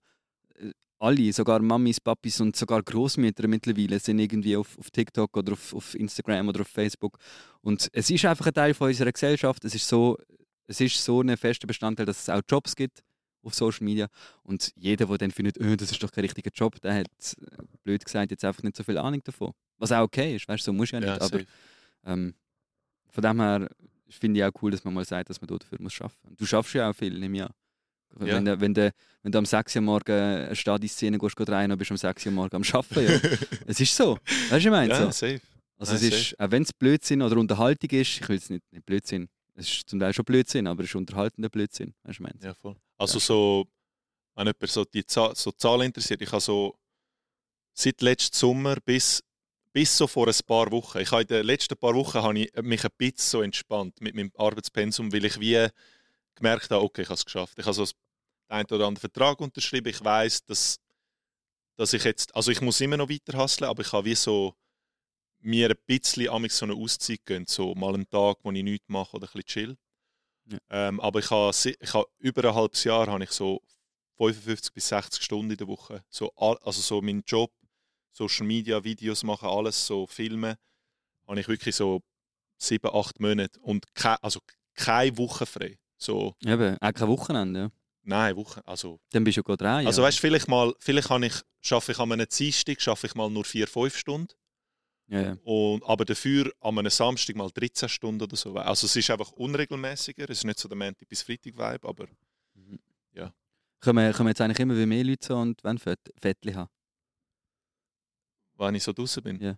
Äh, 0.55 0.71
Alle, 0.99 1.33
sogar 1.33 1.61
Mamis, 1.61 2.01
Papis 2.01 2.41
und 2.41 2.57
sogar 2.57 2.83
Großmütter 2.83 3.47
mittlerweile 3.47 3.99
sind 3.99 4.19
irgendwie 4.19 4.57
auf, 4.57 4.79
auf 4.79 4.91
TikTok 4.91 5.37
oder 5.37 5.53
auf, 5.53 5.75
auf 5.75 5.95
Instagram 5.95 6.49
oder 6.49 6.63
auf 6.63 6.69
Facebook. 6.69 7.19
Und 7.61 7.89
es 7.93 8.11
ist 8.11 8.25
einfach 8.25 8.47
ein 8.47 8.55
Teil 8.55 8.75
von 8.75 8.89
unserer 8.89 9.13
Gesellschaft. 9.13 9.65
Es 9.65 9.75
ist 9.75 9.87
so, 9.87 10.17
es 10.67 10.81
ist 10.81 11.05
so 11.05 11.21
ein 11.21 11.37
fester 11.37 11.67
Bestandteil, 11.67 12.07
dass 12.07 12.23
es 12.23 12.31
auch 12.31 12.41
Jobs 12.49 12.75
gibt 12.75 13.03
auf 13.43 13.55
Social 13.55 13.85
Media. 13.85 14.09
Und 14.43 14.73
jeder, 14.77 15.07
der 15.07 15.19
dann 15.19 15.31
findet, 15.31 15.59
oh, 15.61 15.77
das 15.77 15.91
ist 15.91 16.03
doch 16.03 16.11
kein 16.11 16.23
richtiger 16.23 16.51
Job, 16.55 16.81
der 16.81 16.95
hat, 16.95 17.07
äh, 17.07 17.63
blöd 17.83 18.05
gesagt, 18.05 18.31
jetzt 18.31 18.45
einfach 18.45 18.63
nicht 18.63 18.77
so 18.77 18.83
viel 18.83 18.99
Ahnung 18.99 19.23
davon. 19.25 19.53
Was 19.79 19.93
auch 19.93 20.03
okay 20.03 20.37
ist, 20.37 20.49
weißt 20.49 20.67
du, 20.67 20.71
so 20.71 20.73
muss 20.73 20.91
ja 20.91 21.01
nicht. 21.01 21.11
aber 21.11 21.25
safe. 21.25 21.47
ähm, 22.05 22.35
von 23.09 23.23
dem 23.23 23.41
her 23.41 23.69
finde 24.09 24.41
ich 24.41 24.45
auch 24.45 24.63
cool, 24.63 24.71
dass 24.71 24.85
man 24.85 24.95
mal 24.95 25.05
sagt, 25.05 25.31
dass 25.31 25.41
man 25.41 25.49
dafür 25.49 25.81
muss 25.81 26.01
arbeiten 26.01 26.29
muss. 26.29 26.39
Du 26.39 26.47
schaffst 26.47 26.75
ja 26.75 26.91
auch 26.91 26.95
viel, 26.95 27.19
nehme 27.19 27.37
ich 27.37 27.43
an. 27.43 27.51
Ja. 28.19 28.27
Wenn, 28.35 28.45
du, 28.45 28.61
wenn, 28.61 28.75
du, 28.75 28.93
wenn 29.23 29.33
du 29.33 29.39
am 29.39 29.47
6 29.47 29.77
Uhr 29.77 29.83
morgen 29.83 30.13
eine 30.13 30.57
Stadiszene 30.57 31.17
gehst, 31.19 31.37
gehst 31.37 31.51
rein, 31.51 31.71
dann 31.71 31.79
bist 31.79 31.91
du 31.91 31.95
am 31.95 31.99
6 31.99 32.27
Uhr 32.27 32.33
morgen 32.33 32.57
am 32.57 32.63
Arbeiten. 32.73 33.29
Ja. 33.31 33.39
es 33.67 33.81
ist 33.81 33.95
so. 33.95 34.19
Weißt 34.49 34.53
du, 34.53 34.57
ich 34.57 34.71
meine? 34.71 34.93
ja, 34.93 35.05
so. 35.05 35.11
safe. 35.11 35.41
Also 35.79 35.95
Nein, 35.95 36.03
es 36.03 36.15
ist, 36.15 36.41
auch 36.41 36.51
wenn 36.51 36.63
es 36.63 36.73
Blödsinn 36.75 37.23
oder 37.23 37.39
Unterhaltung 37.39 37.89
ist, 37.91 38.21
ich 38.21 38.29
will 38.29 38.37
es 38.37 38.51
nicht, 38.51 38.71
nicht 38.71 38.85
Blödsinn, 38.85 39.29
es 39.55 39.67
ist 39.67 39.89
zum 39.89 39.99
Teil 39.99 40.13
schon 40.13 40.27
Blödsinn, 40.27 40.67
aber 40.67 40.83
es 40.83 40.91
ist 40.91 40.95
unterhaltender 40.95 41.49
Blödsinn, 41.49 41.95
weißt 42.03 42.07
du, 42.07 42.11
ich 42.11 42.21
meine? 42.21 42.39
Ja, 42.43 42.53
voll. 42.53 42.77
Also 43.01 43.19
so, 43.19 43.67
wenn 44.35 44.47
jemand 44.47 44.71
so 44.71 44.85
die 44.85 45.07
Zahl, 45.07 45.35
so 45.35 45.53
Zahlen 45.53 45.87
interessiert, 45.87 46.21
ich 46.21 46.31
habe 46.31 46.43
so 46.43 46.79
seit 47.73 48.03
letzten 48.03 48.37
Sommer 48.37 48.77
bis, 48.85 49.25
bis 49.73 49.97
so 49.97 50.07
vor 50.07 50.29
ein 50.29 50.35
paar 50.47 50.71
Wochen, 50.71 50.99
ich 50.99 51.11
habe 51.11 51.23
in 51.23 51.29
den 51.29 51.47
letzten 51.47 51.79
paar 51.79 51.95
Wochen 51.95 52.23
habe 52.23 52.39
ich 52.39 52.53
mich 52.61 52.85
ein 52.85 52.91
bisschen 52.99 53.31
so 53.31 53.41
entspannt 53.41 53.99
mit 54.03 54.15
meinem 54.15 54.31
Arbeitspensum, 54.37 55.11
weil 55.15 55.25
ich 55.25 55.41
wie 55.41 55.67
gemerkt 56.35 56.71
habe, 56.71 56.85
okay, 56.85 57.01
ich 57.01 57.09
habe 57.09 57.15
es 57.15 57.25
geschafft. 57.25 57.59
Ich 57.59 57.65
habe 57.65 57.73
so 57.73 57.87
den 57.87 57.95
einen 58.49 58.67
oder 58.67 58.87
anderen 58.87 58.97
Vertrag 58.97 59.41
unterschrieben, 59.41 59.89
ich 59.89 60.05
weiß, 60.05 60.45
dass, 60.45 60.79
dass 61.77 61.95
ich 61.95 62.05
jetzt, 62.05 62.35
also 62.37 62.51
ich 62.51 62.61
muss 62.61 62.83
immer 62.83 62.99
noch 62.99 63.09
weiter 63.09 63.39
hustlen, 63.39 63.71
aber 63.71 63.81
ich 63.81 63.93
habe 63.93 64.05
wie 64.05 64.15
so 64.15 64.55
mir 65.39 65.71
ein 65.71 65.77
bisschen 65.87 66.29
amig 66.29 66.53
so 66.53 66.67
eine 66.67 66.75
Auszeit 66.75 67.25
gönnt, 67.25 67.49
so 67.49 67.75
mal 67.75 67.95
einen 67.95 68.11
Tag, 68.11 68.37
wo 68.43 68.53
ich 68.53 68.63
nichts 68.63 68.91
mache 68.91 69.17
oder 69.17 69.27
ein 69.27 69.33
bisschen 69.33 69.47
chill. 69.47 69.79
Ja. 70.51 70.59
Ähm, 70.71 71.01
aber 71.01 71.21
ich 71.21 71.31
habe, 71.31 71.53
ich 71.55 71.95
habe 71.95 72.07
über 72.19 72.45
ein 72.49 72.55
halbes 72.55 72.85
Jahr 72.85 73.07
habe 73.07 73.25
ich 73.25 73.31
so 73.31 73.63
55 74.19 74.73
bis 74.75 74.89
60 74.89 75.23
Stunden 75.23 75.51
in 75.53 75.57
der 75.57 75.67
Woche. 75.67 76.05
So, 76.11 76.33
also 76.37 76.81
so 76.81 77.01
mein 77.01 77.23
Job, 77.27 77.53
Social 78.13 78.47
Media, 78.47 78.83
Videos 78.83 79.23
machen, 79.23 79.49
alles, 79.49 79.87
so 79.87 80.07
Filmen, 80.07 80.57
habe 81.27 81.41
ich 81.41 81.49
wirklich 81.49 81.75
so 81.75 82.03
sieben, 82.59 82.91
acht 82.93 83.21
Monate 83.21 83.59
und 83.61 83.95
ke 83.95 84.23
also 84.23 84.41
keine 84.75 85.17
Woche 85.17 85.47
frei. 85.47 85.79
So, 85.97 86.35
Eben, 86.45 86.77
auch 86.81 86.93
kein 86.93 87.09
Wochenende, 87.09 87.61
ja. 87.61 87.71
nein, 88.03 88.37
Woche, 88.37 88.67
also 88.67 89.01
Dann 89.11 89.25
bist 89.25 89.37
du 89.39 89.43
gerade 89.43 89.65
rein. 89.65 89.87
also 89.87 90.03
ja. 90.03 90.09
weißt, 90.09 90.19
vielleicht 90.19 90.49
mal, 90.49 90.75
vielleicht 90.79 91.11
habe 91.11 91.27
ich, 91.27 91.35
schaffe 91.61 91.93
ich 91.93 91.99
an 91.99 92.13
einem 92.13 92.27
Dienstag, 92.27 92.81
schaffe 92.81 93.07
ich 93.07 93.15
mal 93.15 93.31
nur 93.31 93.45
vier, 93.45 93.69
fünf 93.69 93.97
Stunden. 93.97 94.33
Ja, 95.11 95.21
ja. 95.21 95.37
Und, 95.45 95.83
aber 95.85 96.05
dafür 96.05 96.53
an 96.61 96.79
einem 96.79 96.91
Samstag 96.91 97.37
mal 97.37 97.51
13 97.51 97.89
Stunden 97.89 98.23
oder 98.23 98.37
so. 98.37 98.55
Also 98.55 98.87
es 98.87 98.95
ist 98.97 99.11
einfach 99.11 99.33
unregelmäßiger. 99.33 100.25
Es 100.31 100.39
ist 100.39 100.45
nicht 100.45 100.59
so 100.59 100.69
der 100.69 100.77
Montag 100.79 101.09
bis 101.09 101.23
Freitag 101.23 101.57
Vibe, 101.57 101.89
aber 101.89 102.07
Kommen, 103.83 104.13
kommen 104.13 104.29
jetzt 104.29 104.41
eigentlich 104.43 104.59
immer 104.61 104.77
wie 104.77 104.85
mehr 104.85 105.03
Leute 105.03 105.27
so 105.27 105.39
und 105.39 105.59
Fett- 105.81 106.13
Fettli 106.21 106.53
haben. 106.53 106.69
wenn 108.59 108.75
ich 108.75 108.83
so 108.83 108.93
draußen 108.93 109.23
bin. 109.23 109.41
Ja. 109.41 109.57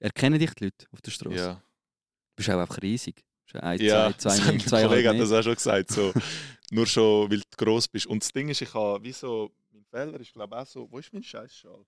Erkennen 0.00 0.36
dich 0.40 0.52
die 0.54 0.64
Leute 0.64 0.86
auf 0.90 1.00
der 1.00 1.12
Straße? 1.12 1.36
Ja, 1.36 1.54
Du 1.54 2.34
bist 2.34 2.50
auch 2.50 2.58
einfach 2.60 2.82
riesig. 2.82 3.24
Ein, 3.52 3.78
ja. 3.80 4.12
zwei, 4.18 4.30
zwei, 4.36 4.44
hat 4.54 4.62
zwei, 4.62 4.80
mein 4.80 4.88
Kollege 4.88 5.08
hat 5.10 5.18
das 5.20 5.30
auch 5.30 5.42
schon 5.44 5.54
gesagt. 5.54 5.92
So, 5.92 6.12
nur 6.72 6.86
schon, 6.88 7.30
weil 7.30 7.38
du 7.38 7.44
gross 7.56 7.86
bist. 7.86 8.06
Und 8.06 8.20
das 8.24 8.32
Ding 8.32 8.48
ist, 8.48 8.60
ich 8.62 8.74
habe 8.74 9.04
wie 9.04 9.12
so, 9.12 9.54
mein 9.70 9.84
Fehler 9.84 10.18
ist 10.18 10.32
glaube 10.32 10.56
ich 10.56 10.60
auch 10.62 10.66
so, 10.66 10.90
wo 10.90 10.98
ist 10.98 11.12
mein 11.12 11.22
Scheißschal? 11.22 11.84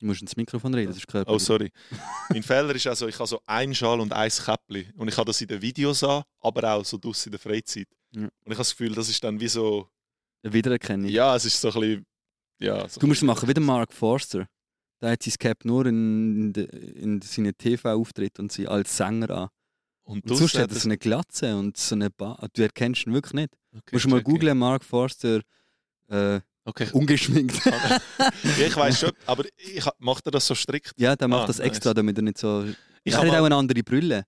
Du 0.00 0.06
musst 0.06 0.20
ins 0.22 0.36
Mikrofon 0.36 0.74
reden, 0.74 0.88
das 0.88 0.96
ist 0.98 1.06
Körper. 1.06 1.32
Oh, 1.32 1.38
sorry. 1.38 1.70
mein 2.30 2.42
Fehler 2.42 2.74
ist 2.74 2.86
also, 2.86 3.06
ich 3.08 3.14
habe 3.18 3.26
so 3.28 3.40
einen 3.46 3.74
Schal 3.74 4.00
und 4.00 4.12
ein 4.12 4.30
Käppli. 4.30 4.90
Und 4.96 5.08
ich 5.08 5.16
habe 5.16 5.26
das 5.26 5.40
in 5.40 5.48
den 5.48 5.62
Videos 5.62 6.02
an, 6.04 6.22
aber 6.40 6.74
auch 6.74 6.84
so 6.84 6.98
draussen 6.98 7.28
in 7.28 7.32
der 7.32 7.40
Freizeit. 7.40 7.86
Ja. 8.12 8.22
Und 8.22 8.30
ich 8.46 8.50
habe 8.52 8.56
das 8.58 8.70
Gefühl, 8.76 8.94
das 8.94 9.08
ist 9.08 9.22
dann 9.22 9.38
wie 9.40 9.48
so, 9.48 9.88
Eine 10.42 10.52
Wiedererkennung. 10.52 11.08
ja, 11.08 11.34
es 11.36 11.44
ist 11.44 11.60
so 11.60 11.68
ein 11.68 11.74
bisschen, 11.80 12.06
ja. 12.58 12.88
So 12.88 13.00
Du 13.00 13.06
musst 13.06 13.22
ein 13.22 13.26
machen 13.26 13.48
wie 13.48 13.54
der 13.54 13.62
Mark 13.62 13.92
Forster. 13.92 14.46
Der 15.00 15.12
hat 15.12 15.22
sein 15.22 15.34
Cap 15.38 15.64
nur 15.64 15.86
in, 15.86 16.52
de- 16.52 16.66
in 17.00 17.20
seinen 17.22 17.56
TV-Auftritt 17.56 18.38
und 18.38 18.50
sie 18.52 18.66
als 18.68 18.96
Sänger 18.96 19.30
an. 19.30 19.48
Und, 20.04 20.28
Und 20.30 20.36
sonst 20.36 20.58
hat 20.58 20.70
er 20.70 20.76
so 20.78 20.86
eine 20.88 20.98
Glatze 20.98 21.56
und 21.56 21.76
so 21.76 21.94
eine 21.94 22.10
ba 22.10 22.46
Du 22.52 22.62
erkennst 22.62 23.06
ihn 23.06 23.14
wirklich 23.14 23.32
nicht. 23.32 23.54
Okay, 23.72 23.82
Du 23.86 23.96
musst 23.96 24.06
mal 24.08 24.18
check 24.18 24.28
ich. 24.28 24.32
googlen, 24.34 24.58
Mark 24.58 24.84
Forster, 24.84 25.40
äh, 26.08 26.40
Okay. 26.64 26.88
Ungeschminkt. 26.92 27.62
ja, 27.66 28.66
ich 28.66 28.74
weiß 28.76 29.00
schon, 29.00 29.12
aber 29.26 29.44
ich, 29.58 29.84
macht 29.98 30.26
er 30.26 30.30
das 30.30 30.46
so 30.46 30.54
strikt? 30.54 30.92
ja, 30.96 31.14
der 31.14 31.28
macht 31.28 31.44
Ah, 31.44 31.46
das 31.46 31.58
extra, 31.58 31.90
nice. 31.90 31.94
damit 31.96 32.16
er 32.18 32.22
nicht 32.22 32.38
so... 32.38 32.64
Ich 33.04 33.12
er 33.12 33.20
hat 33.20 33.26
mal- 33.28 33.40
auch 33.40 33.44
eine 33.44 33.56
andere 33.56 33.82
Brille. 33.82 34.24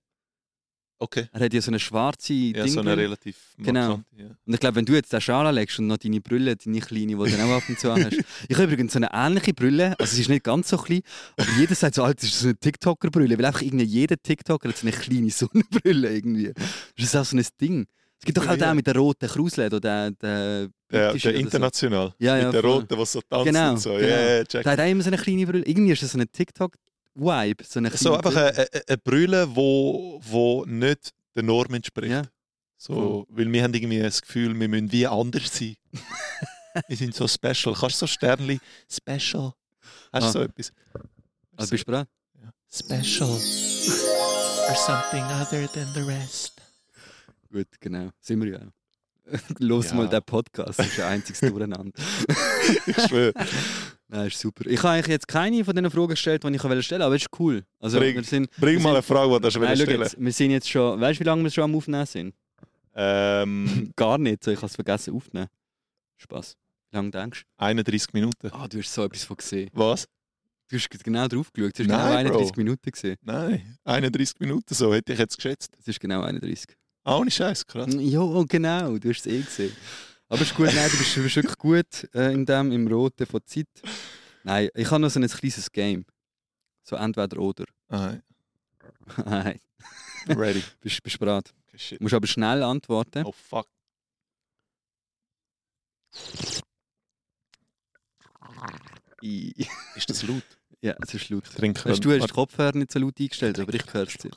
Okay. 0.99 1.27
Er 1.31 1.41
hat 1.41 1.53
ja 1.53 1.61
so 1.61 1.69
eine 1.69 1.79
schwarze 1.79 2.33
Ja, 2.33 2.63
Ding. 2.63 2.73
so 2.73 2.79
eine 2.79 2.97
relativ 2.97 3.37
Genau. 3.59 4.01
Ja. 4.17 4.25
Und 4.45 4.53
ich 4.53 4.59
glaube, 4.59 4.77
wenn 4.77 4.85
du 4.85 4.93
jetzt 4.93 5.13
den 5.13 5.21
Schal 5.21 5.45
anlegst 5.45 5.77
und 5.77 5.85
noch 5.87 5.97
deine 5.97 6.19
Brille, 6.21 6.55
deine 6.55 6.79
kleine, 6.79 7.05
die 7.07 7.13
du 7.15 7.25
dann 7.25 7.41
auch 7.51 7.57
ab 7.57 7.63
und 7.69 7.79
zu 7.79 7.91
hast. 7.93 8.13
Ich 8.47 8.55
habe 8.57 8.63
übrigens 8.71 8.93
so 8.93 8.97
eine 8.97 9.09
ähnliche 9.13 9.53
Brille, 9.53 9.93
also 9.99 10.15
sie 10.15 10.21
ist 10.21 10.29
nicht 10.29 10.43
ganz 10.43 10.69
so 10.69 10.77
klein, 10.77 11.01
aber 11.37 11.51
jeder 11.59 11.75
sagt 11.75 11.93
so, 11.95 12.03
Alter, 12.03 12.21
das 12.21 12.29
ist 12.31 12.39
so 12.39 12.47
eine 12.47 12.57
TikToker-Brille, 12.57 13.37
weil 13.37 13.45
einfach 13.45 13.61
irgendwie 13.61 13.85
jeder 13.85 14.17
TikToker 14.17 14.69
hat 14.69 14.77
so 14.77 14.87
eine 14.87 14.95
kleine 14.95 15.29
Sonnenbrille 15.29 16.15
irgendwie. 16.15 16.51
Das 16.55 17.05
ist 17.05 17.15
auch 17.15 17.25
so 17.25 17.37
ein 17.37 17.45
Ding. 17.61 17.85
Es 18.19 18.25
gibt 18.25 18.37
doch 18.37 18.45
auch 18.47 18.51
Ja. 18.51 18.67
den 18.67 18.75
mit 18.75 18.87
der 18.87 18.95
roten 18.95 19.27
Krusle, 19.29 19.67
oder 19.67 19.79
der, 19.79 20.11
der, 20.11 20.69
britische 20.89 20.89
der 20.89 21.09
oder 21.11 21.19
so. 21.21 21.29
international. 21.29 22.13
Ja, 22.19 22.37
ja, 22.37 22.45
Mit 22.45 22.53
der 22.55 22.61
voll. 22.61 22.71
roten, 22.71 22.87
der 22.97 23.05
so 23.05 23.21
tanzt 23.21 23.45
Genau, 23.45 23.69
und 23.71 23.77
so. 23.79 23.89
genau. 23.93 24.07
Ja, 24.07 24.35
ja, 24.37 24.43
check. 24.43 24.63
Der 24.63 24.71
hat 24.71 24.79
auch 24.79 24.85
immer 24.89 25.03
so 25.03 25.07
eine 25.09 25.17
kleine 25.17 25.45
Brille. 25.45 25.65
Irgendwie 25.65 25.91
ist 25.91 26.01
das 26.03 26.11
so 26.11 26.17
eine 26.17 26.27
TikTok-Vibe. 26.27 27.63
So, 27.63 27.79
eine 27.79 27.91
So 27.91 28.15
einfach 28.15 28.35
eine, 28.35 28.57
eine, 28.57 28.67
eine 28.87 28.97
Brille, 28.97 29.55
wo, 29.55 30.19
wo 30.23 30.65
nicht 30.65 31.11
der 31.35 31.43
Norm 31.43 31.73
entspricht. 31.73 32.11
Ja. 32.11 32.23
So, 32.79 33.25
weil 33.29 33.51
wir 33.51 33.63
haben 33.63 33.73
irgendwie 33.73 33.99
das 33.99 34.21
Gefühl, 34.21 34.59
wir 34.59 34.67
müssen 34.67 34.91
wie 34.91 35.05
anders 35.07 35.55
sein. 35.55 35.75
wir 36.87 36.97
sind 36.97 37.13
so 37.15 37.27
special. 37.27 37.73
Kannst 37.75 37.95
du 38.01 38.05
so 38.05 38.07
Sternli 38.07 38.59
special? 38.89 39.53
Hast 40.11 40.23
du 40.23 40.27
Ah. 40.27 40.31
so 40.31 40.41
etwas? 40.41 40.71
Also, 41.55 41.71
bist 41.71 41.83
du 41.87 41.91
bereit? 41.91 42.07
Special. 42.71 43.29
Or 43.29 44.75
something 44.75 45.23
other 45.23 45.67
than 45.71 45.87
the 45.93 46.01
rest. 46.01 46.53
Gut, 47.51 47.67
genau. 47.79 48.09
Sind 48.19 48.41
wir 48.43 48.49
ja 48.51 48.57
auch. 48.59 48.71
Los 49.59 49.89
Ja. 49.89 49.95
mal 49.95 50.07
den 50.07 50.21
Podcast, 50.23 50.79
das 50.79 50.87
ist 50.87 50.99
ein 50.99 51.13
einziges 51.13 51.39
Durcheinander. 51.51 51.91
Ich 52.85 52.95
schwöre. 53.07 53.33
Nein, 54.09 54.27
ist 54.27 54.39
super. 54.39 54.65
Ich 54.67 54.77
habe 54.79 54.89
eigentlich 54.93 55.07
jetzt 55.07 55.27
keine 55.27 55.65
von 55.65 55.75
diesen 55.75 55.91
Fragen 55.91 56.07
gestellt, 56.07 56.43
die 56.45 56.47
ich 56.55 56.61
stellen 56.61 56.71
wollte, 56.77 57.03
aber 57.03 57.15
es 57.15 57.23
ist 57.23 57.39
cool. 57.39 57.63
Also, 57.79 57.99
Bring- 57.99 58.15
wir 58.15 58.23
sind, 58.23 58.49
Bring 58.51 58.75
wir 58.77 58.79
mal 58.83 58.89
eine 58.95 59.01
sind- 59.01 59.05
Frage, 59.17 59.33
die 59.35 59.41
du 59.41 59.51
schon 59.51 59.61
Nein, 59.63 59.75
stellen 59.75 60.01
jetzt, 60.01 60.15
wir 60.17 60.31
sind 60.31 60.51
jetzt 60.51 60.69
schon. 60.69 61.01
Weißt 61.01 61.19
du, 61.19 61.23
wie 61.25 61.27
lange 61.27 61.43
wir 61.43 61.51
schon 61.51 61.63
am 61.65 61.75
Aufnehmen 61.75 62.05
sind? 62.05 62.33
ähm, 62.95 63.91
Gar 63.95 64.17
nicht, 64.17 64.43
so 64.43 64.51
ich 64.51 64.57
habe 64.57 64.67
es 64.67 64.75
vergessen 64.75 65.13
aufzunehmen. 65.13 65.49
Spaß. 66.17 66.55
Wie 66.91 66.95
lange 66.95 67.11
denkst 67.11 67.43
31 67.57 68.13
Minuten. 68.13 68.47
du? 68.47 68.53
Ah, 68.55 68.67
du 68.67 68.79
hast 68.79 68.93
so 68.93 69.03
etwas 69.03 69.23
von 69.25 69.35
gesehen. 69.37 69.69
Was? 69.73 70.07
Du 70.69 70.77
hast 70.77 70.89
genau 70.89 71.27
drauf 71.27 71.51
geschaut. 71.51 71.73
Es 71.73 71.79
ist 71.81 71.87
Nein, 71.87 71.97
genau 71.99 72.15
31 72.37 72.51
Bro. 72.53 72.57
Minuten 72.63 72.91
gesehen. 72.91 73.17
Nein, 73.21 73.77
31 73.83 74.39
Minuten, 74.39 74.73
so 74.73 74.93
hätte 74.93 75.13
ich 75.13 75.19
jetzt 75.19 75.35
geschätzt. 75.35 75.75
Es 75.79 75.87
ist 75.87 75.99
genau 75.99 76.21
31. 76.21 76.65
Ah, 77.07 77.19
ohne 77.19 77.31
Scheiß, 77.31 77.65
krass. 77.65 77.87
Ja, 77.99 78.43
genau, 78.49 78.97
du 78.97 79.09
hast 79.09 79.25
es 79.25 79.27
eh 79.27 79.41
gesehen. 79.41 79.75
Aber 80.27 80.41
es 80.41 80.49
ist 80.49 80.55
gut, 80.57 80.65
nein, 80.65 80.89
du 80.91 80.97
bist, 80.97 81.15
wirklich 81.15 81.57
gut 81.57 82.09
äh, 82.13 82.33
in 82.33 82.45
dem, 82.45 82.73
im 82.73 82.85
Roten 82.85 83.25
von 83.25 83.39
Zeit. 83.45 83.69
Nein, 84.43 84.67
ich 84.75 84.91
habe 84.91 84.99
noch 84.99 85.09
so 85.09 85.17
ein 85.17 85.27
kleines 85.27 85.71
Game. 85.71 86.05
So 86.83 86.97
entweder 86.97 87.39
oder. 87.39 87.63
Ah, 87.87 88.15
Nein, 89.25 89.59
ready. 90.27 90.61
bist, 90.81 91.01
bist 91.01 91.17
bereit. 91.17 91.53
Okay, 91.67 91.77
shit. 91.79 92.01
Musst 92.01 92.13
aber 92.13 92.27
schnell 92.27 92.61
antworten. 92.61 93.23
Oh 93.25 93.31
fuck. 93.31 93.67
Ist 99.21 100.09
das 100.09 100.23
laut? 100.23 100.43
Ja, 100.81 100.93
es 101.01 101.13
ist 101.13 101.29
laut. 101.29 101.45
Trink 101.45 101.85
Weißt, 101.85 102.03
du 102.03 102.11
hast 102.11 102.27
die 102.27 102.33
Kopfhörer 102.33 102.75
nicht 102.77 102.91
so 102.91 102.99
laut 102.99 103.17
eingestellt, 103.17 103.59
aber 103.59 103.73
ich 103.73 103.93
höre 103.93 104.07
es 104.07 104.17
dir. 104.17 104.31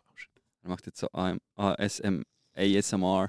Er 0.62 0.68
macht 0.68 0.86
jetzt 0.86 1.00
so 1.00 1.08
AM, 1.12 1.40
ASM, 1.56 2.22
ASMR. 2.60 3.28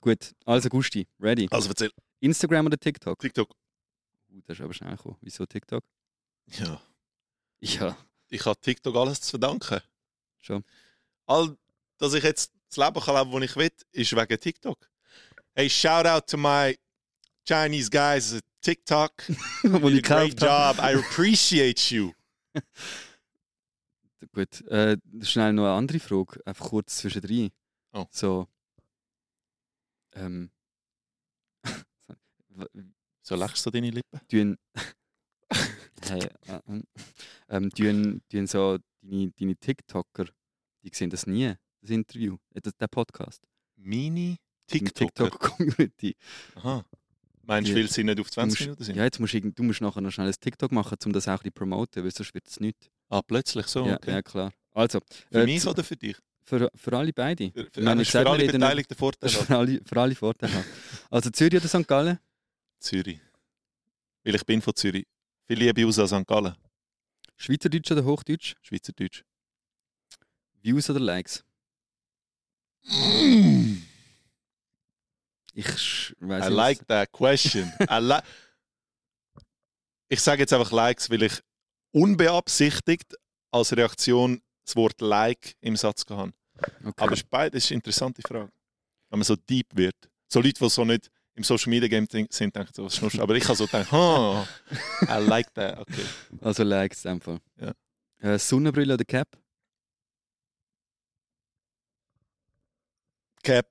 Gut, 0.00 0.34
also 0.44 0.68
Gusti, 0.68 1.08
ready. 1.20 1.48
Also 1.50 1.68
erzähl. 1.70 1.90
Instagram 2.20 2.66
oder 2.66 2.78
TikTok? 2.78 3.18
TikTok. 3.18 3.50
Uh, 4.30 4.40
das 4.46 4.58
ist 4.58 4.64
aber 4.64 4.74
schnell 4.74 4.96
gekommen. 4.96 5.16
Wieso 5.20 5.44
TikTok? 5.46 5.84
Ja. 6.46 6.80
Ja, 7.60 7.96
Ich 8.28 8.44
habe 8.44 8.60
TikTok 8.60 8.94
alles 8.96 9.20
zu 9.20 9.30
verdanken. 9.30 9.80
schon. 10.38 10.64
All, 11.26 11.56
dass 11.98 12.14
ich 12.14 12.22
jetzt 12.22 12.52
das 12.68 12.76
Leben 12.76 13.00
kann 13.00 13.16
leben, 13.16 13.40
das 13.40 13.50
ich 13.50 13.56
will, 13.56 13.70
ist 13.92 14.12
wegen 14.14 14.40
TikTok. 14.40 14.90
Hey, 15.54 15.70
shout 15.70 16.06
out 16.06 16.26
to 16.28 16.36
my 16.36 16.78
Chinese 17.48 17.88
guys 17.90 18.34
at 18.34 18.44
TikTok. 18.60 19.12
You 19.64 19.90
did 19.90 20.10
a 20.10 20.14
great 20.14 20.40
job. 20.40 20.78
I 20.78 20.94
appreciate 20.94 21.90
you. 21.90 22.12
Gut, 24.32 24.62
äh, 24.68 24.96
schnell 25.22 25.52
noch 25.52 25.64
eine 25.64 25.72
andere 25.74 26.00
Frage, 26.00 26.40
einfach 26.46 26.68
kurz 26.70 26.98
zwischendrin. 26.98 27.50
Oh. 27.92 28.06
So. 28.10 28.48
Ähm. 30.14 30.50
So 33.22 33.34
lächst 33.34 33.66
du 33.66 33.70
deine 33.70 33.90
Lippen? 33.90 34.20
tun. 34.28 34.56
hey, 36.08 36.20
äh, 36.46 36.60
ähm, 36.68 36.84
ähm, 37.48 37.70
tun, 37.70 38.22
tun 38.30 38.46
so 38.46 38.78
deine, 39.02 39.32
deine 39.32 39.56
TikToker, 39.56 40.26
die 40.84 40.90
sehen 40.94 41.10
das 41.10 41.26
nie, 41.26 41.52
das 41.80 41.90
Interview, 41.90 42.36
äh, 42.54 42.60
das, 42.60 42.76
der 42.76 42.86
Podcast. 42.86 43.42
TikToker. 44.68 45.28
TikTok-Community. 45.28 46.16
Aha. 46.54 46.84
Meinst 47.42 47.70
du, 47.70 47.74
weil 47.74 47.88
sie 47.88 48.04
nicht 48.04 48.20
auf 48.20 48.28
Du 48.28 48.34
20 48.34 48.50
musst- 48.58 48.60
Minuten 48.66 48.84
sind? 48.84 48.96
Ja, 48.96 49.04
jetzt 49.04 49.18
musst 49.18 49.34
du, 49.34 49.40
du 49.52 49.62
musst 49.64 49.80
nachher 49.80 50.00
noch 50.00 50.10
schnell 50.12 50.28
ein 50.28 50.34
TikTok 50.40 50.72
machen, 50.72 50.96
um 51.04 51.12
das 51.12 51.26
auch 51.28 51.32
ein 51.32 51.38
bisschen 51.38 51.52
promoten, 51.52 52.04
weil 52.04 52.12
sonst 52.12 52.32
wird 52.32 52.46
es 52.46 52.60
nicht. 52.60 52.90
Ah, 53.08 53.22
plötzlich 53.22 53.66
so? 53.66 53.86
ja, 53.86 53.94
okay. 53.96 54.10
ja, 54.10 54.22
klar. 54.22 54.52
Also, 54.72 55.00
Für 55.30 55.42
äh, 55.42 55.44
mich 55.44 55.66
oder 55.66 55.82
für 55.84 55.96
dich? 55.96 56.16
für, 56.42 56.70
für 56.74 56.96
alle 56.96 57.12
beide. 57.12 57.50
Für, 57.50 57.64
für, 57.64 57.80
Ich 57.80 57.84
meine, 57.84 58.04
für 58.04 58.28
alle 58.28 58.46
Beteiligten 58.46 58.94
Vorteile. 58.94 59.32
für 59.44 59.56
alle, 59.56 59.80
für 59.84 60.00
alle 60.00 60.14
Vorteile. 60.14 60.64
Also 61.10 61.30
Zürich 61.30 61.56
oder 61.60 61.68
St. 61.68 61.86
Gallen? 61.88 62.18
Zürich. 62.78 63.20
Weil 64.24 64.34
ich 64.34 64.44
bin 64.46 64.60
von 64.62 64.74
Zürich. 64.74 65.06
Viel 65.46 65.58
Liebe 65.58 65.86
aus 65.86 65.98
an 65.98 66.06
St. 66.08 66.26
Gallen. 66.26 66.54
Schweizerdeutsch 67.36 67.90
oder 67.92 68.04
Hochdeutsch? 68.04 68.54
Schweizerdeutsch. 68.62 69.22
Views 70.62 70.88
oder 70.90 71.00
Likes? 71.00 71.44
Ich 75.54 75.66
sch- 75.66 76.14
weiß 76.20 76.46
I 76.46 76.52
like 76.52 76.86
that 76.88 77.10
question. 77.12 77.72
I 77.90 77.98
li 78.00 78.18
ich 80.08 80.20
sage 80.20 80.42
jetzt 80.42 80.52
einfach 80.52 80.70
Likes, 80.70 81.10
weil 81.10 81.24
ich 81.24 81.40
unbeabsichtigt 81.96 83.14
als 83.50 83.74
Reaktion 83.74 84.42
das 84.66 84.76
Wort 84.76 85.00
Like 85.00 85.56
im 85.60 85.76
Satz 85.76 86.04
gehabt. 86.04 86.34
Okay. 86.84 86.92
Aber 86.96 87.12
es 87.12 87.20
ist 87.20 87.30
beides 87.30 87.64
ist 87.64 87.70
eine 87.70 87.76
interessante 87.76 88.22
Frage. 88.22 88.52
Wenn 89.08 89.18
man 89.18 89.24
so 89.24 89.36
deep 89.36 89.68
wird. 89.74 89.96
So 90.28 90.40
Leute, 90.40 90.60
die 90.60 90.68
so 90.68 90.84
nicht 90.84 91.10
im 91.34 91.42
Social 91.42 91.70
Media 91.70 91.88
Game 91.88 92.06
sind, 92.10 92.54
denken 92.54 92.72
so, 92.74 92.84
was 92.84 92.96
schnurst? 92.96 93.18
Aber 93.18 93.34
ich 93.34 93.44
habe 93.44 93.56
so 93.56 93.64
gedacht, 93.66 93.92
oh, 93.92 94.44
I 95.08 95.20
like 95.20 95.52
that. 95.54 95.78
Okay. 95.78 96.04
Also 96.40 96.64
Likes 96.64 97.02
Fall. 97.02 97.38
Ja. 97.60 97.72
Äh, 98.18 98.38
Sonnenbrille 98.38 98.94
oder 98.94 99.04
Cap? 99.04 99.28
Cap. 103.42 103.66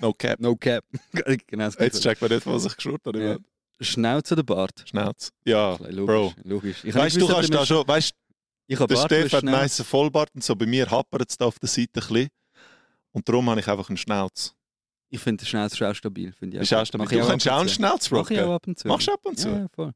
No 0.00 0.12
Cap. 0.12 0.40
No 0.40 0.56
Cap. 0.56 0.84
genau 1.46 1.70
Jetzt 1.78 2.02
checkt 2.02 2.20
man 2.20 2.30
nicht, 2.30 2.46
was 2.46 2.66
ich 2.66 2.76
geschnurrt 2.76 3.06
habe. 3.06 3.22
Ja. 3.22 3.38
Schnauze 3.84 4.34
oder 4.34 4.42
Bart? 4.42 4.84
Schnauz. 4.88 5.30
Ja, 5.44 5.76
Logisch, 5.76 6.06
Bro. 6.06 6.34
logisch. 6.44 6.84
Ich 6.84 6.94
Weißt 6.94 7.16
du, 7.16 7.20
gewusst, 7.20 7.34
kannst 7.34 7.54
da 7.54 7.66
schon, 7.66 7.86
weißt 7.88 8.12
Ich 8.66 8.78
habe 8.80 8.88
der 8.94 9.00
Bart, 9.00 9.12
hast 9.12 9.32
hat 9.32 9.40
Schnauze. 9.40 9.56
nice 9.56 9.82
Vollbart 9.82 10.30
und 10.34 10.42
so 10.44 10.54
bei 10.56 10.66
mir 10.66 10.90
happert 10.90 11.30
es 11.30 11.36
da 11.36 11.46
auf 11.46 11.58
der 11.58 11.68
Seite 11.68 11.88
ein 12.00 12.06
bisschen. 12.08 12.28
Und 13.12 13.28
darum 13.28 13.48
habe 13.50 13.60
ich 13.60 13.68
einfach 13.68 13.88
einen 13.88 13.96
Schnauz. 13.96 14.54
Ich 15.10 15.20
finde 15.20 15.44
den 15.44 15.48
Schnauze 15.48 15.76
schon 15.76 15.86
auch 15.88 15.94
stabil. 15.94 16.32
Ich 16.40 16.54
Ist 16.54 16.74
auch 16.74 16.84
stabil. 16.84 17.06
Du 17.06 17.26
kannst 17.26 17.48
auch 17.48 17.60
einen. 17.60 17.68
Schnauz 17.68 18.10
Mach 18.10 18.30
ich 18.30 18.40
auch 18.40 18.42
rocken. 18.46 18.54
ab 18.54 18.66
und 18.66 18.78
zu. 18.78 18.88
Machst 18.88 19.06
du 19.06 19.12
ab 19.12 19.20
und 19.24 19.38
zu? 19.38 19.48
Ja, 19.48 19.58
ja, 19.58 19.66
voll. 19.72 19.92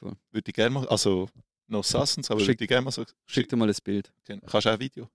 Würde 0.00 0.48
ich 0.50 0.54
gerne 0.54 0.70
machen. 0.70 0.88
Also, 0.88 1.28
no 1.68 1.82
Sassens, 1.82 2.30
aber 2.30 2.40
Schick- 2.40 2.48
würde 2.48 2.64
ich 2.64 2.68
gerne 2.68 2.84
mal 2.84 2.90
so. 2.90 3.04
Schick 3.26 3.48
dir 3.48 3.56
mal 3.56 3.68
ein 3.68 3.74
Bild. 3.82 4.12
Schick. 4.26 4.40
Kannst 4.46 4.66
du 4.66 4.68
auch 4.70 4.74
ein 4.74 4.80
Video? 4.80 5.08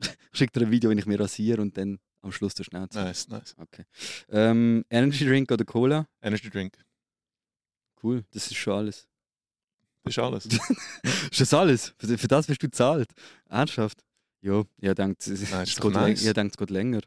Schick 0.32 0.52
dir 0.52 0.60
ein 0.62 0.70
Video, 0.70 0.90
wenn 0.90 0.98
ich 0.98 1.06
mir 1.06 1.18
rasiere 1.20 1.60
und 1.60 1.76
dann 1.76 1.98
am 2.22 2.32
Schluss 2.32 2.54
der 2.54 2.64
Schnauze. 2.64 2.98
Nice, 2.98 3.28
nice. 3.28 3.54
Okay. 3.58 3.84
Ähm, 4.30 4.84
Energy 4.90 5.26
Drink 5.26 5.50
oder 5.50 5.64
Cola? 5.64 6.08
Energy 6.22 6.50
Drink. 6.50 6.76
Cool, 8.02 8.24
das 8.32 8.46
ist 8.46 8.56
schon 8.56 8.74
alles. 8.74 9.08
Das 10.04 10.14
ist 10.14 10.18
alles. 10.18 10.46
Ist 11.30 11.40
das 11.40 11.54
alles? 11.54 11.94
Für, 11.96 12.18
für 12.18 12.26
das 12.28 12.48
wirst 12.48 12.60
du 12.62 12.68
zahlt? 12.70 13.08
Ernsthaft? 13.48 14.02
Ja, 14.40 14.64
ich 14.80 14.94
denke, 14.94 15.16
es, 15.20 15.28
Nein, 15.28 15.62
ist 15.62 15.72
es 15.74 15.80
geht 15.80 15.92
nice. 15.92 16.24
ich 16.24 16.32
denke, 16.32 16.50
es 16.50 16.56
geht 16.56 16.70
länger. 16.70 17.00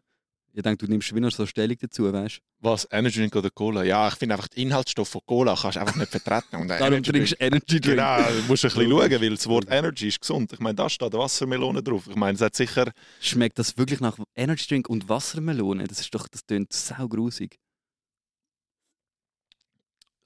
Ich 0.55 0.63
denke, 0.63 0.85
du 0.85 0.89
nimmst 0.89 1.13
wieder 1.13 1.29
so 1.31 1.45
Stellung 1.45 1.75
dazu, 1.77 2.11
weißt 2.13 2.37
du? 2.37 2.41
Was? 2.59 2.87
Energy 2.89 3.19
Drink 3.19 3.35
oder 3.35 3.49
Cola? 3.49 3.83
Ja, 3.83 4.07
ich 4.07 4.15
finde 4.15 4.35
einfach 4.35 4.47
die 4.47 4.61
Inhaltsstoffe 4.61 5.09
von 5.09 5.21
Cola 5.25 5.53
kannst 5.61 5.75
du 5.75 5.81
einfach 5.81 5.97
nicht 5.97 6.09
vertreten. 6.11 6.55
Und 6.55 6.67
Darum 6.69 6.93
Energy 6.93 7.11
trinkst 7.11 7.33
du 7.33 7.35
Energy 7.45 7.81
Drink. 7.81 7.97
Genau, 7.97 8.17
du 8.23 8.41
musst 8.47 8.63
ein 8.63 8.71
bisschen 8.71 8.89
schauen, 8.89 9.11
weil 9.21 9.29
das 9.31 9.47
Wort 9.47 9.67
Energy 9.69 10.07
ist 10.07 10.21
gesund. 10.21 10.53
Ich 10.53 10.59
meine, 10.59 10.75
da 10.75 10.89
steht 10.89 11.11
Wassermelone 11.11 11.83
drauf. 11.83 12.07
Ich 12.09 12.15
meine, 12.15 12.35
es 12.35 12.41
hat 12.41 12.55
sicher 12.55 12.91
Schmeckt 13.19 13.59
das 13.59 13.77
wirklich 13.77 13.99
nach 13.99 14.17
Energy 14.33 14.65
Drink 14.67 14.87
und 14.89 15.09
Wassermelone? 15.09 15.87
Das 15.87 15.99
ist 15.99 16.15
doch, 16.15 16.27
das 16.29 16.45
tönt 16.45 16.71
saugrusig. 16.71 17.59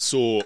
so 0.01 0.43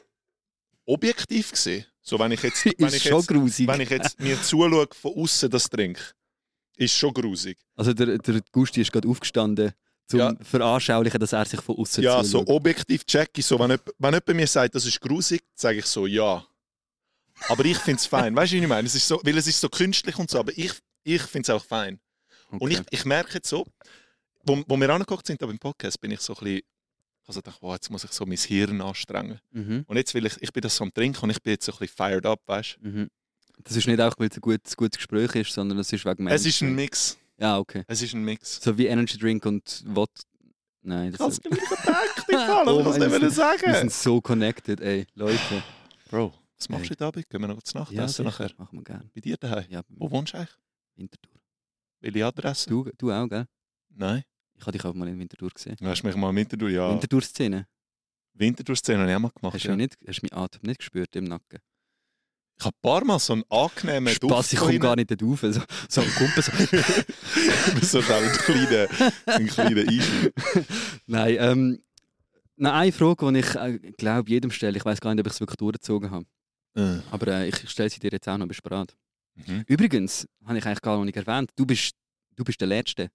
objektiv 0.86 1.52
gesehen. 1.52 1.86
So, 2.02 2.20
wenn 2.20 2.32
ich 2.32 2.42
jetzt, 2.44 2.66
wenn 2.80 2.88
ist 2.88 2.96
ich 2.96 3.04
schon 3.04 3.20
jetzt, 3.20 3.28
grusig. 3.28 3.68
wenn 3.68 3.82
ich 3.82 3.90
jetzt 3.90 4.20
mir 4.20 4.42
zuschaue 4.42 4.88
von 4.94 5.14
außen 5.16 5.50
das 5.50 5.70
trinke, 5.70 6.02
ist 6.78 6.94
schon 6.94 7.14
grusig. 7.14 7.58
Also 7.76 7.94
der, 7.94 8.18
der 8.18 8.42
Gusti 8.52 8.82
ist 8.82 8.92
gerade 8.92 9.08
aufgestanden, 9.08 9.72
zum 10.08 10.20
Ja. 10.20 10.34
veranschaulichen, 10.42 11.20
dass 11.20 11.34
er 11.34 11.46
sich 11.46 11.62
von 11.62 11.78
außen 11.78 12.04
Ja, 12.04 12.24
so 12.24 12.46
objektiv 12.48 13.06
check 13.06 13.30
ich 13.38 13.46
so. 13.46 13.58
Wenn 13.58 13.72
jemand, 13.72 13.90
wenn 13.98 14.14
jemand 14.14 14.28
mir 14.36 14.48
sagt, 14.48 14.76
das 14.76 14.86
ist 14.86 15.00
grusig, 15.00 15.42
sage 15.56 15.80
ich 15.80 15.86
so, 15.86 16.06
ja. 16.08 16.46
Aber 17.50 17.66
ich 17.66 17.78
finde 17.78 18.00
es 18.00 18.06
fein. 18.06 18.36
Weißt 18.36 18.52
du, 18.54 18.58
wie 18.58 18.62
ich 18.62 18.68
meine? 18.68 18.88
Es 18.88 18.96
ist 18.96 19.08
so, 19.08 19.20
weil 19.24 19.38
es 19.38 19.48
ist 19.48 19.60
so 19.60 19.70
künstlich 19.70 20.18
und 20.18 20.30
so, 20.30 20.40
aber 20.40 20.52
ich, 20.58 20.72
ich 21.04 21.22
finde 21.24 21.44
es 21.44 21.50
auch 21.50 21.64
fein. 21.64 22.00
Und 22.52 22.72
ich, 22.72 22.82
ich 22.92 23.06
merke 23.06 23.34
jetzt 23.36 23.50
so, 23.50 23.66
wo, 24.46 24.62
wo 24.68 24.78
wir 24.78 24.90
angeguckt 24.90 25.26
sind, 25.26 25.42
aber 25.42 25.52
im 25.52 25.58
Podcast, 25.60 26.00
bin 26.00 26.12
ich 26.12 26.20
so 26.20 26.34
ein 26.36 26.44
bisschen, 26.44 26.62
also 27.26 27.42
dachte, 27.42 27.58
wow, 27.62 27.74
jetzt 27.74 27.90
muss 27.90 28.04
ich 28.04 28.12
so 28.12 28.26
mein 28.26 28.38
Hirn 28.38 28.82
anstrengen. 28.82 29.40
Mhm. 29.52 29.86
Und 29.88 29.98
jetzt 29.98 30.14
will 30.14 30.26
ich, 30.26 30.40
ich 30.42 30.52
bin 30.54 30.62
das 30.62 30.76
so 30.76 30.84
am 30.84 30.94
Trinken 30.94 31.24
und 31.24 31.30
ich 31.32 31.42
bin 31.42 31.52
jetzt 31.54 31.66
so 31.66 31.72
ein 31.72 31.80
bisschen 31.80 31.96
fired 31.96 32.26
up, 32.26 32.42
weißt 32.46 32.78
du? 32.82 32.88
Mhm. 32.88 33.10
Das 33.64 33.76
ist 33.78 33.88
nicht 33.88 34.00
auch, 34.02 34.14
weil 34.18 34.28
es 34.30 34.38
ein 34.38 34.42
gutes, 34.42 34.76
gutes 34.76 34.98
Gespräch 34.98 35.36
ist, 35.36 35.54
sondern 35.54 35.80
es 35.80 35.92
ist 35.92 36.06
wegen 36.06 36.28
Es 36.28 36.46
ist 36.46 36.62
ein 36.62 36.68
Menschen. 36.68 36.76
Mix. 36.76 37.18
Ja, 37.38 37.58
okay. 37.58 37.84
Es 37.88 38.02
ist 38.02 38.14
ein 38.14 38.24
Mix. 38.24 38.62
So 38.62 38.78
wie 38.78 38.88
Energy 38.88 39.18
Drink 39.18 39.46
und 39.46 39.84
Wod. 39.88 40.10
Nein, 40.82 41.14
das 41.14 41.42
nicht 41.42 41.44
gedacht, 41.70 42.26
ich 42.28 42.28
kann 42.28 42.68
Oh 42.68 42.80
ich 42.80 42.84
kann 42.84 42.94
es 42.94 43.00
mein, 43.00 43.00
nicht 43.00 43.00
wir 43.00 43.00
mehr 43.00 43.10
sind- 43.10 43.22
Wir 43.22 43.32
sagen. 43.32 43.74
sind 43.74 43.92
so 43.94 44.20
connected, 44.22 44.82
ey, 44.82 45.08
Leute. 45.16 45.64
Bro, 46.10 46.34
was 46.58 46.68
machst 46.68 46.86
du 46.86 46.90
heute 46.92 47.06
Abend? 47.06 47.30
Gehen 47.30 47.42
wir 47.42 47.48
noch 47.48 47.64
zu 47.64 47.78
Nacht 47.78 47.92
Ja, 47.94 48.04
essen 48.04 48.26
nachher? 48.26 48.52
Machen 48.58 48.80
wir 48.80 48.84
gerne. 48.84 49.10
Bei 49.16 49.22
dir 49.22 49.38
daheim? 49.38 49.66
Ja, 49.70 49.82
Wo 49.88 50.12
wohnst 50.12 50.34
du 50.34 50.38
eigentlich? 50.38 50.56
Winterthur. 50.96 51.40
Welche 52.02 52.26
Adresse? 52.26 52.70
Du, 52.70 52.90
du 52.98 53.12
auch, 53.12 53.28
gell? 53.30 53.46
Nein. 53.96 54.24
Ich 54.56 54.62
habe 54.62 54.74
dich 54.74 54.84
auch 54.86 54.94
mal 54.94 55.08
in 55.08 55.18
Winterthur 55.18 55.50
gesehen. 55.50 55.76
Du 55.80 55.88
hast 55.88 56.04
mich 56.04 56.16
mal 56.16 56.30
im 56.30 56.36
Winterthur, 56.36 56.70
ja. 56.70 56.92
Winterthur-Szene. 56.92 57.66
Winterthur-Szene 58.34 59.00
habe 59.00 59.10
ich 59.12 59.16
auch 59.16 59.20
mal 59.22 59.32
gemacht. 59.34 59.54
Hast 59.56 59.64
du 59.66 59.70
Ja. 59.70 59.76
nicht, 59.76 59.98
hast 60.06 60.22
du 60.22 60.28
meinen 60.28 60.44
Atem 60.44 60.62
nicht 60.64 60.80
gespürt 60.80 61.16
im 61.16 61.24
Nacken? 61.26 61.60
Ich 62.60 62.66
habe 62.66 62.76
ein 62.76 62.82
paar 62.82 63.04
Mal 63.04 63.20
so 63.20 63.34
einen 63.34 63.44
angenehmen 63.50 64.14
Spaß, 64.14 64.54
ich 64.54 64.60
komme 64.60 64.80
gar 64.80 64.96
nicht 64.96 65.12
dort 65.12 65.24
rauf. 65.24 65.42
So, 65.42 65.62
so 65.90 66.02
am 66.02 66.08
Kumpel 66.16 66.44
so. 66.44 66.52
so 68.02 68.14
einen 68.14 68.32
kleinen, 68.32 68.88
einen 69.26 69.48
kleinen 69.48 69.90
Einschub. 69.90 70.34
Nein, 71.08 71.38
ähm, 71.40 71.84
noch 72.56 72.74
eine 72.74 72.92
Frage, 72.92 73.34
die 73.34 73.40
ich 73.40 73.56
äh, 73.56 73.78
glaube, 73.98 74.30
jedem 74.30 74.52
stelle. 74.52 74.78
Ich 74.78 74.86
weiß 74.86 75.02
gar 75.02 75.14
nicht, 75.14 75.22
ob 75.22 75.28
ich 75.28 75.34
es 75.34 75.40
wirklich 75.40 75.58
durchgezogen 75.58 76.12
habe. 76.12 76.26
Äh. 76.76 77.00
Aber 77.12 77.28
äh, 77.28 77.50
ich 77.50 77.70
stelle 77.70 77.90
sie 77.90 78.00
dir 78.00 78.12
jetzt 78.12 78.28
auch 78.30 78.38
noch 78.38 78.48
bereit. 78.48 78.96
Mhm. 79.36 79.64
Übrigens, 79.68 80.28
habe 80.46 80.58
ich 80.58 80.66
eigentlich 80.66 80.82
gar 80.82 80.98
noch 80.98 81.06
nicht 81.06 81.18
erwähnt, 81.18 81.52
du 81.56 81.66
bist, 81.66 81.96
du 82.36 82.44
bist 82.44 82.62
der 82.62 82.68
Letzte 82.68 83.10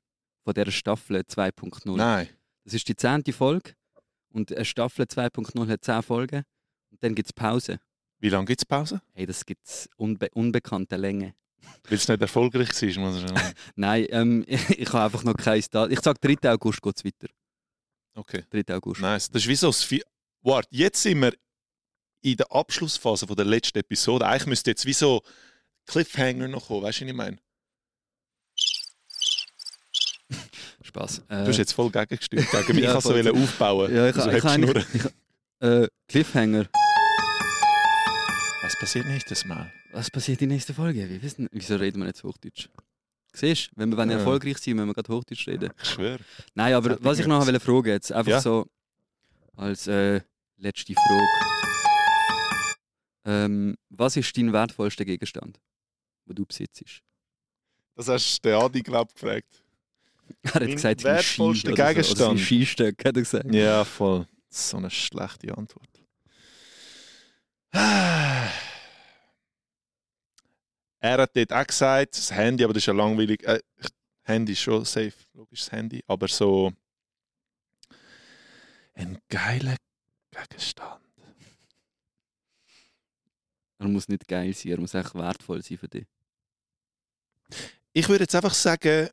von 0.45 0.55
dieser 0.55 0.71
Staffel 0.71 1.21
2.0. 1.21 1.97
Nein. 1.97 2.29
Das 2.65 2.75
ist 2.75 2.89
die 2.89 2.97
zehnte 2.97 3.33
Folge 3.33 3.73
und 4.31 4.55
eine 4.55 4.65
Staffel 4.65 5.05
2.0 5.05 5.69
hat 5.69 5.85
zehn 5.85 6.03
Folgen 6.03 6.43
und 6.91 7.03
dann 7.03 7.15
gibt 7.15 7.29
es 7.29 7.33
Pause. 7.33 7.79
Wie 8.21 8.29
lange 8.31 8.47
gibt 8.47 8.61
es 8.61 8.65
Pause? 8.67 9.01
Hey, 9.15 9.27
das 9.27 9.45
gibt 9.47 9.67
es 9.67 9.89
unbe 9.97 10.29
unbekannte 10.35 10.97
Länge. 10.97 11.35
Weil 11.85 11.99
es 11.99 12.09
nicht 12.09 12.21
erfolgreich 12.21 12.69
war, 12.71 13.03
muss 13.11 13.23
ich 13.23 13.29
sagen. 13.29 13.53
Nein, 13.77 14.07
ähm, 14.11 14.45
ich 14.49 14.89
habe 14.93 15.05
einfach 15.05 15.25
noch 15.25 15.35
kein 15.35 15.63
Datum. 15.71 15.93
Ich 15.93 16.01
sage, 16.01 16.19
3. 16.37 16.51
August 16.53 16.83
geht 16.83 16.97
es 16.97 17.05
weiter. 17.05 17.29
Okay, 18.15 18.45
3. 18.51 18.75
August. 18.77 19.01
nice. 19.01 19.31
Das 19.31 19.43
ist 19.43 19.49
wie 19.49 19.55
so 19.55 19.69
das 19.69 19.85
Vi- 19.91 20.03
Warte, 20.43 20.69
jetzt 20.73 21.03
sind 21.03 21.21
wir 21.21 21.35
in 22.23 22.37
der 22.37 22.51
Abschlussphase 22.51 23.27
von 23.27 23.37
der 23.37 23.45
letzten 23.45 23.79
Episode. 23.79 24.27
Eigentlich 24.27 24.47
müsste 24.47 24.71
jetzt 24.71 24.87
wie 24.87 24.93
so 24.93 25.23
Cliffhanger 25.87 26.49
noch 26.49 26.67
kommen, 26.69 26.83
weißt 26.83 27.01
du, 27.01 27.05
was 27.05 27.11
ich 27.11 27.17
meine? 27.17 27.39
Spaß. 30.83 31.23
Du 31.29 31.35
hast 31.35 31.49
Äh, 31.49 31.59
jetzt 31.59 31.73
voll 31.73 31.91
gegengesteuert 31.91 32.51
gegen 32.67 32.75
mich. 32.77 32.85
Ja, 32.85 32.99
ich 32.99 33.05
wollte 33.05 33.25
so 33.31 33.43
aufbauen. 33.43 33.95
ja, 33.95 34.09
ich, 34.09 34.17
so 34.17 34.31
ich, 34.31 34.45
ich, 34.45 34.57
nur- 34.59 34.77
ich, 34.77 35.05
äh, 35.61 35.89
Cliffhanger. 36.09 36.67
Was 38.81 38.91
passiert 38.93 39.07
nächstes 39.07 39.45
Mal? 39.45 39.73
Was 39.93 40.11
passiert 40.11 40.41
in 40.43 40.49
der 40.51 40.57
nächsten 40.57 40.75
Folge? 40.75 41.09
Wie 41.09 41.21
wissen, 41.23 41.49
wieso 41.51 41.77
reden 41.77 41.99
wir 42.01 42.07
nicht 42.07 42.23
Hochdeutsch? 42.23 42.69
Siehst 43.35 43.69
du, 43.73 43.73
wenn 43.77 43.91
wir 43.91 43.97
Ja. 44.11 44.19
erfolgreich 44.19 44.59
sein, 44.59 44.75
müssen 44.77 44.89
wir 44.89 44.95
gerade 44.95 45.13
Hochdeutsch 45.13 45.47
reden. 45.49 45.71
Ich 45.83 45.89
schwöre. 45.91 46.21
Nein, 46.55 46.75
aber 46.75 46.97
was 47.03 47.15
ich 47.19 47.25
jetzt. 47.25 47.29
noch 47.29 47.45
wollte 47.47 47.61
fragen 47.61 47.87
jetzt, 47.89 48.13
einfach 48.13 48.31
Ja. 48.33 48.41
so 48.41 48.67
als 49.57 49.87
äh, 49.89 50.21
letzte 50.59 50.95
Frage. 50.95 51.27
Ähm, 53.25 53.77
was 53.91 54.17
ist 54.17 54.37
dein 54.37 54.53
wertvollster 54.53 55.05
Gegenstand, 55.05 55.59
den 56.27 56.37
du 56.37 56.47
besitzt? 56.47 57.03
Das 57.97 58.09
hast 58.09 58.39
du 58.45 58.49
den 58.49 58.59
Adi, 58.63 58.81
glaube 58.83 59.11
ich, 59.15 59.21
gefragt. 59.21 59.63
Er 60.43 60.55
hat 60.55 60.63
Mein 60.63 60.73
gesagt, 60.77 61.03
wertvollster 61.05 61.73
oder 61.73 61.77
so, 61.87 61.89
Gegenstand. 61.95 62.19
sein 62.19 62.39
Skistöck, 62.39 62.99
hat 63.05 63.17
er 63.17 63.23
gesagt. 63.23 63.53
Ja, 63.55 63.85
voll. 63.85 64.27
So 64.51 64.77
eine 64.77 64.91
schlechte 64.91 65.57
Antwort. 65.57 65.89
Er 71.01 71.19
hat 71.19 71.37
dort 71.37 71.53
auch 71.53 71.67
gesagt, 71.67 72.17
das 72.17 72.33
Handy, 72.33 72.65
aber 72.65 72.73
das 72.75 72.83
ist 72.83 72.87
ja 72.87 72.93
langweilig. 72.93 73.43
Äh, 73.45 73.61
Handy 74.25 74.53
ist 74.53 74.61
schon 74.61 74.85
safe, 74.85 75.15
logisch 75.33 75.61
das 75.61 75.73
Handy, 75.73 76.03
aber 76.07 76.29
so 76.29 76.73
ein 78.95 79.19
geiler 79.29 79.77
Gegenstand. 80.31 81.01
Er 83.79 83.87
muss 83.87 84.09
nicht 84.09 84.27
geil 84.27 84.53
sein, 84.55 84.73
er 84.73 84.81
muss 84.81 84.95
echt 84.95 85.15
wertvoll 85.15 85.63
sein 85.63 85.79
für 85.79 85.89
dich. 85.89 86.07
Ich 87.93 88.09
würde 88.09 88.25
jetzt 88.25 88.35
einfach 88.35 88.55
sagen, 88.55 89.09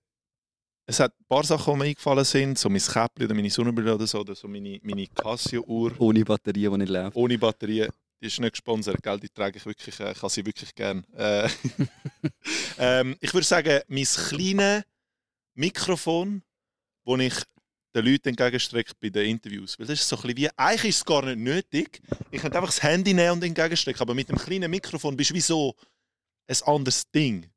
es 0.88 0.99
hat 0.99 1.13
ein 1.19 1.25
paar 1.27 1.43
Sachen, 1.43 1.73
die 1.73 1.79
mir 1.79 1.86
eingefallen 1.86 2.25
sind, 2.25 2.57
so 2.59 2.69
mein 2.69 2.81
Käppchen 2.81 3.25
oder 3.25 3.33
meine 3.33 3.49
Sonnenbrille 3.49 3.95
oder 3.95 4.07
so, 4.07 4.19
oder 4.19 4.36
so 4.36 4.47
meine, 4.47 4.79
meine 4.83 5.07
Casio-Uhr. 5.07 5.93
Ohne 5.99 6.25
Batterie, 6.25 6.69
die 6.69 6.77
nicht 6.77 6.89
läuft. 6.89 7.15
ohne 7.15 7.38
Batterie. 7.38 7.88
Die 8.26 8.30
ist 8.30 8.39
nicht 8.39 8.53
gesponsert, 8.53 9.03
gell? 9.03 9.19
die 9.19 9.30
trage 9.30 9.57
ich 9.59 9.65
wirklich, 9.67 9.99
äh, 9.99 10.13
ich 10.13 10.17
habe 10.17 10.32
sie 10.32 10.43
wirklich 10.43 10.73
gern. 10.73 11.05
Äh, 11.13 11.47
ähm, 12.80 13.15
ich 13.21 13.32
würde 13.32 13.45
sagen, 13.45 13.82
mein 13.88 14.03
kleines 14.03 14.84
Mikrofon, 15.53 16.41
das 17.05 17.19
ich 17.19 17.36
den 17.93 18.03
Leuten 18.03 18.30
entgegenstrecke 18.30 18.93
bei 18.99 19.09
den 19.09 19.30
Interviews. 19.30 19.78
Weil 19.78 19.86
das 19.86 19.99
ist 20.01 20.09
so 20.09 20.17
ein 20.17 20.36
wie, 20.36 20.49
eigentlich 20.57 20.89
ist 20.89 20.97
es 20.97 21.05
gar 21.05 21.23
nicht 21.23 21.38
nötig. 21.38 22.01
Ich 22.32 22.41
könnte 22.41 22.57
einfach 22.57 22.71
das 22.71 22.82
Handy 22.82 23.13
nehmen 23.13 23.34
und 23.34 23.43
entgegenstrecken, 23.43 24.01
aber 24.01 24.15
mit 24.15 24.28
dem 24.28 24.39
kleinen 24.39 24.71
Mikrofon 24.71 25.15
bist 25.15 25.30
du 25.30 25.36
wie 25.36 25.41
so 25.41 25.76
ein 26.47 26.57
anderes 26.65 27.03
Ding. 27.11 27.47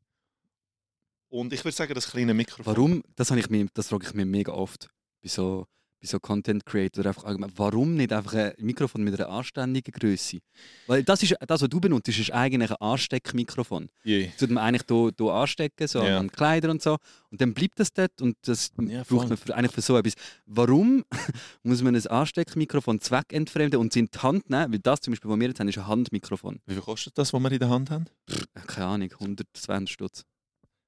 Und 1.31 1.51
ich 1.55 1.64
würde 1.64 1.75
sagen, 1.75 1.95
das 1.95 2.11
kleine 2.11 2.35
Mikrofon. 2.35 2.77
Warum? 2.77 3.03
Das, 3.16 3.31
ich 3.31 3.49
mir, 3.49 3.69
das 3.73 3.89
frage 3.89 4.07
ich 4.07 4.12
mich 4.12 4.27
mega 4.27 4.53
oft 4.53 4.91
bei 5.23 5.31
so, 5.31 5.66
bei 6.01 6.07
so 6.07 6.21
Content 6.21 6.65
Creator. 6.65 7.05
Einfach 7.07 7.25
allgemein, 7.25 7.51
warum 7.57 7.95
nicht 7.95 8.13
einfach 8.13 8.35
ein 8.35 8.53
Mikrofon 8.59 9.03
mit 9.03 9.19
einer 9.19 9.29
anständigen 9.31 9.93
Größe? 9.93 10.39
Weil 10.87 11.03
das, 11.03 11.23
ist, 11.23 11.35
das, 11.47 11.63
was 11.63 11.69
du 11.69 11.81
benutzt, 11.81 12.09
ist 12.09 12.33
eigentlich 12.33 12.71
ein 12.71 12.77
Ansteckmikrofon. 12.77 13.89
Das 14.05 14.37
tut 14.37 14.51
man 14.51 14.65
eigentlich 14.65 14.85
hier, 14.89 15.13
hier 15.19 15.33
anstecken, 15.33 15.89
so 15.89 16.03
Ja. 16.03 16.19
an 16.19 16.31
Kleider 16.31 16.71
und 16.71 16.83
so. 16.83 16.97
Und 17.31 17.41
dann 17.41 17.53
bleibt 17.55 17.79
das 17.81 17.93
dort 17.93 18.21
und 18.23 18.37
das 18.43 18.71
voll. 18.75 18.87
braucht 19.05 19.29
man 19.29 19.37
für, 19.37 19.55
eigentlich 19.55 19.73
für 19.73 19.81
so 19.83 19.97
etwas. 19.97 20.15
Warum 20.47 21.05
muss 21.63 21.83
man 21.83 21.95
ein 21.97 22.07
Ansteckmikrofon 22.07 23.01
zweckentfremden 23.01 23.81
und 23.81 23.93
es 23.93 23.97
in 23.97 24.09
die 24.13 24.19
Hand 24.19 24.49
nehmen? 24.51 24.73
Weil 24.73 24.79
das 24.79 25.01
zum 25.01 25.13
Beispiel, 25.13 25.31
was 25.31 25.39
wir 25.41 25.49
jetzt 25.49 25.61
haben, 25.61 25.69
ist 25.69 25.79
ein 25.79 25.87
Handmikrofon. 25.87 26.61
Wie 26.67 26.75
viel 26.75 26.83
kostet 26.83 27.19
das, 27.19 27.33
was 27.33 27.41
wir 27.43 27.53
in 27.53 27.59
der 27.59 27.69
Hand 27.69 27.91
haben? 27.91 28.07
Äh, 28.29 28.61
Keine 28.67 28.87
Ahnung, 28.87 29.11
100, 29.13 29.47
200 29.53 29.89
Stutz. 29.91 30.25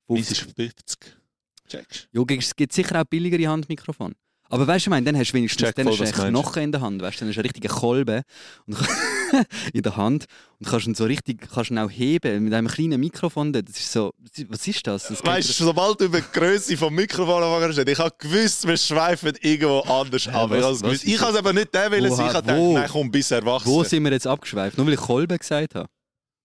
Meins 0.08 0.30
ist 0.30 0.40
50. 0.40 1.16
Checkst 1.68 2.08
Ja, 2.12 2.22
es 2.28 2.56
gibt 2.56 2.72
sicher 2.72 3.00
auch 3.00 3.04
billigere 3.04 3.48
Handmikrofone. 3.48 4.14
Aber 4.50 4.66
weißt 4.66 4.84
du, 4.86 4.88
ich 4.88 4.90
meine, 4.90 5.06
dann 5.06 5.16
hast 5.16 5.30
du 5.30 5.34
wenigstens 5.34 5.62
Check 5.66 5.76
dann 5.76 5.86
voll, 5.86 5.96
hast 5.98 6.18
du 6.18 6.22
einen. 6.22 6.34
Knochen 6.34 6.62
in 6.64 6.72
der 6.72 6.80
Hand, 6.80 7.00
weißt 7.00 7.16
du, 7.16 7.20
dann 7.20 7.28
hast 7.28 7.36
du 7.36 7.40
eine 7.40 7.44
richtige 7.44 7.68
Kolbe 7.68 8.22
und 8.66 8.76
in 9.72 9.82
der 9.82 9.96
Hand 9.96 10.26
und 10.58 10.68
kannst 10.68 10.86
ihn 10.86 10.94
so 10.94 11.04
richtig 11.04 11.48
kannst 11.52 11.70
ihn 11.70 11.78
auch 11.78 11.90
heben 11.90 12.44
mit 12.44 12.52
einem 12.52 12.68
kleinen 12.68 13.00
Mikrofon. 13.00 13.52
Das 13.52 13.62
ist 13.68 13.92
so, 13.92 14.12
was 14.48 14.66
ist 14.66 14.86
das? 14.86 15.04
das 15.08 15.24
Weißt 15.24 15.48
du, 15.60 15.64
sobald 15.64 16.00
du 16.00 16.06
über 16.06 16.20
die 16.20 16.26
Größe 16.32 16.76
vom 16.76 16.94
Mikrofon 16.94 17.42
anfangen 17.42 17.68
hast, 17.68 17.78
ich 17.78 17.98
habe 17.98 18.14
gewusst, 18.18 18.66
wir 18.66 18.76
schweifen 18.76 19.32
irgendwo 19.40 19.80
anders 19.80 20.26
Hä, 20.26 20.30
ab. 20.32 20.50
was- 20.50 20.80
Ich 20.80 20.82
habe 20.84 20.94
es 20.94 21.04
Ich 21.04 21.20
habe 21.20 21.32
es 21.32 21.38
aber 21.38 21.52
nicht 21.52 21.72
der 21.72 21.90
wollen, 21.90 22.04
ich 22.04 22.18
habe 22.18 22.40
gedacht, 22.42 22.58
wo? 22.58 22.74
nein, 22.74 22.88
komm, 22.90 23.10
bis 23.10 23.30
erwachsen. 23.30 23.68
Wo 23.70 23.84
sind 23.84 24.02
wir 24.02 24.12
jetzt 24.12 24.26
abgeschweift? 24.26 24.76
Nur 24.76 24.86
weil 24.86 24.94
ich 24.94 25.00
Kolbe 25.00 25.38
gesagt 25.38 25.74
habe. 25.76 25.88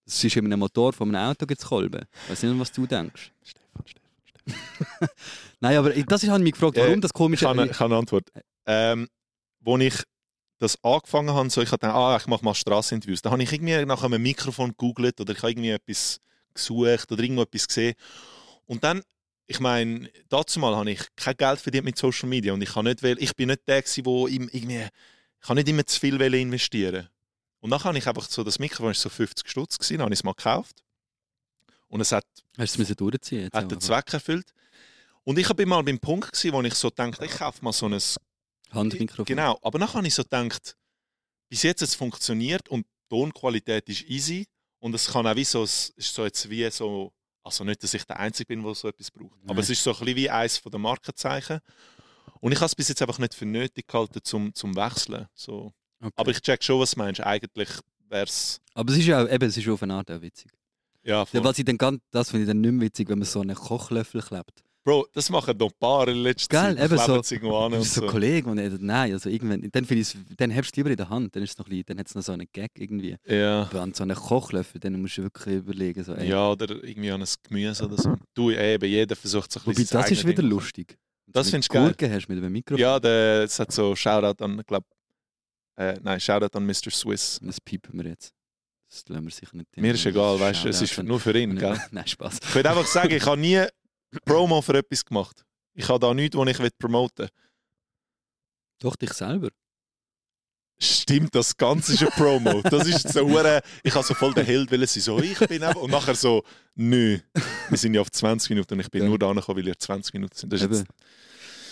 Das 0.06 0.24
ist 0.24 0.36
in 0.36 0.46
einem 0.46 0.60
Motor 0.60 0.94
von 0.94 1.14
einem 1.16 1.32
Auto 1.32 1.48
gibt 1.48 1.60
es 1.60 1.68
Kolben. 1.68 2.04
Ich 2.26 2.32
weiß 2.32 2.44
nicht, 2.44 2.60
was 2.60 2.72
du 2.72 2.86
denkst. 2.86 3.32
Nein, 5.60 5.78
aber 5.78 5.92
das 5.92 6.24
ist 6.24 6.30
halt 6.30 6.44
mich 6.44 6.54
gefragt, 6.54 6.78
warum 6.78 6.94
Äh, 6.98 7.02
das 7.02 7.10
Ich 7.10 7.14
komische... 7.14 7.48
habe, 7.48 7.66
ich 7.66 7.80
habe 7.80 7.86
eine 7.86 7.98
Antwort. 8.00 8.30
Ähm, 8.66 9.08
wo 9.60 9.78
ich 9.78 9.96
das 10.60 10.82
angefangen 10.84 11.34
habe, 11.34 11.50
so, 11.50 11.62
ich 11.62 11.72
habe 11.72 11.80
gedacht, 11.80 11.96
ah, 11.96 12.18
ich 12.20 12.28
mache 12.28 12.44
mal 12.46 12.54
Strasseninterviews. 12.54 13.22
Da 13.22 13.32
habe 13.32 13.44
ich 13.44 13.52
irgendwie 13.52 13.86
nach 13.86 14.04
einem 14.04 14.22
Mikrofon 14.22 14.70
gegoogelt 14.70 15.20
oder 15.20 15.34
ich 15.34 15.40
habe 15.40 15.52
irgendwie 15.52 15.72
etwas 15.72 16.20
gesucht 16.54 17.12
oder 17.12 17.22
irgendwo 17.22 17.42
etwas 17.42 17.68
gesehen. 17.68 17.96
Und 18.66 18.84
dann, 18.84 19.02
ich 19.48 19.60
meine, 19.60 20.10
dazu 20.30 20.60
mal 20.60 20.76
habe 20.76 20.92
ich 20.92 21.02
kein 21.16 21.36
Geld 21.36 21.60
verdient 21.60 21.86
mit 21.86 21.98
Social 21.98 22.30
Media 22.30 22.54
und 22.54 22.62
ich, 22.62 22.74
kann 22.74 22.86
nicht, 22.86 23.04
ich 23.04 23.36
bin 23.36 23.50
nicht 23.50 23.68
der, 23.68 23.84
wo 24.04 24.28
irgendwie, 24.28 24.88
ich 25.42 25.50
habe 25.50 25.56
nicht 25.56 25.70
immer 25.70 25.86
zu 25.86 26.00
viel 26.00 26.20
investieren. 26.22 27.10
Und 27.60 27.72
dann 27.72 27.84
habe 27.84 27.98
ich 27.98 28.08
einfach 28.08 28.30
so, 28.30 28.44
das 28.44 28.60
Mikrofon 28.60 28.92
ist 28.92 29.02
so 29.02 29.10
50 29.10 29.50
Stutz 29.50 29.78
gewesen, 29.78 29.98
dann 29.98 30.06
habe 30.06 30.14
ich 30.14 30.20
es 30.20 30.24
mal 30.24 30.34
gekauft. 30.34 30.84
Und 31.88 32.02
es 32.02 32.12
hat 32.12 32.26
Hast 32.58 32.78
du 32.78 32.82
es 32.82 32.96
durchziehen 32.96 33.44
jetzt 33.44 33.54
hat 33.56 33.72
den? 33.72 33.80
Zweck 33.80 34.12
erfüllt. 34.14 34.54
Und 35.24 35.40
ich 35.40 35.48
bin 35.54 35.70
mal 35.70 35.82
beim 35.82 36.00
Punkt, 36.00 36.32
gewesen, 36.32 36.54
wo 36.54 36.62
ich 36.62 36.74
so 36.76 36.90
dachte, 36.90 37.26
ich 37.26 37.32
kaufe 37.32 37.64
mal 37.64 37.74
so 37.74 37.88
ein 37.88 38.00
Handmikrofon. 38.72 39.26
Genau, 39.26 39.58
aber 39.62 39.80
dann 39.80 39.92
habe 39.92 40.06
ich 40.08 40.14
so 40.14 40.24
gedacht, 40.24 40.76
bis 41.50 41.64
jetzt 41.64 41.82
hat 41.82 41.90
es 41.90 41.96
funktioniert 41.96 42.70
und 42.70 42.86
die 42.86 43.10
Tonqualität 43.10 43.88
ist 43.90 44.04
easy 44.04 44.46
und 44.80 44.94
es 44.94 45.08
kann 45.08 45.26
auch 45.26 45.36
wie 45.36 45.44
so, 45.44 45.64
es 45.64 45.90
ist 45.96 46.14
so 46.14 46.26
jetzt 46.26 46.50
wie 46.50 46.70
so, 46.70 47.12
also 47.44 47.64
nicht, 47.64 47.82
dass 47.84 47.94
ich 47.94 48.04
der 48.04 48.20
Einzige 48.20 48.48
bin, 48.48 48.64
der 48.64 48.76
so 48.76 48.88
etwas 48.88 49.10
braucht, 49.10 49.34
aber 49.44 49.54
Nein. 49.54 49.64
es 49.64 49.70
ist 49.70 49.84
so 49.84 49.92
ein 49.92 50.00
bisschen 50.00 50.16
wie 50.16 50.30
eins 50.30 50.62
den 50.62 50.82
Markenzeichen. 50.82 51.60
Und 52.40 52.52
ich 52.52 52.58
habe 52.60 52.68
es 52.68 52.76
bis 52.76 52.90
jetzt 52.90 53.02
einfach 53.02 53.18
nicht 53.18 53.34
für 53.34 53.46
nötig 53.46 53.88
gehalten, 53.88 54.20
zum, 54.24 54.54
zum 54.54 54.76
Wechseln. 54.76 55.28
So. 55.34 55.74
Okay. 56.00 56.14
Aber 56.16 56.32
ich 56.32 56.42
check 56.42 56.64
schon, 56.64 56.80
was 56.80 56.92
du 56.92 57.00
meinst. 57.00 57.22
Eigentlich 57.22 57.70
wäre 58.10 58.26
es. 58.26 58.62
Aber 58.74 58.92
es 58.92 59.00
ist 59.00 59.06
ja 59.06 59.24
auch, 59.24 59.30
eben, 59.30 59.48
es 59.48 59.58
ist 59.58 59.68
auf 59.68 59.82
eine 59.82 59.96
Art 59.96 60.12
auch 60.12 60.22
witzig. 60.22 60.52
Ja, 61.06 61.26
voll. 61.26 61.44
Was 61.44 61.60
ich 61.60 61.66
dann 61.66 61.78
ganz, 61.78 62.02
das 62.12 62.30
finde 62.32 62.44
ich 62.44 62.48
dann 62.48 62.62
nicht 62.62 62.72
mehr 62.72 62.82
witzig, 62.88 63.10
wenn 63.10 63.20
man 63.20 63.26
so 63.28 63.40
einen 63.42 63.56
Kochlöffel 63.56 64.22
klebt. 64.22 64.64
Bro, 64.84 65.08
das 65.14 65.32
machen 65.32 65.58
noch 65.58 65.72
ein 65.72 65.78
paar 65.80 66.08
in 66.08 66.18
letzter 66.18 66.62
Gell, 66.62 66.76
Zeit. 66.78 66.86
eben 66.86 66.98
so- 67.00 67.18
Das 67.18 67.30
so 67.96 68.02
so. 68.02 68.06
ein 68.06 68.08
Kollege 68.12 68.48
und 68.50 68.60
er 68.60 68.70
sagt, 68.70 68.84
nein, 68.84 69.14
also 69.14 69.30
irgendwann, 69.30 69.68
dann 69.72 69.84
finde 69.86 70.02
ich 70.02 70.14
es- 70.14 70.18
dann 70.38 70.52
hast 70.54 70.68
du 70.68 70.70
es 70.70 70.76
lieber 70.76 70.92
in 70.92 70.98
der 70.98 71.10
Hand, 71.10 71.36
dann 71.36 71.42
ist 71.42 71.52
es 71.52 71.58
noch 71.58 71.66
ein 71.66 71.70
bisschen, 71.70 71.86
dann 71.88 71.98
hat 72.00 72.08
es 72.08 72.14
noch 72.14 72.22
so 72.22 72.32
einen 72.34 72.46
Gag 72.54 72.70
irgendwie. 72.78 73.16
Ja. 73.28 73.64
Aber 73.64 73.82
an 73.82 73.94
so 73.96 74.04
einen 74.04 74.16
Kochlöffel, 74.16 74.80
dann 74.80 75.02
musst 75.02 75.18
du 75.18 75.24
wirklich 75.24 75.56
überlegen, 75.56 76.04
so, 76.04 76.14
ey. 76.14 76.30
ja, 76.30 76.52
oder 76.52 76.70
irgendwie 76.84 77.10
an 77.12 77.22
ein 77.22 77.28
Gemüse 77.42 77.84
oder 77.86 77.98
so. 77.98 78.16
Du, 78.36 78.52
eben, 78.52 78.86
jeder 78.88 79.16
versucht 79.16 79.52
so 79.52 79.60
ein 79.60 79.66
Wobei, 79.66 79.74
bisschen 79.76 80.00
das 80.02 80.12
ist 80.12 80.28
wieder 80.28 80.44
lustig. 80.44 80.98
Wenn 81.26 81.34
Das 81.34 81.50
findest 81.50 81.74
du 81.74 81.96
geil. 81.96 82.12
Hast 82.14 82.30
mit 82.30 82.38
einem 82.38 82.52
Mikrofon. 82.54 82.80
Ja, 82.80 83.00
der, 83.00 83.44
es 83.46 83.58
hat 83.60 83.72
so 83.72 83.96
Shoutout 83.96 84.44
an, 84.44 84.60
ich 84.60 84.68
glaube, 84.68 84.86
äh, 85.78 85.98
nein, 86.04 86.20
Shoutout 86.20 86.56
an 86.56 86.64
Mr. 86.68 86.92
Swiss. 86.92 87.40
Das 87.42 87.60
piepen 87.60 88.00
wir 88.00 88.12
jetzt. 88.12 88.35
Das 88.96 89.10
lassen 89.10 89.26
wir 89.26 89.32
sicher 89.32 89.58
nicht. 89.58 89.76
Mir 89.76 89.94
ist 89.94 90.06
egal, 90.06 90.40
weißt 90.40 90.64
du, 90.64 90.70
es 90.70 90.82
ist 90.82 91.04
nur 91.04 91.20
für 91.20 91.38
ihn, 91.38 91.58
gell? 91.58 91.78
Nein, 91.92 92.08
Spaß. 92.08 92.38
Ich 92.42 92.56
will 92.56 92.66
einfach 92.66 92.86
sagen, 92.86 93.12
ich 93.14 93.26
habe 93.26 93.40
nie 93.40 93.62
Promo 94.24 94.62
für 94.62 94.78
etwas 94.78 95.04
gemacht. 95.04 95.44
Ich 95.74 95.90
habe 95.90 96.00
da 96.00 96.14
nichts, 96.14 96.38
was 96.38 96.48
ich 96.50 96.60
will 96.60 96.70
promoten 96.80 97.28
Doch, 98.80 98.96
dich 98.96 99.12
selber. 99.12 99.50
Stimmt, 100.78 101.36
das 101.36 101.56
Ganze 101.58 101.94
ist 101.94 102.02
eine 102.04 102.12
Promo. 102.12 102.62
Das 102.62 102.88
ist 102.88 103.12
so 103.12 103.28
hure, 103.28 103.62
ich 103.84 103.94
habe 103.94 104.06
so 104.06 104.14
voll 104.14 104.34
der 104.34 104.46
Held 104.46 104.72
wollen 104.72 104.88
sein, 104.88 105.02
so 105.02 105.20
ich 105.20 105.40
bin 105.40 105.62
und 105.64 105.92
nachher 105.92 106.16
so, 106.16 106.44
nö, 106.76 107.20
wir 107.70 107.78
sind 107.78 107.94
ja 107.96 108.02
auf 108.02 108.12
20 108.12 108.50
Minuten 108.52 108.76
und 108.76 108.80
ich 108.80 108.90
bin 108.90 109.04
Ja. 109.04 109.10
nur 109.10 109.20
da 109.20 109.32
gekommen, 109.34 109.58
weil 109.60 109.68
ihr 109.68 109.78
20 109.78 110.14
Minuten 110.14 110.36
sind. 110.38 110.54
Das 110.54 110.62
ist 110.62 110.70
jetzt, 110.72 110.86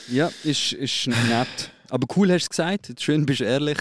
Ja, 0.10 0.30
ist, 0.44 0.74
ist 0.74 1.08
nett. 1.08 1.72
Aber 1.90 2.06
cool 2.18 2.32
hast 2.32 2.44
du 2.44 2.46
es 2.46 2.50
gesagt. 2.50 3.02
Schön 3.02 3.26
bist 3.26 3.40
du 3.40 3.46
ehrlich. 3.46 3.78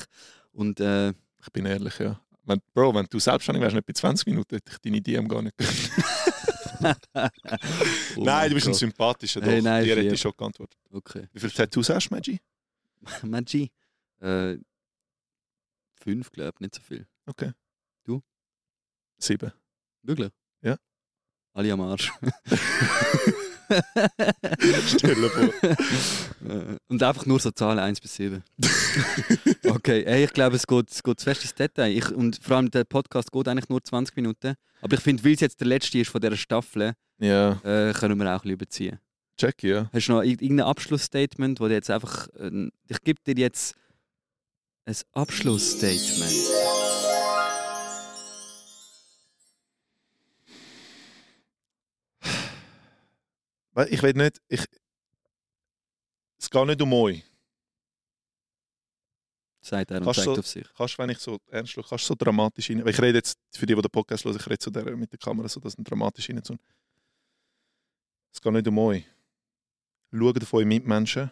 Und 0.53 0.79
äh, 0.79 1.11
ich 1.11 1.51
bin 1.53 1.67
ehrlich, 1.67 1.99
ja. 1.99 2.21
Wenn, 2.45 2.61
Bro, 2.75 2.95
wenn 2.95 3.07
du 3.07 3.19
selbstständig 3.19 3.63
wärst, 3.63 3.75
nicht 3.75 3.87
bei 3.87 3.93
20 3.93 4.27
Minuten, 4.27 4.57
hätte 4.57 4.73
ich 4.73 4.79
deine 4.79 5.01
DM 5.01 5.29
gar 5.29 5.43
nicht 5.43 5.57
gehört. 5.57 7.09
oh 8.17 8.25
nein, 8.25 8.49
du 8.49 8.55
bist 8.57 8.67
ein 8.67 8.73
Gott. 8.73 8.81
sympathischer, 8.81 9.41
doch. 9.41 9.49
Hey, 9.49 9.63
nein, 9.63 9.85
Dir 9.85 9.97
hätte 9.97 10.15
ich 10.15 10.21
schon 10.21 10.33
geantwortet. 10.37 10.79
Okay. 10.91 11.29
Wie 11.33 11.41
viele 11.41 11.53
Tattoos 11.53 11.89
hast 11.91 12.09
du, 12.11 12.15
Maggi? 12.15 12.41
Maggi. 13.23 13.71
Äh, 14.21 14.57
fünf, 15.95 16.31
glaube 16.31 16.53
ich, 16.55 16.61
nicht 16.61 16.77
so 16.77 16.81
viel. 16.81 17.09
Sieben. 19.23 19.53
Wirklich? 20.03 20.33
Ja. 20.63 20.77
Alle 21.53 21.73
am 21.73 21.81
Arsch. 21.83 22.11
Stell 24.87 25.15
dir 25.15 25.31
vor. 25.31 25.45
Äh, 26.49 26.77
Und 26.89 27.03
einfach 27.03 27.27
nur 27.27 27.39
so 27.41 27.51
Zahlen 27.51 27.79
1 27.79 28.01
bis 28.01 28.15
7. 28.17 28.43
okay, 29.69 30.05
hey, 30.07 30.25
ich 30.25 30.33
glaube, 30.33 30.57
es 30.57 30.67
geht, 30.67 30.91
es 30.91 31.03
geht 31.03 31.21
zu 31.21 31.25
fest 31.25 31.43
ins 31.43 31.55
Detail. 31.55 31.91
Ich, 31.97 32.11
und 32.11 32.39
vor 32.43 32.57
allem 32.57 32.71
der 32.71 32.85
Podcast 32.85 33.31
geht 33.33 33.49
eigentlich 33.49 33.69
nur 33.69 33.83
20 33.83 34.17
Minuten. 34.17 34.55
Aber 34.81 34.95
ich 34.95 35.01
finde, 35.01 35.25
weil 35.25 35.33
es 35.35 35.41
jetzt 35.41 35.61
der 35.61 35.67
letzte 35.69 35.99
ist 35.99 36.11
von 36.11 36.21
dieser 36.21 36.37
Staffel, 36.37 36.93
Ja, 37.19 37.53
äh, 37.65 37.93
können 37.93 38.19
wir 38.19 38.27
auch 38.27 38.31
ein 38.31 38.39
bisschen 38.41 38.51
überziehen. 38.55 38.99
check, 39.39 39.63
ja. 39.63 39.89
Hast 39.93 40.09
du 40.09 40.13
noch 40.13 40.23
irg- 40.23 40.43
irgendein 40.43 40.67
Abschlussstatement, 40.67 41.61
wo 41.61 41.69
du 41.69 41.75
jetzt 41.75 41.91
einfach. 41.91 42.29
Äh, 42.39 42.69
ich 42.89 43.01
gebe 43.03 43.21
dir 43.27 43.41
jetzt 43.41 43.75
ein 44.85 44.97
Abschlussstatement. 45.13 46.33
Ich 53.89 54.03
will 54.03 54.13
nicht, 54.13 54.41
ich, 54.49 54.65
es 56.39 56.51
geht 56.51 56.67
nicht 56.67 56.83
um 56.83 56.93
euch. 56.93 57.25
Sagt 59.61 59.91
er 59.93 60.05
und 60.05 60.15
zeigt 60.15 60.27
du- 60.27 60.41
auf 60.41 60.47
sich. 60.47 60.67
Kannst, 60.77 60.99
wenn 60.99 61.11
ich 61.11 61.19
so 61.19 61.39
ernst 61.49 61.73
schaue, 61.73 61.85
kannst 61.85 62.05
du 62.05 62.09
so 62.09 62.15
dramatisch 62.17 62.69
rein. 62.71 62.87
Ich 62.87 63.01
rede 63.01 63.19
jetzt, 63.19 63.39
für 63.53 63.65
die, 63.65 63.75
die 63.75 63.81
den 63.81 63.91
Podcast 63.91 64.25
hören, 64.25 64.37
ich 64.37 64.47
rede 64.47 64.63
so 64.63 64.71
der, 64.71 64.97
mit 64.97 65.11
der 65.13 65.19
Kamera, 65.19 65.49
so 65.49 65.61
dass 65.61 65.79
ein 65.79 65.85
dramatisch 65.85 66.29
rein 66.29 66.43
tun. 66.43 66.59
Es 68.33 68.41
geht 68.41 68.53
nicht 68.53 68.67
um 68.67 68.79
euch. 68.79 69.05
Schaut 70.13 70.43
auf 70.43 70.53
eure 70.55 70.65
Mitmenschen. 70.67 71.31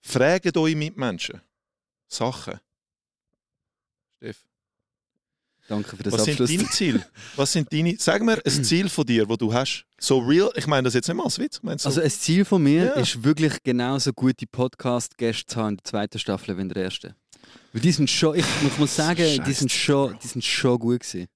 Fragt 0.00 0.56
eure 0.56 0.74
Mitmenschen 0.76 1.40
Sachen. 2.06 2.60
Steff. 4.18 4.46
Danke 5.68 5.96
für 5.96 6.02
das 6.04 6.12
Was 6.12 6.24
sind 6.24 6.40
Abschluss. 6.40 6.50
deine 6.58 6.70
Ziele? 6.70 7.06
Was 7.34 7.52
sind 7.52 7.72
deine, 7.72 7.96
sag 7.98 8.22
mir 8.22 8.40
ein 8.44 8.64
Ziel 8.64 8.88
von 8.88 9.04
dir, 9.04 9.26
das 9.26 9.38
du 9.38 9.52
hast. 9.52 9.84
So 9.98 10.18
real, 10.18 10.50
ich 10.54 10.66
meine 10.66 10.84
das 10.84 10.94
jetzt 10.94 11.08
nicht 11.08 11.16
mal 11.16 11.24
als 11.24 11.38
Witz. 11.38 11.60
So, 11.62 11.68
Also 11.88 12.00
ein 12.00 12.10
Ziel 12.10 12.44
von 12.44 12.62
mir 12.62 12.84
Ja. 12.84 12.92
ist 12.92 13.24
wirklich 13.24 13.54
genauso 13.64 14.12
gute 14.12 14.46
Podcast-Gäste 14.46 15.46
zu 15.46 15.56
haben 15.60 15.70
in 15.70 15.76
der 15.78 15.84
zweiten 15.84 16.18
Staffel 16.18 16.56
wie 16.56 16.60
in 16.62 16.68
der 16.68 16.84
ersten. 16.84 17.14
Weil 17.72 17.80
die 17.82 17.90
sind 17.92 18.08
schon, 18.08 18.36
ich, 18.36 18.44
ich 18.64 18.78
muss 18.78 18.94
sagen, 18.94 19.16
die 19.24 19.36
Scheiß 19.44 19.58
sind 19.58 19.72
schon, 19.72 20.16
die 20.22 20.26
sind 20.28 20.44
schon 20.44 20.78
gut 20.78 21.00
gewesen. 21.00 21.26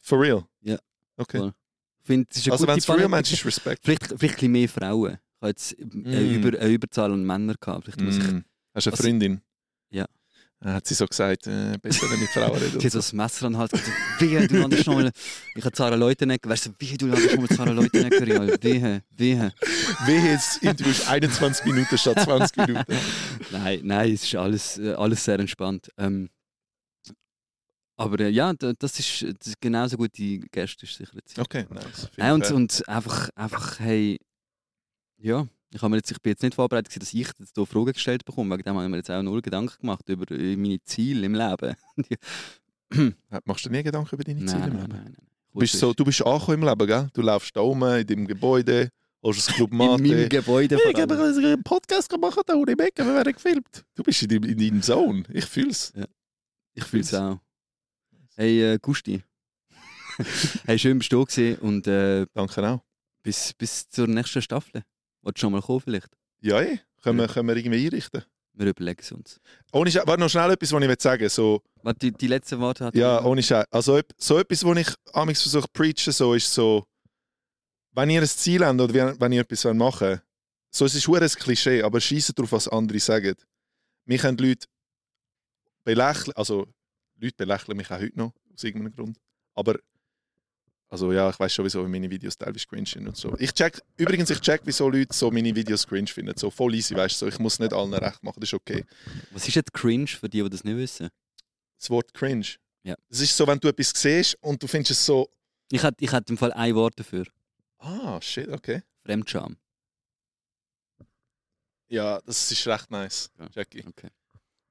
for 0.00 0.20
real? 0.20 0.44
Ja. 0.62 0.78
Okay. 1.16 1.50
Finde, 2.04 2.26
es 2.30 2.38
ist 2.38 2.44
eine 2.46 2.52
Also 2.52 2.66
wenn 2.66 2.78
es 2.78 2.84
for 2.84 2.96
real 2.96 3.08
meinst, 3.08 3.32
ist 3.32 3.44
Respekt. 3.44 3.82
Vielleicht, 3.84 4.06
vielleicht 4.06 4.22
ein 4.22 4.28
bisschen 4.28 4.52
mehr 4.52 4.68
Frauen. 4.68 5.12
Ich 5.14 5.40
habe 5.42 5.48
jetzt 5.50 5.76
eine, 5.78 6.20
Mm. 6.20 6.34
Über, 6.34 6.58
eine 6.60 6.70
Überzahl 6.70 7.12
an 7.12 7.24
Männern 7.24 7.56
gehabt. 7.60 7.84
Vielleicht 7.84 8.00
muss 8.00 8.16
ich 8.16 8.22
Mm. 8.32 8.44
Hast 8.74 8.86
du 8.86 8.90
eine 8.90 8.98
Was- 8.98 9.00
Freundin? 9.04 9.40
Ja. 9.90 10.06
Ah, 10.64 10.74
Hat 10.74 10.86
sie 10.86 10.94
so 10.94 11.06
gesagt, 11.06 11.48
äh, 11.48 11.76
besser 11.82 12.08
nicht 12.10 12.20
mit 12.20 12.28
Frauen 12.30 12.56
reden. 12.56 12.78
Die 12.78 12.84
hat 12.86 12.92
so 12.92 12.98
das 12.98 13.12
Messer 13.12 13.46
an 13.46 13.56
Hals 13.56 13.72
gesagt, 13.72 13.90
wehe, 14.20 14.46
du 14.46 14.58
landest 14.58 14.86
noch 14.86 14.94
mal... 14.94 15.10
Ich 15.56 15.64
habe 15.64 15.76
Sarah 15.76 15.96
Leutenegger, 15.96 16.48
weißt 16.48 16.66
du, 16.66 16.70
wehe, 16.78 16.96
du 16.96 17.06
landest 17.06 17.34
noch 17.34 17.48
mal 17.48 17.56
Sarah 17.56 17.72
Leutenegger, 17.72 18.26
ja, 18.28 18.62
wehe, 18.62 19.02
wehe. 19.10 19.52
Wehe, 20.06 20.30
jetzt 20.32 20.62
Interview 20.62 20.92
ist 20.92 21.08
21 21.08 21.64
Minuten 21.64 21.98
statt 21.98 22.20
20 22.20 22.56
Minuten. 22.58 22.96
Nein, 23.50 23.80
nein, 23.82 24.12
es 24.12 24.22
ist 24.22 24.34
alles, 24.36 24.78
äh, 24.78 24.92
alles 24.94 25.24
sehr 25.24 25.38
entspannt. 25.40 25.90
Ähm, 25.98 26.30
aber 27.96 28.20
äh, 28.20 28.28
ja, 28.30 28.52
da- 28.54 28.72
das 28.78 28.98
ist, 28.98 29.22
das 29.38 29.48
ist 29.48 29.60
genauso 29.60 29.96
gute 29.96 30.38
Gäste, 30.38 30.86
ist 30.86 30.94
sicher 30.96 31.12
jetzt. 31.14 31.38
Okay, 31.38 31.66
nice. 31.70 32.08
Äh, 32.16 32.32
und, 32.32 32.50
und 32.52 32.88
einfach, 32.88 33.30
einfach, 33.34 33.78
hey, 33.80 34.18
ja, 35.18 35.46
ich, 35.74 35.82
habe 35.82 35.90
mir 35.90 35.96
jetzt, 35.96 36.10
ich 36.10 36.20
bin 36.20 36.30
jetzt 36.32 36.42
nicht 36.42 36.54
vorbereitet, 36.54 36.88
dass 36.88 37.12
ich 37.12 37.26
jetzt 37.28 37.54
hier 37.54 37.66
Fragen 37.66 37.92
gestellt 37.92 38.24
bekomme. 38.24 38.54
Wegen 38.54 38.64
dem 38.64 38.74
habe 38.74 38.84
ich 38.84 38.90
mir 38.90 38.96
jetzt 38.98 39.10
auch 39.10 39.22
null 39.22 39.42
Gedanken 39.42 39.80
gemacht 39.80 40.08
über 40.08 40.30
äh, 40.30 40.56
meine 40.56 40.82
Ziele 40.84 41.26
im 41.26 41.34
Leben. 41.34 41.74
Ja, 42.94 43.40
Machst 43.46 43.64
du 43.64 43.70
dir 43.70 43.76
nie 43.78 43.82
Gedanken 43.84 44.14
über 44.14 44.22
deine 44.22 44.44
Ziele 44.44 44.60
nein, 44.60 44.70
im 44.70 44.76
nein, 44.76 44.86
Leben? 44.86 44.92
nein, 44.92 45.14
nein. 45.16 45.28
Du 45.52 45.60
bist, 45.60 45.78
so, 45.78 45.94
du 45.94 46.04
bist 46.04 46.24
angekommen 46.24 46.62
im 46.62 46.68
Leben, 46.68 46.86
gell? 46.86 47.08
Du 47.14 47.22
läufst 47.22 47.56
da 47.56 47.60
rum 47.60 47.82
in 47.84 48.06
deinem 48.06 48.26
Gebäude, 48.26 48.90
holst 49.22 49.48
das 49.48 49.54
Club 49.54 49.70
in 49.72 49.78
Mate. 49.78 50.02
meinem 50.02 50.28
Gebäude 50.28 50.78
ich 50.90 51.00
habe 51.00 51.14
einen 51.14 51.62
Podcast 51.62 52.10
gemacht, 52.10 52.38
da 52.46 52.54
ohne 52.54 52.76
Becken, 52.76 53.06
wir 53.06 53.14
werden 53.14 53.32
gefilmt. 53.32 53.84
Du 53.94 54.02
bist 54.02 54.22
in 54.22 54.28
deinem, 54.28 54.44
in 54.44 54.58
deinem 54.58 54.82
Zone. 54.82 55.24
Ich 55.30 55.46
fühl's. 55.46 55.92
Ich 56.74 56.84
fühle 56.84 57.02
es 57.02 57.14
auch. 57.14 57.38
Hey, 58.36 58.74
äh, 58.74 58.78
Gusti. 58.80 59.22
hey, 60.66 60.78
schön 60.78 60.98
bist 60.98 61.12
du 61.12 61.24
da 61.24 61.62
und 61.62 61.86
äh, 61.86 62.26
Danke 62.34 62.68
auch. 62.68 62.80
bis, 63.22 63.52
bis 63.54 63.88
zur 63.88 64.06
nächsten 64.06 64.42
Staffel. 64.42 64.82
Wolltest 65.22 65.42
du 65.42 65.46
schon 65.46 65.52
mal 65.52 65.62
kommen 65.62 65.80
vielleicht? 65.80 66.08
Ja, 66.40 66.60
eh. 66.60 66.78
Können, 67.02 67.18
wir, 67.18 67.28
können 67.28 67.48
wir 67.48 67.56
irgendwie 67.56 67.84
einrichten. 67.86 68.22
Wir 68.54 68.66
überlegen 68.66 69.00
es 69.00 69.10
uns. 69.12 69.40
Ohne 69.72 69.90
Sche- 69.90 70.06
Warte, 70.06 70.20
noch 70.20 70.28
schnell 70.28 70.50
etwas, 70.50 70.72
was 70.72 70.82
ich 70.82 70.88
will 70.88 71.00
sagen 71.00 71.28
so 71.28 71.62
Warte, 71.82 71.98
die, 72.00 72.12
die 72.12 72.26
letzten 72.26 72.60
Worte 72.60 72.84
hat 72.84 72.94
Ja, 72.94 73.24
ohne 73.24 73.42
Scheiß. 73.42 73.64
Also 73.70 74.00
so 74.18 74.38
etwas, 74.38 74.62
was 74.64 74.76
ich 74.78 74.88
amigs 75.14 75.40
versuche 75.42 75.62
zu 75.64 75.72
preachen, 75.72 76.12
so 76.12 76.34
ist 76.34 76.52
so, 76.52 76.84
wenn 77.92 78.10
ihr 78.10 78.20
ein 78.20 78.26
Ziel 78.28 78.64
habt 78.64 78.78
oder 78.80 78.92
wenn- 79.18 79.32
ihr 79.32 79.40
etwas 79.40 79.64
machen 79.64 80.08
wollt, 80.08 80.22
so 80.70 80.84
es 80.84 80.94
ist 80.94 81.02
schon 81.04 81.16
ein 81.16 81.28
Klischee, 81.28 81.82
aber 81.82 82.00
schießt 82.00 82.36
darauf, 82.38 82.52
was 82.52 82.68
andere 82.68 82.98
sagen. 83.00 83.34
Mich 84.04 84.20
können 84.20 84.36
Leute 84.38 84.66
belächeln, 85.84 86.32
also 86.36 86.66
Leute 87.18 87.36
belächeln 87.36 87.76
mich 87.76 87.90
auch 87.90 88.00
heute 88.00 88.18
noch, 88.18 88.32
aus 88.54 88.64
irgendeinem 88.64 88.94
Grund. 88.94 89.18
Aber, 89.54 89.78
also 90.92 91.10
ja, 91.10 91.30
ich 91.30 91.40
weiß 91.40 91.54
schon, 91.54 91.64
wieso 91.64 91.88
meine 91.88 92.10
Videos 92.10 92.36
teilweise 92.36 92.66
cringe 92.66 92.86
sind 92.86 93.08
und 93.08 93.16
so. 93.16 93.34
Ich 93.38 93.54
check, 93.54 93.80
übrigens, 93.96 94.28
ich 94.28 94.40
check, 94.40 94.60
wieso 94.64 94.90
Leute 94.90 95.14
so 95.14 95.30
meine 95.30 95.54
Videos 95.54 95.86
cringe 95.86 96.08
finden. 96.08 96.36
So 96.36 96.50
voll 96.50 96.74
easy, 96.74 96.94
weißt 96.94 97.14
du, 97.14 97.24
so, 97.24 97.28
ich 97.28 97.38
muss 97.38 97.58
nicht 97.58 97.72
allen 97.72 97.94
recht 97.94 98.22
machen, 98.22 98.38
das 98.40 98.50
ist 98.50 98.54
okay. 98.54 98.84
Was 99.30 99.48
ist 99.48 99.54
jetzt 99.54 99.72
cringe 99.72 100.06
für 100.06 100.28
die, 100.28 100.42
die 100.42 100.50
das 100.50 100.64
nicht 100.64 100.76
wissen? 100.76 101.08
Das 101.78 101.88
Wort 101.88 102.12
cringe. 102.12 102.44
Ja. 102.82 102.94
Das 103.08 103.20
ist 103.20 103.34
so, 103.34 103.46
wenn 103.46 103.58
du 103.58 103.68
etwas 103.68 103.92
siehst 103.96 104.36
und 104.42 104.62
du 104.62 104.66
findest 104.66 104.90
es 104.90 105.06
so, 105.06 105.30
Ich 105.70 105.82
hätte 105.82 106.04
ich 106.04 106.12
im 106.12 106.36
Fall 106.36 106.52
ein 106.52 106.74
Wort 106.74 107.00
dafür. 107.00 107.24
ah, 107.78 108.20
shit, 108.20 108.48
okay. 108.48 108.82
Fremdscham. 109.02 109.56
Ja, 111.88 112.20
das 112.20 112.52
ist 112.52 112.66
recht 112.66 112.90
nice, 112.90 113.30
Ja. 113.38 113.48
Jackie. 113.54 113.82
Okay. 113.86 114.10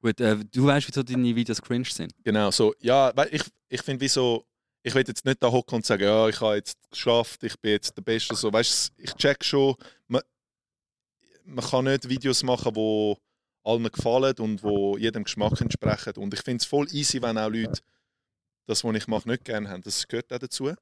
Gut, 0.02 0.20
äh, 0.22 0.38
du 0.52 0.66
weißt, 0.66 0.88
wieso 0.88 1.02
deine 1.02 1.36
Videos 1.36 1.60
cringe 1.62 1.86
sind. 1.86 2.14
Genau, 2.24 2.52
so, 2.52 2.76
ja, 2.80 3.12
weil 3.16 3.34
ich, 3.34 3.42
ich 3.70 3.82
finde, 3.82 4.02
wie 4.02 4.08
so, 4.08 4.46
ich 4.84 4.96
will 4.96 5.04
jetzt 5.08 5.26
nicht 5.26 5.42
da 5.44 5.52
hocken 5.52 5.76
und 5.76 5.86
sagen, 5.86 6.04
ja, 6.04 6.28
ich 6.28 6.40
habe 6.42 6.56
jetzt 6.56 6.78
geschafft, 6.90 7.44
ich 7.44 7.60
bin 7.60 7.72
jetzt 7.74 7.96
der 7.96 8.02
Beste, 8.02 8.36
so, 8.36 8.52
weißt 8.52 8.94
ich 8.98 9.14
check 9.14 9.44
schon, 9.44 9.76
man, 10.08 10.22
man 11.46 11.66
kann 11.66 11.86
nicht 11.86 12.10
Videos 12.10 12.44
machen, 12.44 12.74
die 12.74 13.16
allen 13.64 13.92
gefallen 13.92 14.36
und 14.40 14.64
wo 14.64 14.98
jedem 14.98 15.24
Geschmack 15.24 15.62
entsprechen. 15.62 16.14
Und 16.16 16.34
ich 16.34 16.42
finde 16.42 16.62
es 16.62 16.66
voll 16.66 16.88
easy, 16.92 17.22
wenn 17.22 17.38
auch 17.38 17.50
Leute 17.50 17.82
das, 18.66 18.84
was 18.84 18.96
ich 18.96 19.08
mache, 19.08 19.30
nicht 19.30 19.46
gerne 19.46 19.70
haben. 19.70 19.84
Das 19.84 20.08
gehört 20.08 20.32
auch 20.34 20.40
dazu. 20.40 20.74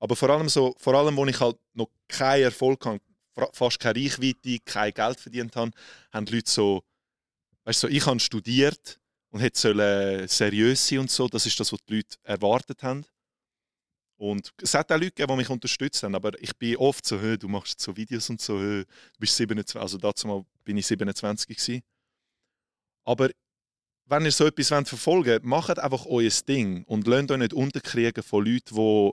Aber 0.00 0.16
vor 0.16 0.30
allem 0.30 0.48
so, 0.48 0.74
vor 0.78 0.94
allem, 0.94 1.16
wo 1.16 1.24
ich 1.26 1.40
halt 1.40 1.56
noch 1.72 1.88
keinen 2.08 2.44
Erfolg 2.44 2.84
habe, 2.84 3.00
fast 3.52 3.80
keine 3.80 3.98
Reichweite, 3.98 4.58
kein 4.64 4.92
Geld 4.92 5.20
verdient 5.20 5.56
habe, 5.56 5.70
haben 6.12 6.26
die 6.26 6.34
Leute 6.34 6.50
so, 6.50 6.82
weißt 7.64 7.84
du, 7.84 7.86
so, 7.86 7.92
ich 7.92 8.04
habe 8.04 8.20
studiert 8.20 9.00
und 9.30 9.40
hätte 9.40 10.28
seriös 10.28 10.86
sein 10.86 11.00
und 11.00 11.10
so. 11.10 11.26
Das 11.28 11.46
ist 11.46 11.58
das, 11.58 11.72
was 11.72 11.80
die 11.88 11.96
Leute 11.96 12.16
erwartet 12.22 12.82
haben. 12.82 13.04
Und 14.24 14.54
es 14.62 14.72
hat 14.72 14.90
auch 14.90 14.96
Leute 14.96 15.10
gegeben, 15.10 15.32
die 15.32 15.36
mich 15.36 15.50
unterstützt 15.50 16.02
haben, 16.02 16.14
aber 16.14 16.30
ich 16.42 16.56
bin 16.56 16.78
oft 16.78 17.04
so, 17.04 17.20
«Hö, 17.20 17.36
du 17.36 17.46
machst 17.46 17.78
so 17.78 17.94
Videos 17.94 18.30
und 18.30 18.40
so, 18.40 18.58
«Hö, 18.58 18.82
du 18.84 19.18
bist 19.20 19.36
27, 19.36 19.78
also 19.78 19.98
dazu 19.98 20.26
mal 20.26 20.46
bin 20.64 20.78
ich 20.78 20.86
27 20.86 21.46
gewesen. 21.46 21.82
Aber 23.04 23.28
wenn 24.06 24.24
ihr 24.24 24.32
so 24.32 24.46
etwas 24.46 24.70
wollt 24.70 24.88
verfolgen 24.88 25.30
wollt, 25.30 25.44
macht 25.44 25.78
einfach 25.78 26.06
euer 26.06 26.30
Ding 26.48 26.84
und 26.84 27.06
lasst 27.06 27.32
euch 27.32 27.38
nicht 27.38 27.52
unterkriegen 27.52 28.22
von 28.22 28.46
Leuten, 28.46 28.74
die 28.74 29.12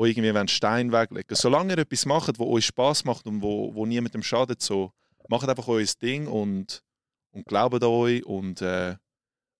euch 0.00 0.10
irgendwie 0.10 0.34
wollen 0.34 0.48
Stein 0.48 0.90
weglegen 0.90 1.36
Solange 1.36 1.74
ihr 1.74 1.78
etwas 1.78 2.04
macht, 2.04 2.36
wo 2.40 2.50
euch 2.50 2.66
Spaß 2.66 3.04
macht 3.04 3.28
und 3.28 3.40
wo, 3.40 3.72
wo 3.72 3.86
niemandem 3.86 4.24
schadet, 4.24 4.60
so, 4.60 4.90
macht 5.28 5.48
einfach 5.48 5.68
euer 5.68 5.86
Ding 6.02 6.26
und, 6.26 6.82
und 7.30 7.46
glaubt 7.46 7.84
an 7.84 7.88
euch. 7.88 8.24
Und 8.26 8.62
äh, 8.62 8.96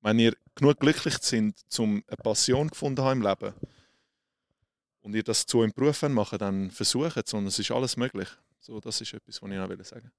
wenn 0.01 0.19
ihr 0.19 0.35
genug 0.57 0.81
glücklich 0.81 1.19
sind, 1.19 1.61
um 1.79 2.03
eine 2.09 2.17
Passion 2.17 2.67
gefunden 2.67 3.03
haben 3.03 3.23
im 3.23 3.29
Leben 3.29 3.55
und 5.05 5.15
ihr 5.15 5.23
das 5.23 5.47
zu 5.47 5.59
eurem 5.59 5.73
Beruf 5.73 6.03
machen 6.03 6.39
dann 6.39 6.71
versucht 6.71 7.17
es 7.17 7.33
und 7.35 7.47
es 7.47 7.59
ist 7.59 7.71
alles 7.71 7.97
möglich. 7.97 8.29
So, 8.59 8.81
das 8.81 9.01
ist 9.01 9.13
etwas, 9.13 9.41
was 9.43 9.51
ich 9.51 9.57
noch 9.57 9.69
will 9.69 9.85
sagen 9.85 10.11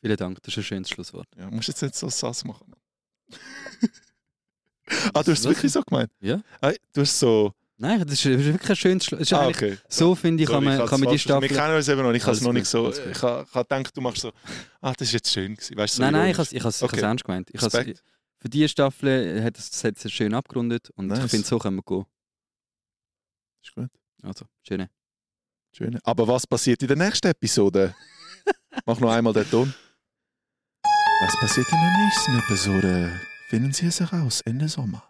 Vielen 0.00 0.16
Dank, 0.16 0.40
das 0.42 0.54
ist 0.54 0.58
ein 0.58 0.62
schönes 0.64 0.90
Schlusswort. 0.90 1.26
ja, 1.36 1.50
musst 1.50 1.68
jetzt 1.68 1.82
nicht 1.82 1.96
so 1.96 2.08
Sass 2.08 2.44
machen. 2.44 2.72
ah, 5.12 5.22
du 5.24 5.32
hast 5.32 5.40
es 5.40 5.44
wirklich 5.44 5.72
so 5.72 5.82
gemeint? 5.82 6.12
Ja? 6.20 6.40
Ah, 6.60 6.72
du 6.92 7.00
hast 7.00 7.18
so. 7.18 7.52
Nein, 7.76 8.00
das 8.06 8.24
ist, 8.24 8.24
wirklich 8.26 8.70
ein 8.70 8.76
schönes 8.76 9.04
Schlusswort. 9.04 9.32
Ah, 9.32 9.48
okay. 9.48 9.76
So 9.88 10.14
finde 10.14 10.44
ich, 10.44 10.48
kann 10.48 10.62
Sorry, 10.62 10.78
man, 10.78 10.86
kann 10.86 11.00
man 11.00 11.10
die 11.10 11.18
falsch 11.18 11.22
verstanden. 11.22 11.44
Staffel... 11.44 11.56
Wir 11.56 11.64
kennen 11.64 11.76
uns 11.76 11.88
eben 11.88 12.02
noch 12.02 12.12
nicht. 12.12 12.22
Ich 12.22 12.26
habe 12.26 12.36
es 12.36 12.42
noch 12.42 12.52
nicht 12.52 12.66
so. 12.66 12.90
Ich 12.90 12.98
ich 12.98 13.22
habe 13.22 13.46
gedacht, 13.52 13.96
du 13.96 14.00
machst 14.00 14.22
so. 14.22 14.32
Ah, 14.80 14.92
das 14.96 15.08
ist 15.08 15.14
jetzt 15.14 15.32
schön 15.32 15.54
gewesen. 15.54 15.76
Weißt, 15.76 15.96
so 15.96 16.02
nein, 16.02 16.12
nein, 16.12 16.30
ich 16.30 16.38
habe 16.38 16.64
has, 16.64 16.82
Okay. 16.82 16.96
es 16.96 17.02
ernst 17.02 17.24
gemeint. 17.24 17.50
Ich 17.52 17.60
für 17.60 18.48
diese 18.48 18.68
Staffel 18.68 19.42
hat 19.42 19.58
es, 19.58 19.68
es 19.68 19.82
hat 19.82 19.96
es 19.96 20.12
schön 20.12 20.32
abgerundet 20.32 20.90
und 20.90 21.08
Nice. 21.08 21.24
ich 21.24 21.30
finde, 21.32 21.46
so 21.46 21.58
können 21.58 21.76
wir 21.78 21.82
gehen. 21.82 22.06
Ist 23.64 23.74
gut. 23.74 23.90
Also, 24.22 24.46
schön. 24.62 24.88
Schön. 25.72 25.98
Aber 26.02 26.26
was 26.26 26.46
passiert 26.46 26.82
in 26.82 26.88
der 26.88 26.96
nächsten 26.96 27.28
Episode? 27.28 27.94
Mach 28.86 28.98
noch 29.00 29.10
einmal 29.10 29.32
den 29.32 29.48
Ton. 29.50 29.74
Was 31.20 31.38
passiert 31.40 31.66
in 31.70 31.78
der 31.78 32.04
nächsten 32.04 32.38
Episode? 32.38 33.20
Finden 33.48 33.72
Sie 33.72 33.86
es 33.86 34.00
heraus 34.00 34.40
Ende 34.42 34.68
Sommer. 34.68 35.02